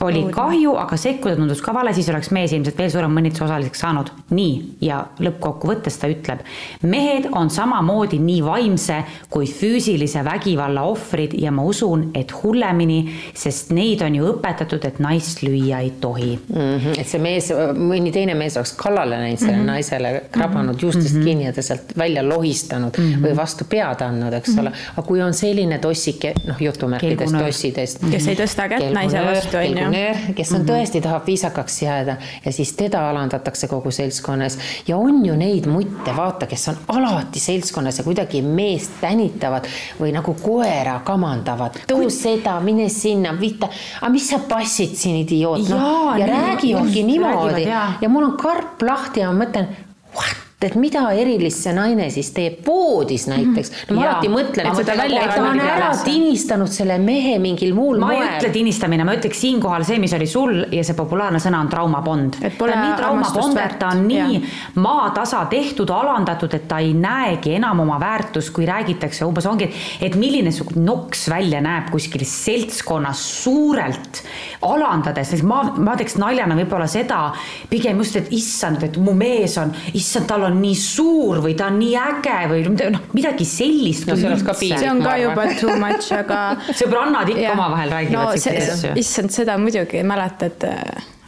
oli 0.00 0.22
kahju, 0.32 0.74
aga 0.78 0.96
sekkuda 0.96 1.36
tundus 1.38 1.60
ka 1.64 1.72
vale, 1.74 1.92
siis 1.96 2.08
oleks 2.12 2.30
mees 2.34 2.52
ilmselt 2.54 2.78
veel 2.78 2.90
suurem 2.92 3.14
mõnituse 3.14 3.44
osaliseks 3.48 3.82
saanud. 3.82 4.10
nii, 4.30 4.54
ja 4.84 4.98
lõppkokkuvõttes 5.24 5.96
ta 5.98 6.08
ütleb, 6.10 6.42
mehed 6.82 7.28
on 7.32 7.50
samamoodi 7.50 8.18
nii 8.22 8.42
vaimse 8.44 8.98
kui 9.30 9.46
füüsilise 9.48 10.22
vägivalla 10.24 10.84
ohvrid 10.90 11.34
ja 11.40 11.50
ma 11.54 11.64
usun, 11.66 12.10
et 12.14 12.32
hullemini, 12.42 12.98
sest 13.34 13.72
neid 13.74 14.02
on 14.04 14.18
ju 14.18 14.28
õpetatud, 14.34 14.84
et 14.84 15.00
naist 15.02 15.42
lüüa 15.42 15.80
ei 15.82 15.92
tohi 16.00 16.36
mm. 16.36 16.58
-hmm. 16.58 17.00
et 17.00 17.08
see 17.08 17.22
mees, 17.22 17.50
mõni 17.74 18.12
teine 18.12 18.34
mees 18.38 18.56
oleks 18.60 18.74
kallale 18.78 19.18
läinud 19.18 19.38
sellele 19.38 19.56
mm 19.56 19.62
-hmm. 19.62 19.72
naisele, 19.72 20.22
krabanud 20.32 20.82
juustest 20.82 21.14
mm 21.14 21.20
-hmm. 21.20 21.24
kinni 21.24 21.44
ja 21.44 21.52
ta 21.52 21.62
sealt 21.62 21.96
välja 21.98 22.28
lohistanud 22.28 22.98
mm 22.98 23.12
-hmm. 23.12 23.26
või 23.26 23.36
vastu 23.36 23.64
pead 23.64 24.02
andnud, 24.02 24.32
eks 24.32 24.48
mm 24.48 24.54
-hmm. 24.54 24.60
ole. 24.60 24.72
aga 24.96 25.06
kui 25.06 25.22
on 25.22 25.34
selline 25.34 25.78
tossike, 25.78 26.32
noh, 26.46 26.62
jutumärkides 26.62 27.32
tossidest. 27.32 28.04
kes 28.10 28.28
ei 28.28 28.34
tõsta 28.36 28.68
kätt 28.68 28.92
naise 28.92 29.24
vastu, 29.24 29.56
on 29.56 29.78
ju 29.78 29.87
pensionär, 29.90 30.34
kes 30.34 30.52
on 30.52 30.60
mm 30.60 30.66
-hmm. 30.66 30.70
tõesti, 30.70 31.02
tahab 31.02 31.26
viisakaks 31.26 31.82
jääda 31.82 32.16
ja 32.44 32.52
siis 32.52 32.72
teda 32.72 33.10
alandatakse 33.10 33.68
kogu 33.68 33.90
seltskonnas. 33.90 34.58
ja 34.88 34.96
on 34.96 35.26
ju 35.26 35.36
neid 35.36 35.66
mutte, 35.66 36.16
vaata, 36.16 36.46
kes 36.46 36.68
on 36.68 36.76
alati 36.88 37.40
seltskonnas 37.40 37.98
ja 37.98 38.04
kuidagi 38.04 38.42
meest 38.42 38.92
tänitavad 39.00 39.64
või 40.00 40.12
nagu 40.12 40.34
koera 40.34 41.00
kamandavad. 41.04 41.78
too 41.86 42.10
seda, 42.10 42.60
mine 42.60 42.88
sinna, 42.88 43.40
vita, 43.40 43.68
aga 44.00 44.12
mis 44.12 44.28
sa 44.28 44.38
passid 44.38 44.96
siin, 44.96 45.16
idioot, 45.16 45.68
noh. 45.68 46.18
ja 46.18 46.26
räägivadki 46.26 47.02
niimoodi 47.02 47.62
ja. 47.62 47.92
ja 48.00 48.08
mul 48.08 48.24
on 48.24 48.36
karp 48.36 48.82
lahti 48.82 49.20
ja 49.20 49.32
ma 49.32 49.44
mõtlen, 49.44 49.66
what 50.14 50.47
et 50.58 50.74
mida 50.74 51.04
erilist 51.14 51.62
see 51.62 51.72
naine 51.74 52.08
siis 52.10 52.32
teeb 52.34 52.64
voodis 52.66 53.28
näiteks. 53.30 53.70
no 53.92 53.94
ma 53.98 54.02
ja, 54.02 54.14
alati 54.16 54.30
mõtlen, 54.32 54.66
et, 54.66 54.80
et 54.82 54.88
ta 55.30 55.42
on 55.46 55.60
ära 55.62 55.90
tinistanud 56.02 56.72
selle 56.74 56.96
mehe 56.98 57.36
mingil 57.42 57.76
muul 57.76 58.00
ma 58.02 58.08
moel. 58.08 58.18
ma 58.18 58.32
ei 58.32 58.40
ütle 58.40 58.50
tinistamine, 58.56 59.06
ma 59.06 59.14
ütleks 59.14 59.38
siinkohal 59.44 59.86
see, 59.86 60.00
mis 60.02 60.14
oli 60.18 60.26
sul 60.26 60.64
ja 60.74 60.82
see 60.86 60.98
populaarne 60.98 61.38
sõna 61.42 61.60
on 61.62 61.70
traumapond. 61.70 62.40
ta 62.42 62.66
on 62.66 62.74
nii 62.74 62.96
traumapond, 62.98 63.60
et 63.62 63.76
ta 63.78 63.92
on 63.94 64.02
nii 64.08 64.40
maatasa 64.82 65.44
tehtud, 65.52 65.92
alandatud, 65.94 66.58
et 66.58 66.66
ta 66.70 66.80
ei 66.82 66.90
näegi 66.98 67.54
enam 67.60 67.84
oma 67.84 68.00
väärtust, 68.02 68.50
kui 68.56 68.66
räägitakse 68.66 69.28
umbes 69.28 69.46
ongi, 69.46 69.70
et 70.02 70.18
milline 70.18 70.50
su 70.54 70.66
noks 70.74 71.28
välja 71.30 71.62
näeb 71.62 71.92
kuskil 71.94 72.26
seltskonnas 72.26 73.22
suurelt 73.44 74.24
alandades, 74.66 75.36
ma, 75.46 75.62
ma 75.78 75.94
teeks 75.98 76.18
naljana 76.18 76.58
võib-olla 76.58 76.90
seda 76.90 77.28
pigem 77.70 78.02
just, 78.02 78.18
et 78.18 78.34
issand, 78.34 78.82
et 78.82 78.98
mu 78.98 79.14
mees 79.14 79.54
on, 79.62 79.70
issand, 79.94 80.26
tal 80.26 80.47
on 80.47 80.47
on 80.48 80.60
nii 80.62 80.78
suur 80.78 81.42
või 81.44 81.54
ta 81.58 81.68
on 81.70 81.78
nii 81.80 81.92
äge 82.02 82.38
või 82.50 82.64
noh, 82.94 83.04
midagi 83.16 83.46
sellist 83.48 84.08
no,. 84.08 84.16
see, 84.18 84.72
see 84.72 84.90
on 84.90 85.02
ka 85.04 85.18
juba 85.20 85.46
too 85.60 85.76
much, 85.80 86.10
aga. 86.16 86.40
sõbrannad 86.80 87.30
ikka 87.34 87.52
omavahel 87.54 87.94
räägivad 87.98 88.18
no, 88.18 88.34
siukseid 88.34 88.74
asju. 88.74 88.96
issand, 89.04 89.34
seda 89.34 89.58
muidugi 89.60 90.02
mäletad 90.06 90.66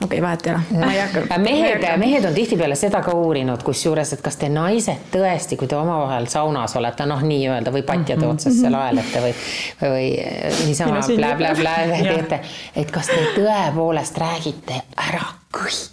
okei 0.04 0.18
okay,, 0.18 0.22
vahet 0.22 0.46
ei 0.46 0.52
ole, 0.52 0.80
ma 0.80 0.92
ei 0.92 1.00
hakka. 1.00 1.38
mehed, 1.38 1.84
mehed 1.98 2.24
on 2.24 2.34
tihtipeale 2.34 2.76
seda 2.78 3.02
ka 3.04 3.14
uurinud, 3.16 3.62
kusjuures, 3.66 4.14
et 4.16 4.22
kas 4.24 4.38
te 4.40 4.48
naised 4.52 5.10
tõesti, 5.12 5.58
kui 5.60 5.68
te 5.68 5.76
omavahel 5.76 6.28
saunas 6.32 6.76
olete, 6.80 7.06
noh, 7.08 7.20
nii-öelda 7.24 7.74
või 7.74 7.84
patjade 7.86 8.24
mhm. 8.24 8.30
otsas 8.38 8.56
seal 8.60 8.78
aelete 8.80 9.24
või, 9.26 9.34
või, 9.82 9.90
või 9.90 10.70
niisama 10.70 11.04
blä-blä-blä 11.10 11.76
teete, 12.08 12.40
et 12.76 12.94
kas 12.94 13.12
te 13.12 13.20
tõepoolest 13.36 14.24
räägite 14.24 14.82
ära 15.08 15.39
kõik 15.50 15.90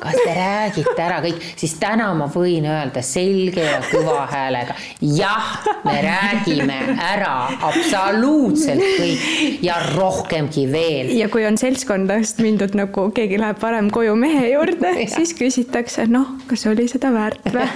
kas 0.00 0.16
te 0.16 0.32
räägite 0.36 1.02
ära 1.02 1.18
kõik, 1.24 1.42
siis 1.60 1.74
täna 1.80 2.08
ma 2.16 2.26
võin 2.32 2.64
öelda 2.68 3.02
selge 3.04 3.64
ja 3.64 3.80
kõva 3.84 4.24
häälega. 4.30 4.76
jah, 5.04 5.50
me 5.84 5.96
räägime 6.04 6.78
ära 6.96 7.50
absoluutselt 7.68 8.80
kõik 8.80 9.64
ja 9.64 9.76
rohkemgi 9.92 10.66
veel. 10.72 11.12
ja 11.18 11.28
kui 11.32 11.44
on 11.48 11.58
seltskondadest 11.60 12.40
mindud 12.44 12.76
nagu 12.78 13.08
keegi 13.14 13.40
läheb 13.40 13.60
varem 13.62 13.90
koju 13.92 14.16
mehe 14.16 14.48
juurde, 14.54 14.94
siis 15.16 15.34
küsitakse, 15.36 16.06
noh, 16.08 16.38
kas 16.48 16.66
oli 16.70 16.88
seda 16.90 17.12
väärt 17.14 17.52
või 17.52 17.68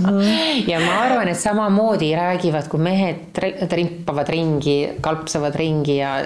ja 0.72 0.82
ma 0.84 1.00
arvan, 1.06 1.32
et 1.32 1.40
samamoodi 1.40 2.12
räägivad, 2.16 2.68
kui 2.72 2.82
mehed 2.82 3.40
trimpavad 3.70 4.30
ringi, 4.32 4.78
kalpsavad 5.04 5.56
ringi 5.56 6.00
ja 6.02 6.18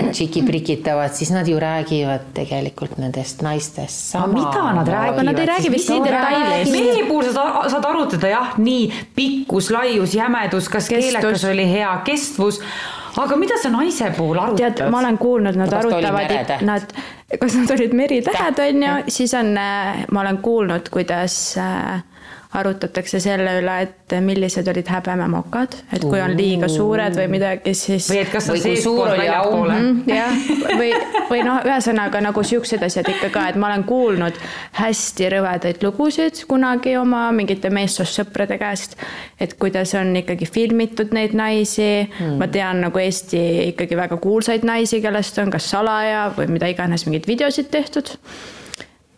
tšiki-prikitavad, 0.00 1.14
siis 1.14 1.30
nad 1.30 1.48
ju 1.48 1.58
räägivad 1.60 2.32
tegelikult 2.34 2.98
nendest 2.98 3.42
naistest 3.42 4.10
sama. 4.14 4.26
mida 4.26 4.72
nad 4.72 4.88
räägivad? 4.88 5.24
Nad 5.24 5.38
ei 5.38 5.46
räägi 5.46 5.70
vist 5.70 5.88
nii 5.88 6.02
detailides. 6.04 6.72
mehe 6.72 7.06
puhul 7.08 7.30
sa 7.32 7.68
saad 7.68 7.84
arutada 7.84 8.28
jah, 8.28 8.58
nii 8.58 8.92
pikkus, 9.14 9.70
laius, 9.70 10.14
jämedus, 10.14 10.68
kas 10.68 10.88
Kestus. 10.88 11.12
keelekas 11.12 11.44
oli 11.44 11.66
hea, 11.70 11.96
kestvus 12.04 12.60
aga 13.16 13.36
mida 13.36 13.58
sa 13.62 13.70
naise 13.70 14.10
puhul 14.16 14.38
arutad? 14.38 14.74
tead, 14.74 14.90
ma 14.90 14.98
olen 14.98 15.18
kuulnud, 15.18 15.58
nad 15.58 15.70
kas 15.70 15.84
arutavad, 15.84 16.64
nad, 16.66 16.96
kas 17.40 17.54
nad 17.60 17.70
olid 17.76 17.94
meritähed, 17.94 18.58
on 18.58 18.82
ju, 18.82 18.96
siis 19.08 19.34
on, 19.38 19.54
äh, 19.58 20.04
ma 20.10 20.24
olen 20.24 20.38
kuulnud, 20.42 20.90
kuidas 20.90 21.56
äh, 21.58 22.02
arutatakse 22.54 23.18
selle 23.20 23.56
üle, 23.58 23.74
et 23.82 24.14
millised 24.22 24.68
olid 24.70 24.88
häbememokad, 24.90 25.74
et 25.96 26.04
kui 26.04 26.20
on 26.22 26.34
liiga 26.38 26.68
suured 26.70 27.16
või 27.18 27.26
midagi, 27.32 27.74
siis. 27.74 28.06
või 28.12 28.20
et 28.22 28.30
kas 28.32 28.48
on 28.52 28.60
seestpoolt 28.62 29.16
väljapoole 29.18 29.78
mm. 29.80 30.00
-hmm, 30.06 30.14
jah, 30.14 30.78
või, 30.78 30.92
või 31.30 31.42
noh, 31.46 31.60
ühesõnaga 31.66 32.22
nagu 32.24 32.44
siuksed 32.46 32.82
asjad 32.86 33.10
ikka 33.10 33.32
ka, 33.34 33.48
et 33.50 33.58
ma 33.58 33.72
olen 33.72 33.84
kuulnud 33.88 34.38
hästi 34.78 35.30
rõvedaid 35.34 35.82
lugusid 35.82 36.44
kunagi 36.48 36.96
oma 37.00 37.26
mingite 37.34 37.70
meessoost 37.74 38.20
sõprade 38.20 38.58
käest, 38.60 38.96
et 39.40 39.58
kuidas 39.58 39.94
on 39.98 40.14
ikkagi 40.22 40.46
filmitud 40.46 41.14
neid 41.16 41.34
naisi 41.34 41.88
mm., 42.06 42.38
ma 42.38 42.48
tean 42.48 42.84
nagu 42.86 42.98
Eesti 43.04 43.40
ikkagi 43.74 43.96
väga 43.98 44.16
kuulsaid 44.22 44.62
naisi, 44.64 45.02
kellest 45.02 45.38
on 45.42 45.50
kas 45.52 45.66
salaja 45.70 46.28
või 46.36 46.52
mida 46.54 46.70
iganes 46.70 47.06
mingeid 47.08 47.26
videosid 47.28 47.72
tehtud 47.74 48.14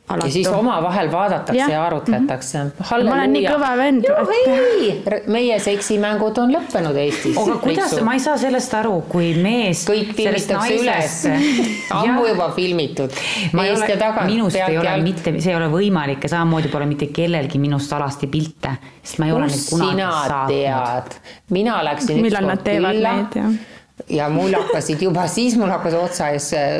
alatu. 0.09 0.26
ja 0.26 0.32
siis 0.32 0.48
omavahel 0.48 1.12
vaadatakse 1.12 1.61
ja, 1.61 1.68
ja 1.68 1.84
arutletakse 1.86 2.59
mm. 2.59 2.70
-hmm. 2.78 3.09
ma 3.09 3.14
olen 3.14 3.32
nii 3.32 3.44
kõva 3.46 3.70
vend. 3.76 4.04
Et... 4.07 5.26
meie 5.26 5.59
seksimängud 5.59 6.38
on 6.38 6.52
lõppenud 6.54 6.96
Eestis. 6.96 7.36
aga 7.38 7.57
kuidas, 7.62 7.96
ma 8.07 8.14
ei 8.14 8.20
saa 8.20 8.36
sellest 8.38 8.74
aru, 8.74 9.00
kui 9.09 9.34
mees. 9.42 9.84
kõik 9.88 10.14
filmitakse 10.16 10.74
üles 10.80 11.18
ammu 12.00 12.26
juba 12.26 12.50
filmitud. 12.57 13.11
minust 13.52 14.57
ei 14.57 14.78
ole 14.78 14.96
mitte, 15.02 15.34
see 15.40 15.52
ei 15.52 15.57
ole 15.57 15.70
võimalik 15.72 16.22
ja 16.22 16.34
samamoodi 16.36 16.68
pole 16.72 16.86
mitte 16.86 17.07
kellelgi 17.07 17.59
minust 17.59 17.92
alasti 17.92 18.26
pilte, 18.26 18.76
sest 19.02 19.18
ma 19.18 19.30
ei 19.30 19.32
ole 19.32 19.50
neid 19.50 19.70
kunagi 19.70 20.02
saatnud. 20.02 21.32
mina 21.50 21.80
läksin. 21.84 22.22
millal 22.22 22.52
nad 22.54 22.62
teevad 22.62 23.02
neid, 23.02 23.40
jah 23.42 23.74
ja 24.09 24.28
mul 24.28 24.53
hakkasid 24.55 25.03
juba 25.03 25.26
siis, 25.28 25.57
mul 25.57 25.70
hakkas 25.72 25.94
otsa 25.94 26.28
ees 26.34 26.51
äh, 26.55 26.74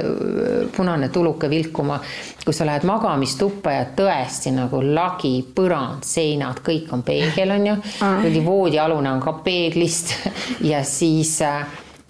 punane 0.77 1.09
tuluke 1.09 1.51
vilkuma, 1.51 2.01
kui 2.45 2.55
sa 2.55 2.67
lähed 2.69 2.85
magamistuppa 2.89 3.73
ja 3.73 3.87
tõesti 3.97 4.53
nagu 4.55 4.83
lagi, 4.85 5.41
põrand, 5.57 6.05
seinad, 6.07 6.61
kõik 6.67 6.93
on 6.93 7.03
peegel, 7.07 7.57
on 7.57 7.67
ju. 7.73 7.81
kuigi 8.23 8.45
voodialune 8.45 9.17
on 9.17 9.25
ka 9.25 9.39
peeglist 9.47 10.15
ja 10.73 10.85
siis 10.85 11.39
äh, 11.45 11.65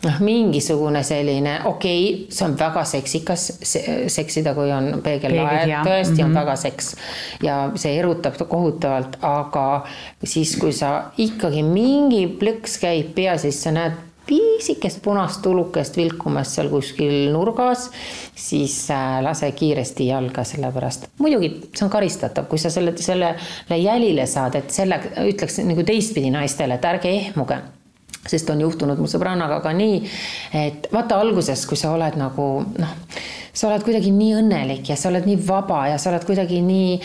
noh, 0.05 0.19
mingisugune 0.21 1.03
selline, 1.07 1.61
okei 1.65 2.03
okay,, 2.03 2.35
see 2.35 2.47
on 2.49 2.57
väga 2.59 2.83
seksikas 2.89 3.47
seksida, 4.13 4.55
kui 4.59 4.73
on 4.75 5.01
peegellaed, 5.05 5.71
tõesti 5.87 6.13
mm 6.13 6.19
-hmm. 6.19 6.25
on 6.25 6.31
mhm. 6.31 6.41
väga 6.41 6.57
seks 6.57 6.95
ja 7.43 7.71
see 7.75 7.95
erutab 7.99 8.37
kohutavalt, 8.49 9.19
aga 9.23 9.87
siis, 10.25 10.57
kui 10.57 10.73
sa 10.73 11.13
ikkagi 11.17 11.63
mingi 11.63 12.27
plõks 12.41 12.81
käib 12.81 13.15
pea, 13.15 13.39
siis 13.39 13.63
sa 13.63 13.71
näed 13.71 14.06
pisikest 14.27 15.03
punast 15.05 15.43
tulukest 15.45 15.97
vilkumas 15.97 16.55
seal 16.57 16.71
kuskil 16.73 17.31
nurgas, 17.35 17.91
siis 18.35 18.79
äh, 18.91 19.21
lase 19.25 19.53
kiiresti 19.57 20.11
jalga, 20.11 20.45
sellepärast. 20.45 21.09
Muidugi 21.23 21.53
see 21.71 21.87
on 21.87 21.93
karistatav, 21.93 22.51
kui 22.51 22.61
sa 22.61 22.73
selle, 22.73 22.97
sellele 22.99 23.81
jälile 23.81 24.27
saad, 24.31 24.59
et 24.59 24.75
selle 24.75 25.01
ütleks 25.27 25.63
nagu 25.65 25.87
teistpidi 25.87 26.35
naistele, 26.35 26.79
et 26.79 26.93
ärge 26.93 27.13
ehmuge 27.13 27.63
sest 28.29 28.51
on 28.51 28.61
juhtunud 28.61 28.99
mu 28.99 29.09
sõbrannaga 29.11 29.61
ka 29.63 29.73
nii, 29.73 30.03
et 30.53 30.89
vaata 30.93 31.21
alguses, 31.21 31.67
kui 31.67 31.77
sa 31.77 31.93
oled 31.97 32.17
nagu 32.21 32.53
noh 32.79 32.95
sa 33.57 33.71
oled 33.71 33.85
kuidagi 33.87 34.11
nii 34.13 34.35
õnnelik 34.37 34.91
ja 34.91 34.97
sa 35.01 35.09
oled 35.09 35.25
nii 35.27 35.39
vaba 35.47 35.87
ja 35.89 35.97
sa 36.01 36.11
oled 36.11 36.25
kuidagi 36.29 36.59
nii 36.65 36.97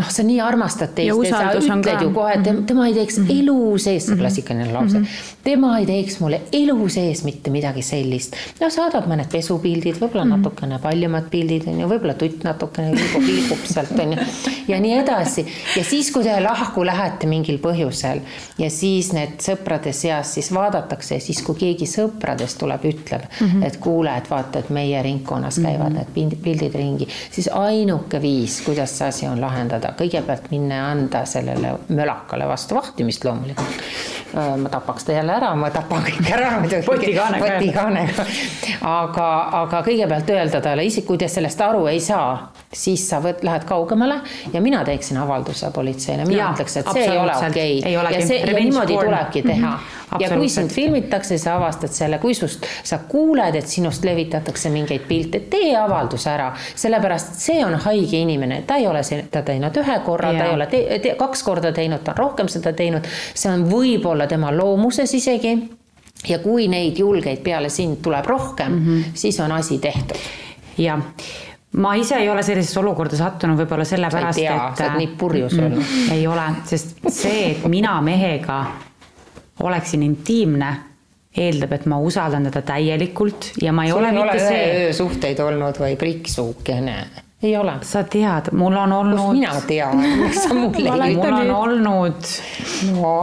noh, 0.00 0.08
sa 0.10 0.24
nii 0.26 0.40
armastad 0.42 0.92
teist 0.96 1.12
ja, 1.14 1.28
ja 1.28 1.52
sa 1.54 1.76
ütled 1.76 2.02
ju 2.02 2.10
kohe, 2.16 2.32
et 2.34 2.42
mhm. 2.42 2.64
tema 2.66 2.88
ei 2.88 2.96
teeks 2.96 3.20
mm 3.20 3.28
-hmm. 3.28 3.42
elu 3.42 3.78
sees, 3.78 4.06
see 4.06 4.14
mhm. 4.14 4.22
klassikaline 4.22 4.72
lause 4.72 4.98
mm, 4.98 5.04
-hmm. 5.04 5.36
tema 5.44 5.78
ei 5.78 5.86
teeks 5.86 6.18
mulle 6.20 6.40
elu 6.52 6.88
sees 6.88 7.22
mitte 7.24 7.50
midagi 7.50 7.82
sellist. 7.82 8.36
no 8.60 8.70
saadab 8.70 9.06
mõned 9.06 9.30
pesupildid, 9.32 10.00
võib-olla 10.02 10.24
mm 10.24 10.32
-hmm. 10.32 10.36
natukene 10.36 10.78
paljemad 10.82 11.30
pildid 11.30 11.68
on 11.68 11.80
ju, 11.80 11.88
võib-olla 11.88 12.14
tutt 12.14 12.44
natukene 12.44 12.90
vilgub, 12.90 13.26
vilgub 13.26 13.64
sealt 13.64 13.98
on 13.98 14.12
ju 14.12 14.18
ja 14.70 14.80
nii 14.80 14.96
edasi. 14.98 15.46
ja 15.76 15.84
siis, 15.84 16.10
kui 16.14 16.24
te 16.24 16.38
lahku 16.40 16.84
lähete 16.86 17.26
mingil 17.30 17.60
põhjusel 17.62 18.22
ja 18.58 18.70
siis 18.70 19.12
need 19.16 19.38
sõprade 19.44 19.92
seas 19.96 20.34
siis 20.38 20.52
vaadatakse 20.54 21.18
ja 21.18 21.20
siis, 21.20 21.42
kui 21.46 21.58
keegi 21.58 21.88
sõpradest 21.90 22.58
tuleb, 22.58 22.84
ütleb 22.84 23.28
mm, 23.28 23.46
-hmm. 23.46 23.66
et 23.66 23.76
kuule, 23.76 24.16
et 24.16 24.30
vaata, 24.30 24.58
et 24.58 24.70
meie 24.70 25.02
ringkonnas 25.02 25.60
käivad 25.60 25.92
mm 25.92 25.96
-hmm 25.96 26.00
need 26.00 26.38
pildid 26.42 26.74
ringi, 26.74 27.08
siis 27.30 27.48
ainuke 27.54 28.20
viis, 28.22 28.60
kuidas 28.64 28.92
see 28.98 29.08
asi 29.08 29.28
on 29.28 29.40
lahendada, 29.40 29.92
kõigepealt 29.98 30.50
minna 30.52 30.80
ja 30.80 30.88
anda 30.94 31.24
sellele 31.28 31.74
mölakale 31.88 32.48
vastu 32.48 32.78
vahtimist 32.78 33.24
loomulikult. 33.24 33.84
ma 34.34 34.68
tapaks 34.70 35.04
ta 35.04 35.12
jälle 35.12 35.32
ära, 35.34 35.54
ma 35.58 35.70
tapan 35.74 36.04
kõik 36.06 36.32
ära 36.32 36.50
muidugi. 36.60 36.86
potikaanega. 36.86 38.26
aga, 38.80 39.28
aga 39.62 39.82
kõigepealt 39.86 40.30
öelda 40.30 40.60
talle, 40.60 40.84
isegi 40.84 41.06
kui 41.06 41.18
ta 41.18 41.28
sellest 41.28 41.60
aru 41.60 41.86
ei 41.90 42.00
saa, 42.00 42.52
siis 42.72 43.02
sa 43.08 43.18
võt, 43.22 43.42
lähed 43.42 43.64
kaugemale 43.66 44.20
ja 44.52 44.60
mina 44.62 44.84
teeksin 44.86 45.18
avalduse 45.18 45.72
politseile, 45.74 46.24
mina 46.28 46.52
ütleks, 46.54 46.76
et 46.78 46.90
see 46.92 47.06
ei 47.08 47.18
ole 47.18 47.32
okei. 47.36 47.78
Okay. 47.80 47.92
ja 48.14 48.26
see 48.26 48.44
ja 48.44 48.52
niimoodi 48.54 48.98
tulebki 48.98 49.42
teha. 49.42 49.70
Mm. 49.70 49.74
-hmm 49.76 49.98
ja 50.20 50.30
kui 50.34 50.48
sind 50.48 50.70
filmitakse, 50.70 51.38
sa 51.38 51.54
avastad 51.56 51.92
selle, 51.94 52.18
kui 52.18 52.34
sust, 52.34 52.66
sa 52.82 52.98
kuuled, 53.08 53.54
et 53.54 53.66
sinust 53.66 54.04
levitatakse 54.04 54.70
mingeid 54.70 55.04
pilte, 55.08 55.40
tee 55.50 55.76
avaldus 55.78 56.26
ära, 56.26 56.48
sellepärast 56.74 57.38
see 57.38 57.64
on 57.64 57.74
haige 57.84 58.18
inimene, 58.18 58.62
ta 58.66 58.80
ei 58.80 58.88
ole 58.90 59.02
seda 59.06 59.42
teinud 59.46 59.76
ühe 59.76 59.98
korra, 60.04 60.32
ta 60.34 60.48
ei 60.48 60.54
ole 60.54 60.66
te, 60.66 60.82
te, 61.02 61.14
kaks 61.18 61.42
korda 61.46 61.72
teinud, 61.72 62.02
ta 62.02 62.10
on 62.10 62.18
rohkem 62.24 62.48
seda 62.48 62.72
teinud, 62.72 63.06
see 63.34 63.52
on 63.52 63.68
võib-olla 63.70 64.26
tema 64.26 64.50
loomuses 64.56 65.14
isegi. 65.14 65.58
Ja 66.28 66.36
kui 66.38 66.66
neid 66.68 66.98
julgeid 66.98 67.38
peale 67.40 67.70
sind 67.72 68.02
tuleb 68.02 68.26
rohkem 68.26 68.72
mm, 68.72 68.86
-hmm. 68.86 69.04
siis 69.14 69.40
on 69.40 69.52
asi 69.52 69.78
tehtud. 69.78 70.18
jah 70.78 71.00
ma 71.72 71.94
ise 71.94 72.16
ei 72.18 72.28
ole 72.30 72.42
sellisesse 72.42 72.80
olukorda 72.80 73.16
sattunud 73.18 73.58
võib-olla 73.60 73.86
sellepärast, 73.86 74.42
et. 74.42 74.78
sa 74.78 74.88
oled 74.88 74.98
nii 74.98 75.10
purjus 75.18 75.54
olnud 75.54 75.78
mm,. 75.78 76.12
ei 76.16 76.26
ole, 76.26 76.46
sest 76.66 76.98
see, 77.06 77.50
et 77.52 77.66
mina 77.70 77.94
mehega 78.02 78.60
oleksin 79.62 80.02
intiimne, 80.02 80.70
eeldab, 81.36 81.76
et 81.76 81.86
ma 81.90 82.00
usaldan 82.02 82.48
teda 82.48 82.62
täielikult 82.72 83.52
ja 83.62 83.74
ma 83.76 83.84
ei 83.86 83.92
Sul 83.92 84.00
ole 84.02 84.12
mitte 84.16 84.34
ole 84.34 84.48
see. 84.48 84.92
suhteid 84.96 85.42
olnud 85.44 85.78
või 85.78 85.94
priksukene? 86.00 86.96
ei 87.42 87.54
ole. 87.56 87.76
sa 87.86 88.02
tead, 88.02 88.50
mul 88.52 88.76
on 88.76 88.92
olnud. 88.92 89.20
kust 89.20 89.38
mina 89.38 89.54
tean, 89.68 90.02
miks 90.24 90.42
sa 90.42 90.54
mulle 90.58 91.06
ei. 91.06 91.16
mul 91.16 91.38
on 91.38 91.54
olnud. 91.60 92.34
no, 92.96 93.14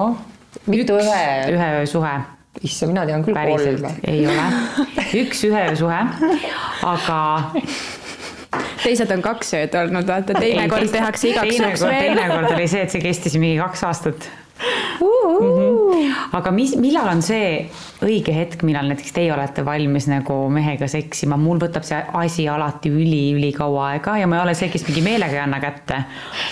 mitu 0.71 0.97
ühe. 1.03 1.27
ühe 1.51 1.69
öö 1.81 1.85
suhe 1.85 2.15
issand, 2.63 2.95
mina 2.95 3.05
tean 3.05 3.27
küll 3.27 3.35
kolme. 3.35 3.93
ei 4.07 4.23
ole, 4.27 4.47
üks 5.19 5.43
ühe 5.51 5.67
öö 5.67 5.75
suhe, 5.83 6.01
aga 6.87 7.19
teised 8.87 9.13
on 9.13 9.23
kaks 9.25 9.53
ööd 9.59 9.77
olnud, 9.81 10.07
vaata 10.07 10.37
teinekord 10.37 10.91
tehakse 10.93 11.31
igaks 11.33 11.59
juhuks 11.59 11.85
veel. 11.85 12.15
teinekord 12.15 12.51
oli 12.55 12.67
see, 12.71 12.85
et 12.87 12.93
see 12.93 13.03
kestis 13.03 13.37
mingi 13.39 13.59
kaks 13.61 13.83
aastat 13.89 14.29
uh. 15.03 15.07
-huh. 15.07 16.15
aga 16.39 16.51
mis, 16.55 16.75
millal 16.81 17.11
on 17.11 17.21
see 17.25 17.67
õige 18.05 18.33
hetk, 18.35 18.61
millal 18.67 18.89
näiteks 18.91 19.13
teie 19.15 19.31
olete 19.33 19.63
valmis 19.65 20.05
nagu 20.09 20.35
mehega 20.53 20.87
seksima, 20.91 21.37
mul 21.39 21.59
võtab 21.61 21.85
see 21.87 21.97
asi 22.19 22.45
alati 22.49 22.91
üli-ülikaua 22.93 23.87
aega 23.93 24.17
ja 24.21 24.27
ma 24.29 24.37
ei 24.37 24.43
ole 24.43 24.53
see, 24.57 24.69
kes 24.73 24.85
mingi 24.87 25.01
meelega 25.05 25.33
ei 25.33 25.41
anna 25.41 25.59
kätte. 25.61 26.03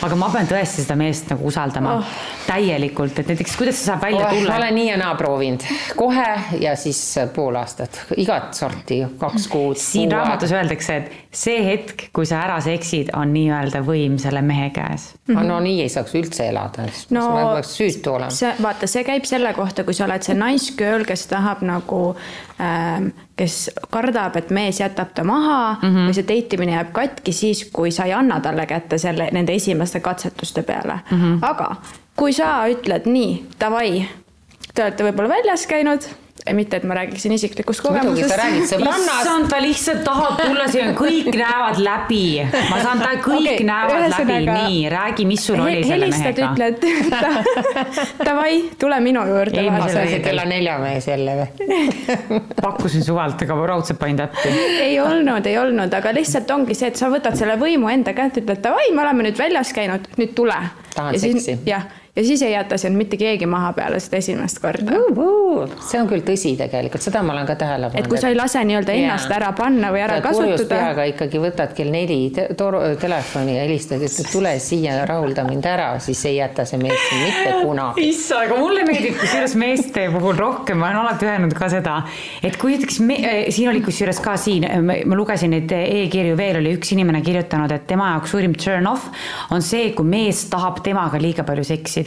aga 0.06 0.18
ma 0.18 0.30
pean 0.34 0.50
tõesti 0.50 0.86
seda 0.86 0.98
meest 0.98 1.30
nagu 1.30 1.46
usaldama 1.46 2.00
oh. 2.00 2.16
täielikult, 2.48 3.20
et 3.22 3.30
näiteks 3.30 3.58
kuidas 3.60 3.78
see 3.78 3.89
saab 3.91 4.02
välja 4.08 4.24
oh, 4.26 4.34
tulla? 4.34 4.56
ma 4.56 4.58
olen 4.64 4.78
nii 4.80 4.88
ja 4.89 4.98
naa 5.02 5.12
proovinud, 5.20 5.68
kohe 6.00 6.26
ja 6.62 6.74
siis 6.80 7.02
pool 7.36 7.60
aastat, 7.62 8.02
igat 8.18 8.58
sorti, 8.58 9.04
kaks 9.22 9.48
kuud. 9.52 9.78
siin 9.82 10.12
raamatus 10.16 10.56
öeldakse, 10.56 10.98
et 10.98 11.36
see 11.36 11.62
hetk, 11.68 12.08
kui 12.16 12.26
sa 12.26 12.41
ära 12.48 12.58
seksid, 12.64 13.14
on 13.14 13.34
nii-öelda 13.36 13.84
võim 13.86 14.18
selle 14.22 14.41
mehe 14.46 14.72
käes 14.74 15.12
mm. 15.28 15.36
-hmm. 15.36 15.48
no 15.52 15.60
nii 15.62 15.82
ei 15.86 15.93
saaks 15.93 16.18
üldse 16.18 16.50
elada, 16.50 16.89
siis 16.89 17.14
no, 17.14 17.30
ma 17.30 17.54
peaks 17.60 17.78
süütu 17.78 18.18
olema. 18.18 18.34
see, 18.34 18.54
vaata, 18.62 18.89
see 18.89 19.06
käib 19.06 19.30
selle 19.30 19.54
kohta, 19.54 19.86
kui 19.86 19.93
sa 19.93 20.10
oled 20.10 20.26
see 20.26 20.38
nice 20.39 20.74
girl, 20.78 21.06
kes 21.06 21.28
tahab 21.36 21.62
nagu 21.68 22.02
ähm,, 22.62 23.12
kes 23.36 23.70
kardab, 23.92 24.40
et 24.40 24.50
mees 24.56 24.80
jätab 24.80 25.14
ta 25.14 25.24
maha 25.28 25.76
mm 25.82 25.90
-hmm. 25.90 26.08
või 26.08 26.18
see 26.18 26.28
date 26.32 26.60
imine 26.60 26.78
jääb 26.78 26.92
katki 26.96 27.36
siis, 27.36 27.66
kui 27.74 27.92
sa 27.92 28.08
ei 28.08 28.14
anna 28.14 28.40
talle 28.40 28.66
kätte 28.66 28.98
selle, 28.98 29.30
nende 29.32 29.54
esimeste 29.54 30.00
katsetuste 30.00 30.64
peale 30.64 31.00
mm. 31.12 31.18
-hmm. 31.22 31.40
aga 31.42 31.76
kui 32.16 32.34
sa 32.34 32.68
ütled 32.72 33.10
nii, 33.12 33.32
davai, 33.60 34.06
te 34.74 34.84
olete 34.84 35.04
võib-olla 35.04 35.36
väljas 35.38 35.68
käinud 35.68 36.08
mitte, 36.54 36.78
et 36.78 36.84
ma 36.84 36.94
räägiksin 36.94 37.32
isiklikust 37.32 37.82
kogemusest. 37.82 38.34
issand, 38.76 39.48
ta 39.50 39.62
lihtsalt 39.62 40.04
tahab 40.04 40.42
tulla 40.42 40.68
siia, 40.68 40.90
kõik 40.98 41.30
näevad 41.32 41.80
läbi. 41.80 42.44
ma 42.70 42.82
saan, 42.84 43.00
ta 43.00 43.14
kõik 43.24 43.48
okay, 43.56 43.66
näevad 43.66 44.06
läbi, 44.12 44.38
nii, 44.50 44.82
räägi, 44.92 45.26
mis 45.30 45.46
sul 45.48 45.64
oli 45.64 45.82
selle 45.88 46.10
helistad, 46.12 46.42
mehega. 46.44 46.68
ütled 46.76 47.56
davai, 48.28 48.62
tule 48.80 49.00
minu 49.00 49.26
juurde. 49.32 49.64
ei, 49.64 49.72
ma 49.72 49.88
sain 49.90 50.22
kella 50.28 50.46
nelja 50.52 50.78
mees 50.84 51.08
jälle 51.08 51.40
või 51.40 51.72
pakkusin 52.68 53.08
suvalt, 53.08 53.42
aga 53.48 53.60
raudselt 53.74 54.00
panin 54.00 54.20
täppi. 54.20 54.54
ei 54.84 55.00
olnud, 55.00 55.46
ei 55.48 55.58
olnud, 55.62 56.00
aga 56.02 56.14
lihtsalt 56.20 56.52
ongi 56.52 56.76
see, 56.78 56.92
et 56.92 57.00
sa 57.00 57.10
võtad 57.14 57.40
selle 57.40 57.56
võimu 57.62 57.90
enda 57.94 58.14
kätte, 58.18 58.44
ütled 58.44 58.62
davai, 58.66 58.92
me 58.94 59.08
oleme 59.08 59.30
nüüd 59.30 59.40
väljas 59.40 59.72
käinud, 59.74 60.12
nüüd 60.20 60.36
tule. 60.36 60.60
tahan 60.96 61.20
seksi. 61.20 61.62
jah 61.66 61.88
ja 62.16 62.24
siis 62.24 62.41
ei 62.41 62.51
jäta 62.51 62.78
sind 62.78 62.95
mitte 62.95 63.18
keegi 63.20 63.45
maha 63.45 63.74
peale 63.76 63.99
seda 63.99 64.18
esimest 64.22 64.59
korda. 64.63 64.99
see 65.84 65.99
on 65.99 66.07
küll 66.07 66.24
tõsi 66.24 66.53
tegelikult, 66.55 67.03
seda 67.03 67.22
ma 67.26 67.34
olen 67.34 67.47
ka 67.47 67.57
tähele 67.59 67.89
pannud. 67.89 68.05
et 68.05 68.07
kui 68.11 68.20
sa 68.22 68.30
ei 68.32 68.38
lase 68.38 68.61
nii-öelda 68.63 68.95
ennast 68.95 69.32
ära 69.36 69.51
panna 69.57 69.89
või 69.91 70.03
ära 70.05 70.22
kasutada. 70.24 70.68
peaga 70.70 71.07
ikkagi 71.11 71.41
võtad 71.43 71.74
kell 71.76 71.91
neli 71.91 72.20
toru, 72.57 72.80
telefoni 73.01 73.57
ja 73.57 73.66
helistad, 73.66 74.03
et 74.07 74.32
tule 74.32 74.53
siia, 74.63 75.01
rahulda 75.09 75.43
mind 75.47 75.68
ära, 75.68 75.89
siis 76.03 76.22
ei 76.30 76.38
jäta 76.38 76.63
see 76.68 76.80
mees 76.80 76.95
sind 77.09 77.26
mitte 77.26 77.57
kunagi. 77.66 78.07
issand, 78.13 78.47
aga 78.47 78.61
mulle 78.63 78.88
meeldib 78.88 79.20
kusjuures 79.20 79.57
meeste 79.59 80.07
puhul 80.16 80.39
rohkem, 80.39 80.80
ma 80.80 80.93
olen 80.93 81.01
alati 81.03 81.30
öelnud 81.34 81.57
ka 81.57 81.70
seda, 81.74 81.97
et 82.43 82.55
kui 82.61 82.78
näiteks 82.78 83.01
me, 83.03 83.20
eh, 83.20 83.51
siin 83.51 83.74
oli 83.74 83.84
kusjuures 83.84 84.24
ka 84.24 84.38
siin, 84.39 84.70
ma 84.88 85.20
lugesin 85.20 85.51
neid 85.51 85.76
e-kirju 85.82 86.39
veel, 86.39 86.61
oli 86.63 86.78
üks 86.80 86.95
inimene 86.95 87.20
kirjutanud, 87.26 87.76
et 87.76 87.88
tema 87.91 88.13
jaoks 88.13 88.32
suurim 88.32 88.55
turn 88.55 88.88
off 88.88 89.11
on 89.51 89.61
see, 89.61 89.91
kui 89.97 90.07
mees 90.07 90.45
tahab 90.51 90.80
temaga 90.86 91.20
liiga 91.20 91.43
palju 91.43 91.68
seksida 91.68 92.05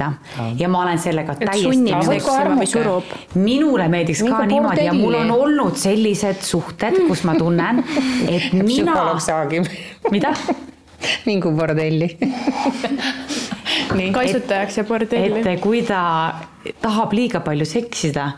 ja 0.59 0.68
ma 0.68 0.82
olen 0.84 0.99
sellega 1.03 1.34
täiesti 1.40 1.92
nõus. 1.92 3.12
minule 3.34 3.88
meeldiks 3.88 4.22
ka 4.26 4.44
niimoodi 4.46 4.86
ja 4.88 4.94
mul 4.96 5.18
on 5.20 5.34
olnud 5.34 5.76
sellised 5.80 6.42
suhted, 6.46 7.03
kus 7.09 7.24
ma 7.28 7.36
tunnen, 7.38 7.84
et 8.28 8.53
mina. 8.70 8.96
mida? 10.11 10.34
mingu 11.28 11.53
bordelli 11.55 12.09
kaisutajaks 14.18 14.80
ja 14.80 14.84
bordelli. 14.84 15.42
et 15.46 15.61
kui 15.62 15.82
ta 15.86 16.03
tahab 16.82 17.14
liiga 17.16 17.40
palju 17.44 17.66
seksida 17.68 18.30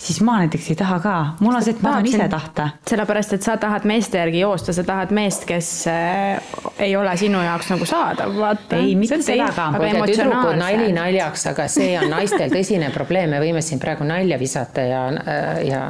siis 0.00 0.20
ma 0.24 0.38
näiteks 0.40 0.70
ei 0.70 0.76
taha 0.76 0.98
ka, 1.00 1.14
mul 1.40 1.54
on 1.54 1.64
see, 1.64 1.74
et 1.76 1.82
ma 1.84 1.92
tahan 1.94 2.06
ise 2.08 2.28
tahta. 2.32 2.68
sellepärast, 2.88 3.34
et 3.36 3.44
sa 3.44 3.56
tahad 3.60 3.84
meeste 3.88 4.18
järgi 4.18 4.40
joosta, 4.40 4.72
sa 4.72 4.84
tahad 4.86 5.12
meest, 5.14 5.44
kes 5.48 5.68
äh, 5.92 6.40
ei 6.80 6.94
ole 6.96 7.12
sinu 7.20 7.42
jaoks 7.44 7.68
nagu 7.74 7.88
saadav, 7.88 8.32
vaata. 8.36 8.78
ei, 8.80 8.94
mitte 8.96 9.20
sellega. 9.22 9.68
tüdrukud 10.08 10.56
nali 10.60 10.88
naljaks, 10.96 11.44
aga 11.52 11.66
see 11.68 11.92
on 12.00 12.08
naistel 12.14 12.52
tõsine 12.52 12.88
probleem, 12.94 13.34
me 13.34 13.42
võime 13.42 13.62
siin 13.64 13.82
praegu 13.82 14.06
nalja 14.08 14.38
visata 14.40 14.86
ja, 14.88 15.02
äh, 15.20 15.50
ja 15.68 15.82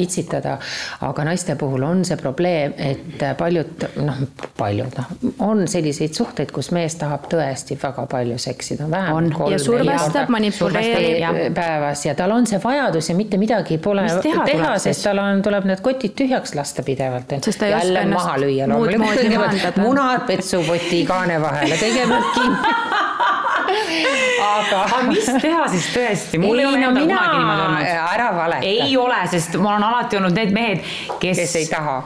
itsitada, 0.00 0.56
aga 1.04 1.28
naiste 1.28 1.58
puhul 1.60 1.84
on 1.84 2.04
see 2.08 2.16
probleem, 2.20 2.72
et 2.78 3.26
paljud, 3.38 3.86
noh, 4.00 4.24
paljud, 4.56 4.96
noh, 5.02 5.12
on 5.44 5.66
selliseid 5.68 6.16
suhteid, 6.16 6.54
kus 6.56 6.72
mees 6.76 6.96
tahab 7.00 7.28
tõesti 7.28 7.76
väga 7.82 8.06
palju 8.08 8.40
seksida, 8.40 8.88
vähemalt 8.90 9.36
kolm. 9.36 9.52
ja 9.52 9.60
survestab, 9.60 10.32
manipuleerib. 10.32 11.52
päevas 11.54 12.06
ja 12.06 12.16
tal 12.16 12.32
on 12.32 12.48
see 12.48 12.60
vajadus 12.62 13.12
ja 13.12 13.16
mitte 13.18 13.36
midagi 13.36 13.57
midagi 13.58 13.78
pole 13.82 14.06
teha, 14.22 14.44
teha, 14.46 14.72
sest 14.82 15.04
tal 15.06 15.18
on, 15.22 15.42
tuleb 15.42 15.66
need 15.68 15.82
kotid 15.84 16.14
tühjaks 16.18 16.54
lasta 16.54 16.82
pidevalt. 16.86 17.36
jälle 17.70 18.04
maha 18.06 18.38
lüüa. 18.38 18.68
loomulikult, 18.68 19.82
munad 19.86 20.26
petsupoti 20.26 21.04
kaane 21.06 21.40
vahele, 21.42 21.76
kõigepealt 21.76 22.34
kinni 22.38 23.07
aga. 24.42 24.82
aga 24.84 25.00
mis 25.08 25.28
teha 25.42 25.64
siis 25.72 25.88
tõesti? 25.94 26.40
mul 26.42 26.58
ei, 26.58 26.64
ei 26.64 26.68
ole 26.68 26.80
no, 26.82 26.92
mina... 26.94 27.18
kunagi 27.18 27.38
niimoodi 27.38 27.64
olnud. 27.64 27.88
ära 28.12 28.28
valeta. 28.36 28.66
ei 28.66 28.96
ole, 28.96 29.20
sest 29.32 29.56
mul 29.58 29.72
on 29.72 29.86
alati 29.88 30.18
olnud 30.20 30.38
need 30.38 30.54
mehed, 30.54 30.84
kes. 31.20 31.40
kes 31.42 31.56
ei 31.60 31.68
taha. 31.70 31.96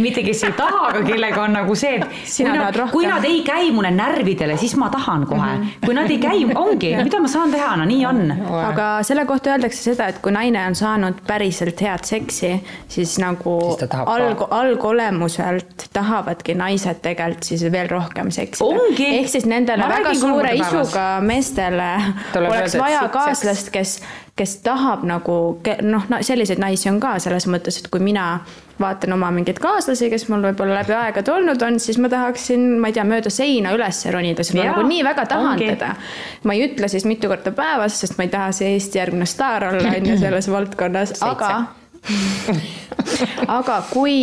mitte 0.00 0.24
kes 0.26 0.44
ei 0.48 0.54
taha, 0.58 0.82
aga 0.90 1.02
kellega 1.06 1.44
on 1.44 1.56
nagu 1.58 1.76
see, 1.78 1.98
et 2.00 2.06
kui 2.36 2.48
nad, 2.48 2.80
kui 2.94 3.08
nad 3.08 3.26
ei 3.28 3.42
käi 3.46 3.70
mulle 3.76 3.92
närvidele, 3.94 4.56
siis 4.60 4.76
ma 4.80 4.90
tahan 4.92 5.26
kohe 5.28 5.40
mm. 5.40 5.62
-hmm. 5.62 5.86
kui 5.86 5.96
nad 5.96 6.10
ei 6.10 6.18
käi, 6.22 6.44
ongi, 6.54 6.94
mida 6.96 7.20
ma 7.20 7.28
saan 7.28 7.52
teha, 7.54 7.74
no 7.80 7.88
nii 7.88 8.06
on. 8.06 8.22
aga 8.64 8.88
selle 9.06 9.26
kohta 9.28 9.54
öeldakse 9.54 9.82
seda, 9.90 10.08
et 10.12 10.20
kui 10.24 10.32
naine 10.32 10.66
on 10.66 10.74
saanud 10.74 11.22
päriselt 11.26 11.80
head 11.80 12.04
seksi, 12.04 12.54
siis 12.88 13.18
nagu 13.18 13.56
siis 13.78 13.90
alg, 14.06 14.46
algolemuselt 14.50 15.88
tahavadki 15.92 16.54
naised 16.54 17.02
tegelikult 17.02 17.46
siis 17.50 17.64
veel 17.72 17.88
rohkem 17.90 18.30
seksida. 18.30 18.88
ehk 19.10 19.28
siis 19.28 19.46
nendele 19.46 19.82
ma 19.82 19.88
väga 19.92 20.14
suure 20.14 20.54
isuga 20.56 20.99
meestele 21.24 21.90
Tuleb 22.32 22.50
oleks 22.50 22.74
öelda, 22.74 22.84
vaja 22.84 23.04
kaaslast, 23.12 23.70
kes, 23.74 23.98
kes 24.36 24.56
tahab 24.64 25.04
nagu 25.08 25.36
noh, 25.86 26.08
selliseid 26.26 26.62
naisi 26.62 26.90
on 26.90 27.00
ka 27.02 27.18
selles 27.22 27.46
mõttes, 27.50 27.80
et 27.80 27.88
kui 27.92 28.02
mina 28.04 28.40
vaatan 28.80 29.12
oma 29.12 29.28
mingeid 29.34 29.60
kaaslasi, 29.60 30.08
kes 30.12 30.26
mul 30.30 30.44
võib-olla 30.48 30.78
läbi 30.80 30.94
aegade 30.96 31.32
olnud 31.32 31.62
on, 31.66 31.76
siis 31.82 31.98
ma 32.00 32.08
tahaksin, 32.12 32.78
ma 32.80 32.90
ei 32.90 32.96
tea, 32.96 33.04
mööda 33.08 33.32
seina 33.32 33.74
üles 33.76 34.00
ronida, 34.12 34.44
sest 34.46 34.56
ma 34.58 34.70
nagu 34.70 34.86
nii 34.88 35.02
väga 35.06 35.26
tahan 35.34 35.52
ongi. 35.54 35.68
teda. 35.74 35.92
ma 36.48 36.56
ei 36.56 36.64
ütle 36.68 36.88
siis 36.92 37.04
mitu 37.08 37.28
korda 37.32 37.52
päevas, 37.56 38.00
sest 38.00 38.16
ma 38.18 38.26
ei 38.26 38.32
taha 38.32 38.54
see 38.56 38.72
Eesti 38.76 39.02
järgmine 39.02 39.28
staar 39.28 39.68
olla, 39.72 39.92
on 39.98 40.10
ju, 40.12 40.16
selles 40.20 40.48
valdkonnas, 40.52 41.14
aga 41.30 41.52
aga 43.60 43.82
kui 43.90 44.18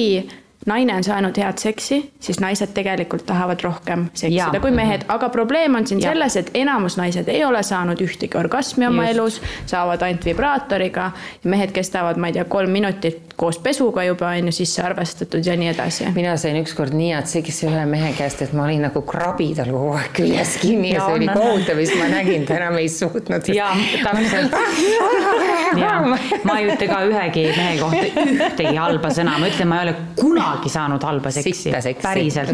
naine 0.65 0.95
on 0.95 1.03
saanud 1.03 1.37
head 1.37 1.57
seksi, 1.57 1.99
siis 2.19 2.39
naised 2.39 2.73
tegelikult 2.73 3.25
tahavad 3.25 3.61
rohkem 3.63 4.07
seksida 4.13 4.59
kui 4.63 4.71
mehed, 4.71 5.05
aga 5.07 5.29
probleem 5.29 5.75
on 5.75 5.87
siin 5.87 6.01
ja. 6.01 6.11
selles, 6.11 6.35
et 6.35 6.51
enamus 6.53 6.97
naised 6.97 7.29
ei 7.31 7.43
ole 7.45 7.63
saanud 7.63 8.01
ühtegi 8.03 8.37
orgasmi 8.39 8.87
oma 8.87 9.05
Just. 9.05 9.15
elus, 9.15 9.41
saavad 9.65 10.01
ainult 10.01 10.25
vibraatoriga. 10.25 11.11
mehed 11.43 11.71
kestavad, 11.71 12.17
ma 12.17 12.27
ei 12.27 12.39
tea, 12.39 12.45
kolm 12.45 12.71
minutit 12.71 13.27
koos 13.37 13.59
pesuga 13.59 14.03
juba 14.03 14.27
on 14.27 14.49
ju 14.49 14.51
sisse 14.51 14.81
arvestatud 14.81 15.45
ja 15.45 15.55
nii 15.57 15.69
edasi. 15.69 16.07
mina 16.15 16.37
sain 16.37 16.57
ükskord 16.57 16.93
nii 16.97 17.11
head 17.13 17.29
seksi 17.29 17.67
ühe 17.69 17.85
mehe 17.85 18.09
käest, 18.17 18.41
et 18.41 18.53
ma 18.57 18.63
olin 18.65 18.81
nagu 18.87 19.01
krabi 19.05 19.51
tal 19.55 19.69
kogu 19.75 19.91
aeg 19.93 20.09
küljes 20.17 20.55
kinni 20.61 20.89
ja, 20.89 20.97
ja 20.97 21.05
see 21.05 21.19
oli 21.19 21.27
kohutav 21.27 21.81
ja 21.81 21.85
siis 21.85 22.01
ma 22.01 22.07
nägin, 22.15 22.47
ta 22.49 22.57
enam 22.57 22.79
ei 22.81 22.89
suutnud. 22.89 23.51
ja 23.53 23.69
täpselt. 24.03 24.57
ma 26.47 26.57
ei 26.57 26.65
ütle 26.71 26.87
ka 26.89 27.03
ühegi 27.05 27.45
mehe 27.53 27.77
kohta 27.83 28.25
ühtegi 28.25 28.75
halba 28.75 29.13
sõna, 29.13 29.37
ma 29.37 29.51
ütlen, 29.51 29.69
ma 29.69 29.81
ei 29.81 29.89
ole 29.89 29.95
kunagi 30.17 30.56
kunagi 30.57 30.69
saanud 30.73 31.03
halba 31.03 31.31
seksi, 31.31 31.71
päriselt. 32.01 32.49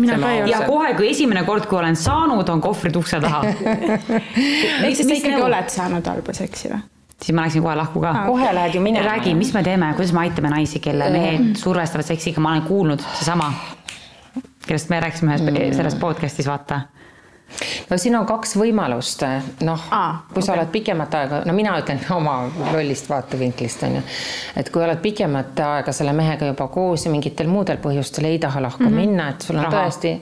ja 0.47 0.61
kohe, 0.67 0.93
kui 0.97 1.09
esimene 1.09 1.43
kord, 1.43 1.65
kui 1.65 1.79
olen 1.79 1.95
saanud, 1.95 2.49
on 2.49 2.61
kohvrid 2.61 2.95
ukse 2.95 3.19
taha 3.23 3.43
ehk 4.85 4.95
siis 4.95 5.07
sa 5.07 5.13
ikkagi 5.15 5.35
nagu... 5.35 5.45
oled 5.47 5.69
saanud 5.71 6.09
halba 6.13 6.35
seksi 6.37 6.71
või? 6.71 6.81
siis 7.23 7.35
ma 7.35 7.45
läksin 7.45 7.63
kohe 7.63 7.75
lahku 7.79 8.01
ka. 8.03 8.13
kohe 8.27 8.49
lähed 8.55 8.75
ju 8.75 8.81
minema. 8.81 9.05
räägi, 9.05 9.35
mis 9.35 9.53
me 9.53 9.63
teeme, 9.63 9.93
kuidas 9.95 10.13
me 10.13 10.25
aitame 10.25 10.51
naisi, 10.53 10.81
kelle 10.83 11.09
mehed 11.13 11.53
survestavad 11.59 12.07
seksiga, 12.07 12.43
ma 12.43 12.55
olen 12.55 12.65
kuulnud 12.67 13.05
seesama, 13.13 13.51
kellest 14.67 14.91
me 14.91 14.99
rääkisime 15.03 15.37
ühes 15.37 15.47
mm. 15.47 15.77
selles 15.77 15.95
podcast'is, 16.01 16.49
vaata 16.49 16.81
no 17.89 17.97
siin 17.97 18.15
on 18.15 18.25
kaks 18.25 18.55
võimalust, 18.59 19.23
noh, 19.65 19.85
kui 19.89 20.39
okay. 20.39 20.45
sa 20.45 20.55
oled 20.55 20.71
pikemat 20.73 21.17
aega, 21.19 21.41
no 21.47 21.55
mina 21.55 21.75
ütlen 21.79 22.01
oma 22.17 22.35
lollist 22.73 23.09
vaatevinklist 23.09 23.85
on 23.87 23.97
ju, 23.99 24.03
et 24.59 24.71
kui 24.73 24.83
oled 24.83 25.01
pikemat 25.03 25.59
aega 25.65 25.93
selle 25.95 26.13
mehega 26.17 26.49
juba 26.49 26.67
koos 26.73 27.05
ja 27.05 27.13
mingitel 27.13 27.49
muudel 27.51 27.79
põhjustel 27.83 28.29
ei 28.29 28.39
taha 28.41 28.61
lahku 28.63 28.83
mm 28.83 28.89
-hmm. 28.89 29.05
minna, 29.05 29.29
et 29.29 29.41
sul 29.41 29.57
on 29.57 29.65
raha. 29.65 29.83
tõesti 29.83 30.13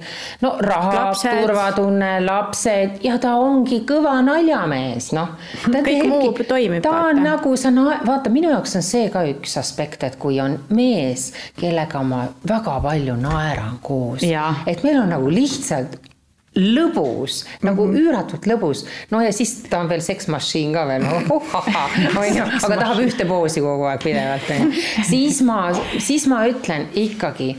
no 0.42 0.56
raha, 0.60 1.14
turvatunne, 1.42 2.12
lapsed 2.26 3.02
ja 3.04 3.18
ta 3.20 3.36
ongi 3.36 3.82
kõva 3.88 4.18
naljamees, 4.26 5.12
noh. 5.18 5.36
kõik 5.68 6.08
muu 6.08 6.34
toimib. 6.48 6.84
ta 6.84 6.92
on 6.92 7.16
vaata. 7.16 7.30
nagu 7.30 7.56
sa 7.58 7.72
no 7.72 7.92
vaata, 8.06 8.30
minu 8.30 8.50
jaoks 8.50 8.76
on 8.76 8.82
see 8.84 9.10
ka 9.10 9.24
üks 9.24 9.58
aspekt, 9.60 10.04
et 10.04 10.16
kui 10.16 10.42
on 10.42 10.60
mees, 10.70 11.32
kellega 11.60 12.04
ma 12.04 12.26
väga 12.48 12.80
palju 12.82 13.16
naeran 13.16 13.80
koos, 13.82 14.24
et 14.68 14.84
meil 14.84 15.02
on 15.02 15.10
nagu 15.10 15.30
lihtsalt 15.30 16.11
lõbus, 16.56 17.45
nagu 17.64 17.86
mm 17.86 17.93
-hmm. 17.93 17.99
üüratult 17.99 18.47
lõbus. 18.47 18.86
no 19.12 19.22
ja 19.22 19.32
siis 19.34 19.64
ta 19.70 19.80
on 19.80 19.89
veel 19.89 20.02
seksmašiin 20.02 20.74
ka 20.74 20.88
veel, 20.88 21.06
onju, 21.06 22.47
aga 22.66 22.78
tahab 22.78 22.99
ühte 22.99 23.28
poosi 23.28 23.62
kogu 23.62 23.84
aeg 23.84 24.04
pidevalt, 24.04 24.49
onju. 24.49 24.82
siis 25.10 25.41
ma, 25.41 25.72
siis 25.99 26.28
ma 26.28 26.43
ütlen 26.47 26.89
ikkagi, 26.93 27.56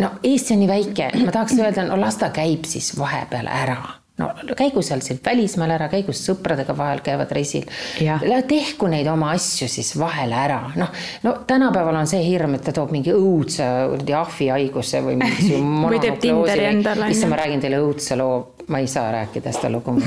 no 0.00 0.10
Eesti 0.22 0.54
on 0.54 0.64
nii 0.64 0.68
väike, 0.68 1.10
ma 1.24 1.32
tahaks 1.32 1.58
öelda, 1.58 1.84
no 1.84 2.00
las 2.00 2.16
ta 2.16 2.30
käib 2.30 2.64
siis 2.64 2.94
vahepeal 2.98 3.46
ära 3.46 4.03
no 4.18 4.30
käigu 4.56 4.82
seal 4.84 5.02
seal 5.02 5.18
välismaal 5.24 5.74
ära, 5.74 5.88
käigu 5.90 6.14
sõpradega 6.14 6.76
vahel 6.78 7.02
käivad 7.04 7.32
reisil. 7.34 7.66
tehku 8.48 8.86
neid 8.90 9.08
oma 9.10 9.32
asju 9.34 9.68
siis 9.70 9.94
vahele 9.98 10.38
ära, 10.38 10.60
noh, 10.78 10.94
no 11.26 11.34
tänapäeval 11.48 11.98
on 12.04 12.10
see 12.10 12.22
hirm, 12.26 12.54
et 12.58 12.66
ta 12.68 12.74
toob 12.76 12.94
mingi 12.94 13.14
õudse 13.14 13.68
või 15.04 15.18
mingisuguse 15.22 15.90
või 15.94 16.02
teeb 16.04 16.22
Tinderi 16.22 16.70
endale. 16.70 17.10
issand, 17.10 17.34
ma 17.34 17.42
räägin 17.42 17.66
teile 17.66 17.82
õudse 17.82 18.18
loo, 18.20 18.40
ma 18.70 18.82
ei 18.82 18.90
saa 18.90 19.10
rääkida 19.18 19.54
seda 19.54 19.72
lugu. 19.74 19.98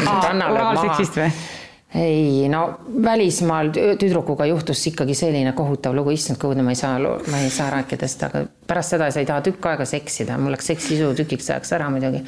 Ei 1.95 2.49
no 2.49 2.79
välismaal 3.03 3.69
tüdrukuga 3.99 4.45
juhtus 4.45 4.87
ikkagi 4.87 5.15
selline 5.15 5.53
kohutav 5.55 5.95
lugu, 5.95 6.11
issand 6.11 6.39
kõudne, 6.41 6.63
ma 6.65 6.73
ei 6.75 6.79
saa, 6.79 6.97
ma 6.99 7.39
ei 7.39 7.49
saa 7.49 7.69
rääkida 7.71 8.09
seda, 8.11 8.27
aga 8.27 8.41
pärast 8.67 8.91
seda 8.91 9.07
sa 9.11 9.21
ei 9.23 9.27
taha 9.29 9.39
tükk 9.45 9.69
aega 9.71 9.85
seksida, 9.87 10.35
mul 10.37 10.51
läks 10.51 10.67
seksisu 10.67 11.13
tükiks 11.15 11.47
ajaks 11.53 11.71
ära 11.77 11.87
muidugi. 11.89 12.19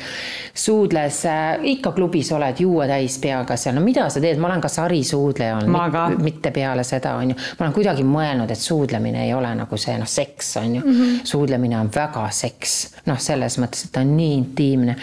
suudles 0.56 1.18
äh,, 1.28 1.60
ikka 1.76 1.92
klubis 1.92 2.32
oled 2.32 2.62
juua 2.64 2.88
täis 2.88 3.18
peaga 3.20 3.58
seal, 3.60 3.76
no 3.76 3.84
mida 3.84 4.08
sa 4.10 4.22
teed, 4.24 4.40
ma 4.40 4.48
olen 4.48 4.64
ka 4.64 4.72
sarisuudleja 4.72 5.58
olnud, 5.60 6.24
mitte 6.24 6.54
peale 6.56 6.88
seda 6.88 7.18
on 7.20 7.34
ju. 7.34 7.38
ma 7.60 7.68
olen 7.68 7.76
kuidagi 7.76 8.08
mõelnud, 8.08 8.56
et 8.56 8.64
suudlemine 8.64 9.26
ei 9.28 9.36
ole 9.36 9.52
nagu 9.60 9.78
see 9.78 9.98
noh, 10.00 10.08
seks 10.08 10.56
on 10.64 10.76
ju 10.76 10.86
mm. 10.86 10.96
-hmm. 11.02 11.20
suudlemine 11.34 11.80
on 11.80 11.92
väga 11.96 12.30
seks, 12.32 12.78
noh, 13.12 13.20
selles 13.20 13.60
mõttes, 13.60 13.86
et 13.86 13.92
ta 13.92 14.08
on 14.08 14.16
nii 14.16 14.34
intiimne. 14.38 14.96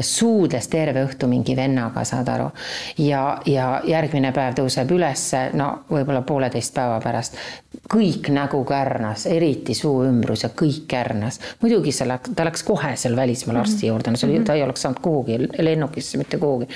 suudles 0.00 0.68
terve 0.68 1.06
õhtu 1.08 1.32
mingi 1.32 1.56
vennaga, 1.56 2.04
saad 2.04 2.28
aru. 2.28 2.50
ja, 2.98 3.40
ja 3.46 3.80
järgmine 3.84 4.01
järgmine 4.02 4.32
päev 4.34 4.56
tõuseb 4.58 4.90
ülesse, 4.94 5.42
no 5.58 5.68
võib-olla 5.90 6.22
pooleteist 6.26 6.74
päeva 6.74 7.00
pärast. 7.02 7.36
kõik 7.92 8.28
nägu 8.32 8.64
kärnas, 8.64 9.26
eriti 9.26 9.74
suu 9.74 10.04
ümbrus 10.04 10.42
ja 10.42 10.48
kõik 10.48 10.86
kärnas. 10.88 11.40
muidugi 11.62 11.92
see 11.92 12.08
läks, 12.08 12.30
ta 12.36 12.44
läks 12.44 12.62
kohe 12.62 12.96
seal 12.96 13.16
välismaal 13.16 13.62
arsti 13.62 13.86
juurde, 13.86 14.10
no 14.10 14.16
see 14.16 14.30
oli, 14.30 14.44
ta 14.44 14.54
ei 14.54 14.62
oleks 14.62 14.82
saanud 14.82 15.00
kuhugi 15.00 15.38
lennukisse, 15.58 16.18
mitte 16.18 16.38
kuhugi. 16.38 16.68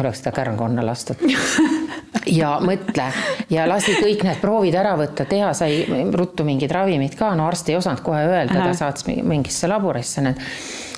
oleks 0.00 0.18
seda 0.18 0.32
kärnkonna 0.32 0.86
lastud 0.86 1.16
ja 2.40 2.56
mõtle 2.60 3.10
ja 3.50 3.68
lasi 3.68 3.96
kõik 4.00 4.24
need 4.26 4.40
proovid 4.40 4.74
ära 4.74 4.96
võtta, 4.98 5.24
teha 5.24 5.52
sai 5.54 5.84
ruttu 6.12 6.44
mingid 6.44 6.70
ravimid 6.70 7.16
ka, 7.18 7.34
no 7.34 7.46
arst 7.46 7.68
ei 7.68 7.76
osanud 7.76 8.02
kohe 8.06 8.24
öelda, 8.26 8.60
ta 8.62 8.74
saatis 8.74 9.06
mingisse 9.06 9.68
laborisse 9.70 10.24
need 10.24 10.42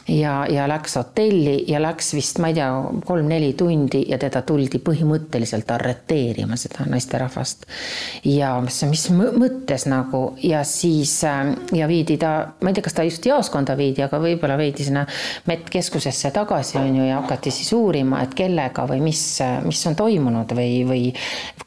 ja, 0.08 0.46
ja 0.50 0.68
läks 0.68 0.96
hotelli 0.96 1.64
ja 1.68 1.80
läks 1.82 2.14
vist, 2.16 2.38
ma 2.42 2.50
ei 2.50 2.56
tea, 2.56 2.68
kolm-neli 3.06 3.52
tundi 3.58 4.04
ja 4.08 4.18
teda 4.20 4.42
tuldi 4.46 4.80
põhimõtteliselt 4.84 5.70
arreteerima, 5.74 6.56
seda 6.56 6.86
naisterahvast. 6.88 7.66
ja 8.24 8.54
mis, 8.64 8.80
mis 8.88 9.06
mõttes 9.12 9.84
nagu 9.90 10.22
ja 10.42 10.62
siis 10.64 11.12
äh, 11.28 11.52
ja 11.76 11.88
viidi 11.88 12.18
ta, 12.20 12.32
ma 12.62 12.72
ei 12.72 12.78
tea, 12.78 12.86
kas 12.86 12.96
ta 12.96 13.04
just 13.06 13.26
jaoskonda 13.28 13.76
viidi, 13.78 14.02
aga 14.04 14.20
võib-olla 14.22 14.56
veidi 14.58 14.86
sinna 14.86 15.04
medkeskusesse 15.48 16.32
tagasi 16.34 16.78
on 16.80 16.96
ju 16.96 17.08
ja 17.08 17.20
hakati 17.20 17.52
siis 17.54 17.72
uurima, 17.76 18.22
et 18.24 18.34
kellega 18.38 18.86
või 18.88 19.02
mis, 19.10 19.22
mis 19.66 19.84
on 19.90 19.98
toimunud 19.98 20.56
või, 20.56 20.72
või 20.88 21.02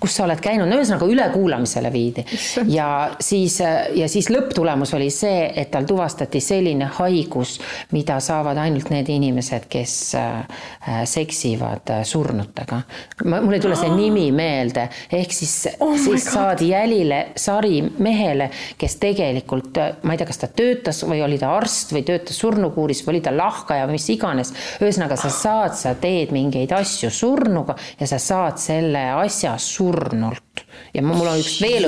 kus 0.02 0.18
sa 0.18 0.26
oled 0.26 0.42
käinud, 0.42 0.70
no 0.70 0.80
ühesõnaga 0.80 1.06
ülekuulamisele 1.06 1.94
viidi. 1.94 2.26
ja 2.74 2.90
siis, 3.20 3.60
ja 3.96 4.10
siis 4.10 4.32
lõpptulemus 4.34 4.96
oli 4.98 5.12
see, 5.14 5.46
et 5.56 5.72
tal 5.72 5.86
tuvastati 5.86 6.42
selline 6.42 6.90
haigus, 6.98 7.58
mida 7.94 8.20
sa 8.24 8.31
saavad 8.32 8.60
ainult 8.62 8.90
need 8.94 9.10
inimesed, 9.12 9.68
kes 9.72 9.96
äh, 10.20 10.62
seksivad 11.10 11.92
äh, 11.92 12.04
surnutega. 12.08 12.82
mul 13.26 13.56
ei 13.56 13.64
tule 13.64 13.78
see 13.80 13.92
nimi 13.94 14.28
meelde, 14.36 14.88
ehk 15.12 15.36
siis 15.36 15.56
oh, 15.80 15.96
siis 16.00 16.26
saadi 16.32 16.72
jälile 16.72 17.22
sari 17.40 17.82
mehele, 18.04 18.50
kes 18.80 18.98
tegelikult, 19.02 19.78
äh, 19.82 19.96
ma 20.04 20.16
ei 20.16 20.22
tea, 20.22 20.30
kas 20.30 20.44
ta 20.44 20.52
töötas 20.62 21.04
või 21.08 21.24
oli 21.26 21.40
ta 21.42 21.54
arst 21.58 21.94
või 21.96 22.06
töötas 22.08 22.40
surnukuuris 22.42 23.04
või 23.06 23.16
oli 23.16 23.26
ta 23.26 23.36
lahkaja 23.36 23.88
või 23.90 24.00
mis 24.00 24.10
iganes. 24.14 24.54
ühesõnaga, 24.82 25.20
sa 25.20 25.34
saad, 25.34 25.76
sa 25.80 25.96
teed 26.00 26.34
mingeid 26.36 26.72
asju 26.76 27.12
surnuga 27.14 27.76
ja 28.00 28.10
sa 28.10 28.22
saad 28.22 28.62
selle 28.62 29.08
asja 29.22 29.58
surnult 29.62 30.51
ja 30.94 31.04
mul 31.06 31.28
on 31.28 31.42
üks 31.42 31.58
veel 31.62 31.88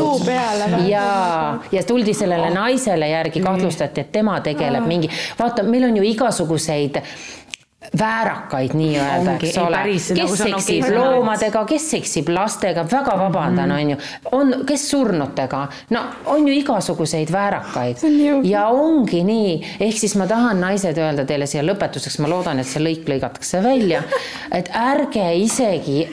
ja, 0.90 1.06
ja 1.72 1.84
tuldi 1.88 2.14
sellele 2.18 2.50
naisele 2.54 3.10
järgi, 3.10 3.44
kahtlustati, 3.44 4.02
et 4.02 4.12
tema 4.12 4.40
tegeleb 4.46 4.88
mingi, 4.88 5.10
vaata, 5.40 5.64
meil 5.64 5.90
on 5.90 5.98
ju 5.98 6.10
igasuguseid 6.14 7.02
väärakaid 8.00 8.74
nii-öelda, 8.74 9.36
eks 9.36 9.58
ole, 9.58 9.82
kes 9.86 10.08
nagu 10.18 10.36
seksib 10.38 10.86
okay, 10.86 10.96
loomadega, 10.96 11.64
kes 11.70 11.90
seksib 11.92 12.32
lastega, 12.34 12.86
väga 12.92 13.18
vabandan 13.20 13.70
mm, 13.70 13.76
-hmm. 13.76 13.82
on 13.82 13.90
ju, 13.90 13.98
on, 14.32 14.66
kes 14.66 14.90
surnutega, 14.90 15.68
no 15.90 16.04
on 16.26 16.48
ju 16.48 16.54
igasuguseid 16.54 17.32
väärakaid. 17.32 17.98
Ja 18.44 18.68
ongi 18.68 19.24
nii, 19.24 19.78
ehk 19.80 19.98
siis 19.98 20.16
ma 20.16 20.28
tahan, 20.28 20.62
naised, 20.62 20.98
öelda 20.98 21.26
teile 21.26 21.46
siia 21.46 21.64
lõpetuseks, 21.64 22.20
ma 22.22 22.30
loodan, 22.30 22.60
et 22.60 22.68
see 22.68 22.84
lõik 22.84 23.08
lõigatakse 23.10 23.64
välja, 23.64 24.04
et 24.52 24.70
ärge 24.74 25.34
isegi 25.36 26.08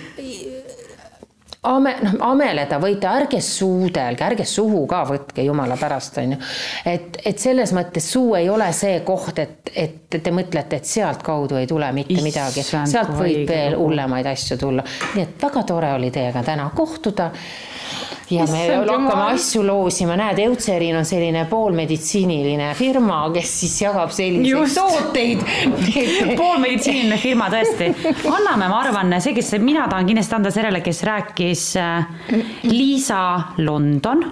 ame-, 1.69 1.97
noh, 2.05 2.17
ameleda 2.31 2.79
võite, 2.83 3.09
ärge 3.11 3.41
suudelge, 3.45 4.25
ärge 4.25 4.47
suhu 4.49 4.85
ka 4.91 5.03
võtke, 5.09 5.45
jumala 5.45 5.77
pärast, 5.81 6.21
on 6.23 6.35
ju. 6.37 6.41
et, 6.89 7.21
et 7.27 7.43
selles 7.43 7.75
mõttes 7.77 8.07
suu 8.13 8.35
ei 8.39 8.49
ole 8.53 8.71
see 8.77 9.01
koht, 9.07 9.39
et, 9.43 9.73
et 9.75 10.21
te 10.21 10.35
mõtlete, 10.35 10.81
et 10.81 10.89
sealtkaudu 10.89 11.61
ei 11.61 11.69
tule 11.71 11.91
mitte 11.97 12.17
Issand 12.17 12.31
midagi, 12.31 12.67
sealt 12.67 13.13
võib 13.17 13.45
veel 13.49 13.77
hullemaid 13.79 14.31
asju 14.33 14.59
tulla. 14.61 14.87
nii 15.15 15.27
et 15.27 15.43
väga 15.43 15.65
tore 15.69 15.93
oli 15.99 16.11
teiega 16.15 16.45
täna 16.47 16.71
kohtuda 16.77 17.31
ja 18.31 18.47
me 18.51 18.63
hakkame 18.77 19.27
asju 19.35 19.65
loosima, 19.67 20.17
näed, 20.21 20.39
Eutserin 20.47 20.97
on 21.01 21.09
selline 21.09 21.45
poolmeditsiiniline 21.51 22.71
firma, 22.79 23.23
kes 23.35 23.57
siis 23.63 23.77
jagab 23.83 24.15
selliseid 24.15 24.77
tooteid. 24.77 25.45
Poolmeditsiiniline 26.41 27.19
firma 27.21 27.51
tõesti. 27.53 27.91
anname, 28.31 28.71
ma 28.71 28.81
arvan, 28.85 29.19
see, 29.21 29.35
kes, 29.37 29.55
mina 29.63 29.89
tahan 29.91 30.09
kindlasti 30.09 30.39
anda 30.39 30.55
sellele, 30.55 30.83
kes 30.85 31.05
rääkis 31.09 31.69
äh, 31.81 32.41
Liisa 32.69 33.23
London 33.59 34.27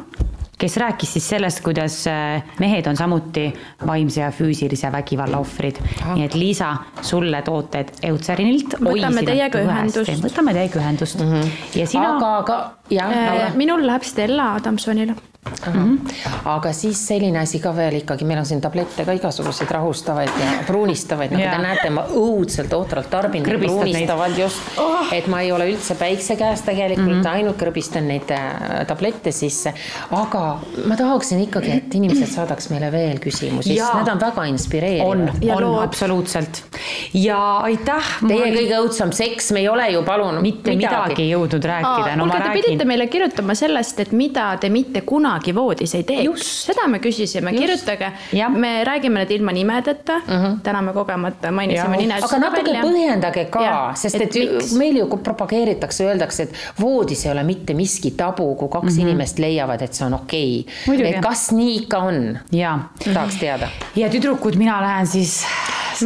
kes 0.59 0.77
rääkis 0.77 1.13
siis 1.13 1.29
sellest, 1.29 1.61
kuidas 1.63 2.01
äh, 2.11 2.43
mehed 2.59 2.87
on 2.91 2.97
samuti 2.97 3.47
vaimse 3.87 4.21
ja 4.21 4.31
füüsilise 4.35 4.91
vägivalla 4.93 5.39
ohvrid. 5.39 5.79
nii 6.15 6.25
et 6.25 6.35
Liisa, 6.35 6.73
sulle 7.03 7.43
tooted 7.47 7.95
Eutsarinilt. 8.03 8.79
võtame 8.83 9.25
teiega 9.27 9.63
ühendust. 9.63 10.25
võtame 10.25 10.55
teiega 10.57 10.81
ühendust 10.83 11.21
mm. 11.21 11.33
-hmm. 11.33 11.79
ja 11.81 11.87
sina. 11.87 12.17
aga, 12.17 12.37
aga 12.43 12.59
jah 12.91 13.13
äh,. 13.13 13.57
minul 13.57 13.87
läheb 13.87 14.03
Stella 14.03 14.55
Adamsonile. 14.55 15.15
Aga 16.49 16.73
siis 16.77 17.01
selline 17.11 17.41
asi 17.43 17.61
ka 17.63 17.73
veel 17.77 18.01
ikkagi, 18.03 18.27
meil 18.29 18.43
on 18.43 18.49
siin 18.49 18.61
tablette 18.65 19.05
ka 19.07 19.15
igasuguseid 19.17 19.71
rahustavaid 19.75 20.41
ja 20.43 20.51
pruunistavaid, 20.69 21.35
nagu 21.35 21.45
te 21.45 21.63
näete, 21.63 21.91
ma 21.95 22.05
õudselt 22.09 22.73
ohtralt 22.77 23.11
tarbin 23.13 23.47
pruunistavaid 23.47 24.39
just 24.39 24.79
oh., 24.81 25.13
et 25.15 25.29
ma 25.31 25.43
ei 25.45 25.53
ole 25.55 25.69
üldse 25.73 25.97
päikse 25.99 26.37
käes 26.39 26.63
tegelikult 26.67 27.19
mm, 27.19 27.23
-hmm. 27.23 27.33
ainult 27.39 27.59
krõbistan 27.61 28.09
neid 28.09 28.31
äh, 28.35 28.85
tablette 28.89 29.33
sisse. 29.33 29.73
aga 30.11 30.45
ma 30.87 30.97
tahaksin 30.97 31.43
ikkagi, 31.47 31.73
et 31.79 31.95
inimesed 31.95 32.31
saadaks 32.33 32.71
meile 32.73 32.93
veel 32.93 33.21
küsimusi, 33.23 33.77
sest 33.77 33.99
need 34.01 34.13
on 34.13 34.21
väga 34.21 34.45
inspireerivad. 34.53 35.07
on, 35.55 35.65
on 35.65 35.83
absoluutselt. 35.83 36.63
ja 37.15 37.41
aitäh. 37.69 38.15
Teie 38.27 38.43
oli... 38.43 38.57
kõige 38.57 38.81
õudsam 38.85 39.13
seks, 39.15 39.53
me 39.53 39.63
ei 39.65 39.69
ole 39.69 39.89
ju 39.93 40.03
palunud 40.07 40.43
mitte 40.43 40.75
midagi, 40.75 41.15
midagi 41.15 41.29
jõudnud 41.31 41.69
rääkida. 41.73 42.17
No, 42.17 42.27
kuulge, 42.29 42.45
te 42.45 42.63
pidite 42.63 42.89
meile 42.89 43.07
kirjutama 43.11 43.55
sellest, 43.59 44.01
et 44.05 44.13
mida 44.17 44.51
te 44.61 44.71
mitte 44.73 45.03
kunagi 45.09 45.38
kunagi 45.39 45.55
voodis 45.55 45.95
ei 45.95 46.05
teeks. 46.05 46.47
seda 46.67 46.87
me 46.89 46.99
küsisime, 46.99 47.53
kirjutage. 47.53 48.11
me 48.49 48.85
räägime 48.85 49.23
need 49.23 49.31
ilma 49.31 49.53
nimedeta 49.53 50.19
mm, 50.19 50.35
-hmm. 50.35 50.61
täna 50.63 50.83
me 50.83 50.93
kogemata 50.93 51.53
mainisime 51.53 51.97
nimed. 51.97 52.23
aga 52.23 52.39
natuke 52.39 52.65
välja. 52.65 52.83
põhjendage 52.83 53.45
ka, 53.51 53.93
sest 53.95 54.21
et, 54.21 54.37
et 54.37 54.73
meil 54.79 54.97
ju 54.97 55.07
propageeritakse, 55.07 56.05
öeldakse, 56.05 56.43
et 56.43 56.53
voodis 56.81 57.27
ei 57.27 57.33
ole 57.33 57.43
mitte 57.43 57.75
miski 57.75 58.11
tabu, 58.11 58.55
kui 58.55 58.69
kaks 58.69 58.93
mm 58.93 58.99
-hmm. 58.99 59.09
inimest 59.09 59.39
leiavad, 59.39 59.83
et 59.83 59.95
see 59.95 60.07
on 60.07 60.15
okei 60.15 60.67
okay.. 60.89 61.07
et 61.07 61.21
kas 61.23 61.51
nii 61.53 61.77
ikka 61.83 61.99
on? 61.99 62.39
tahaks 63.15 63.37
teada. 63.37 63.69
ja 63.97 64.09
tüdrukud, 64.09 64.57
mina 64.57 64.81
lähen 64.83 65.07
siis 65.07 65.45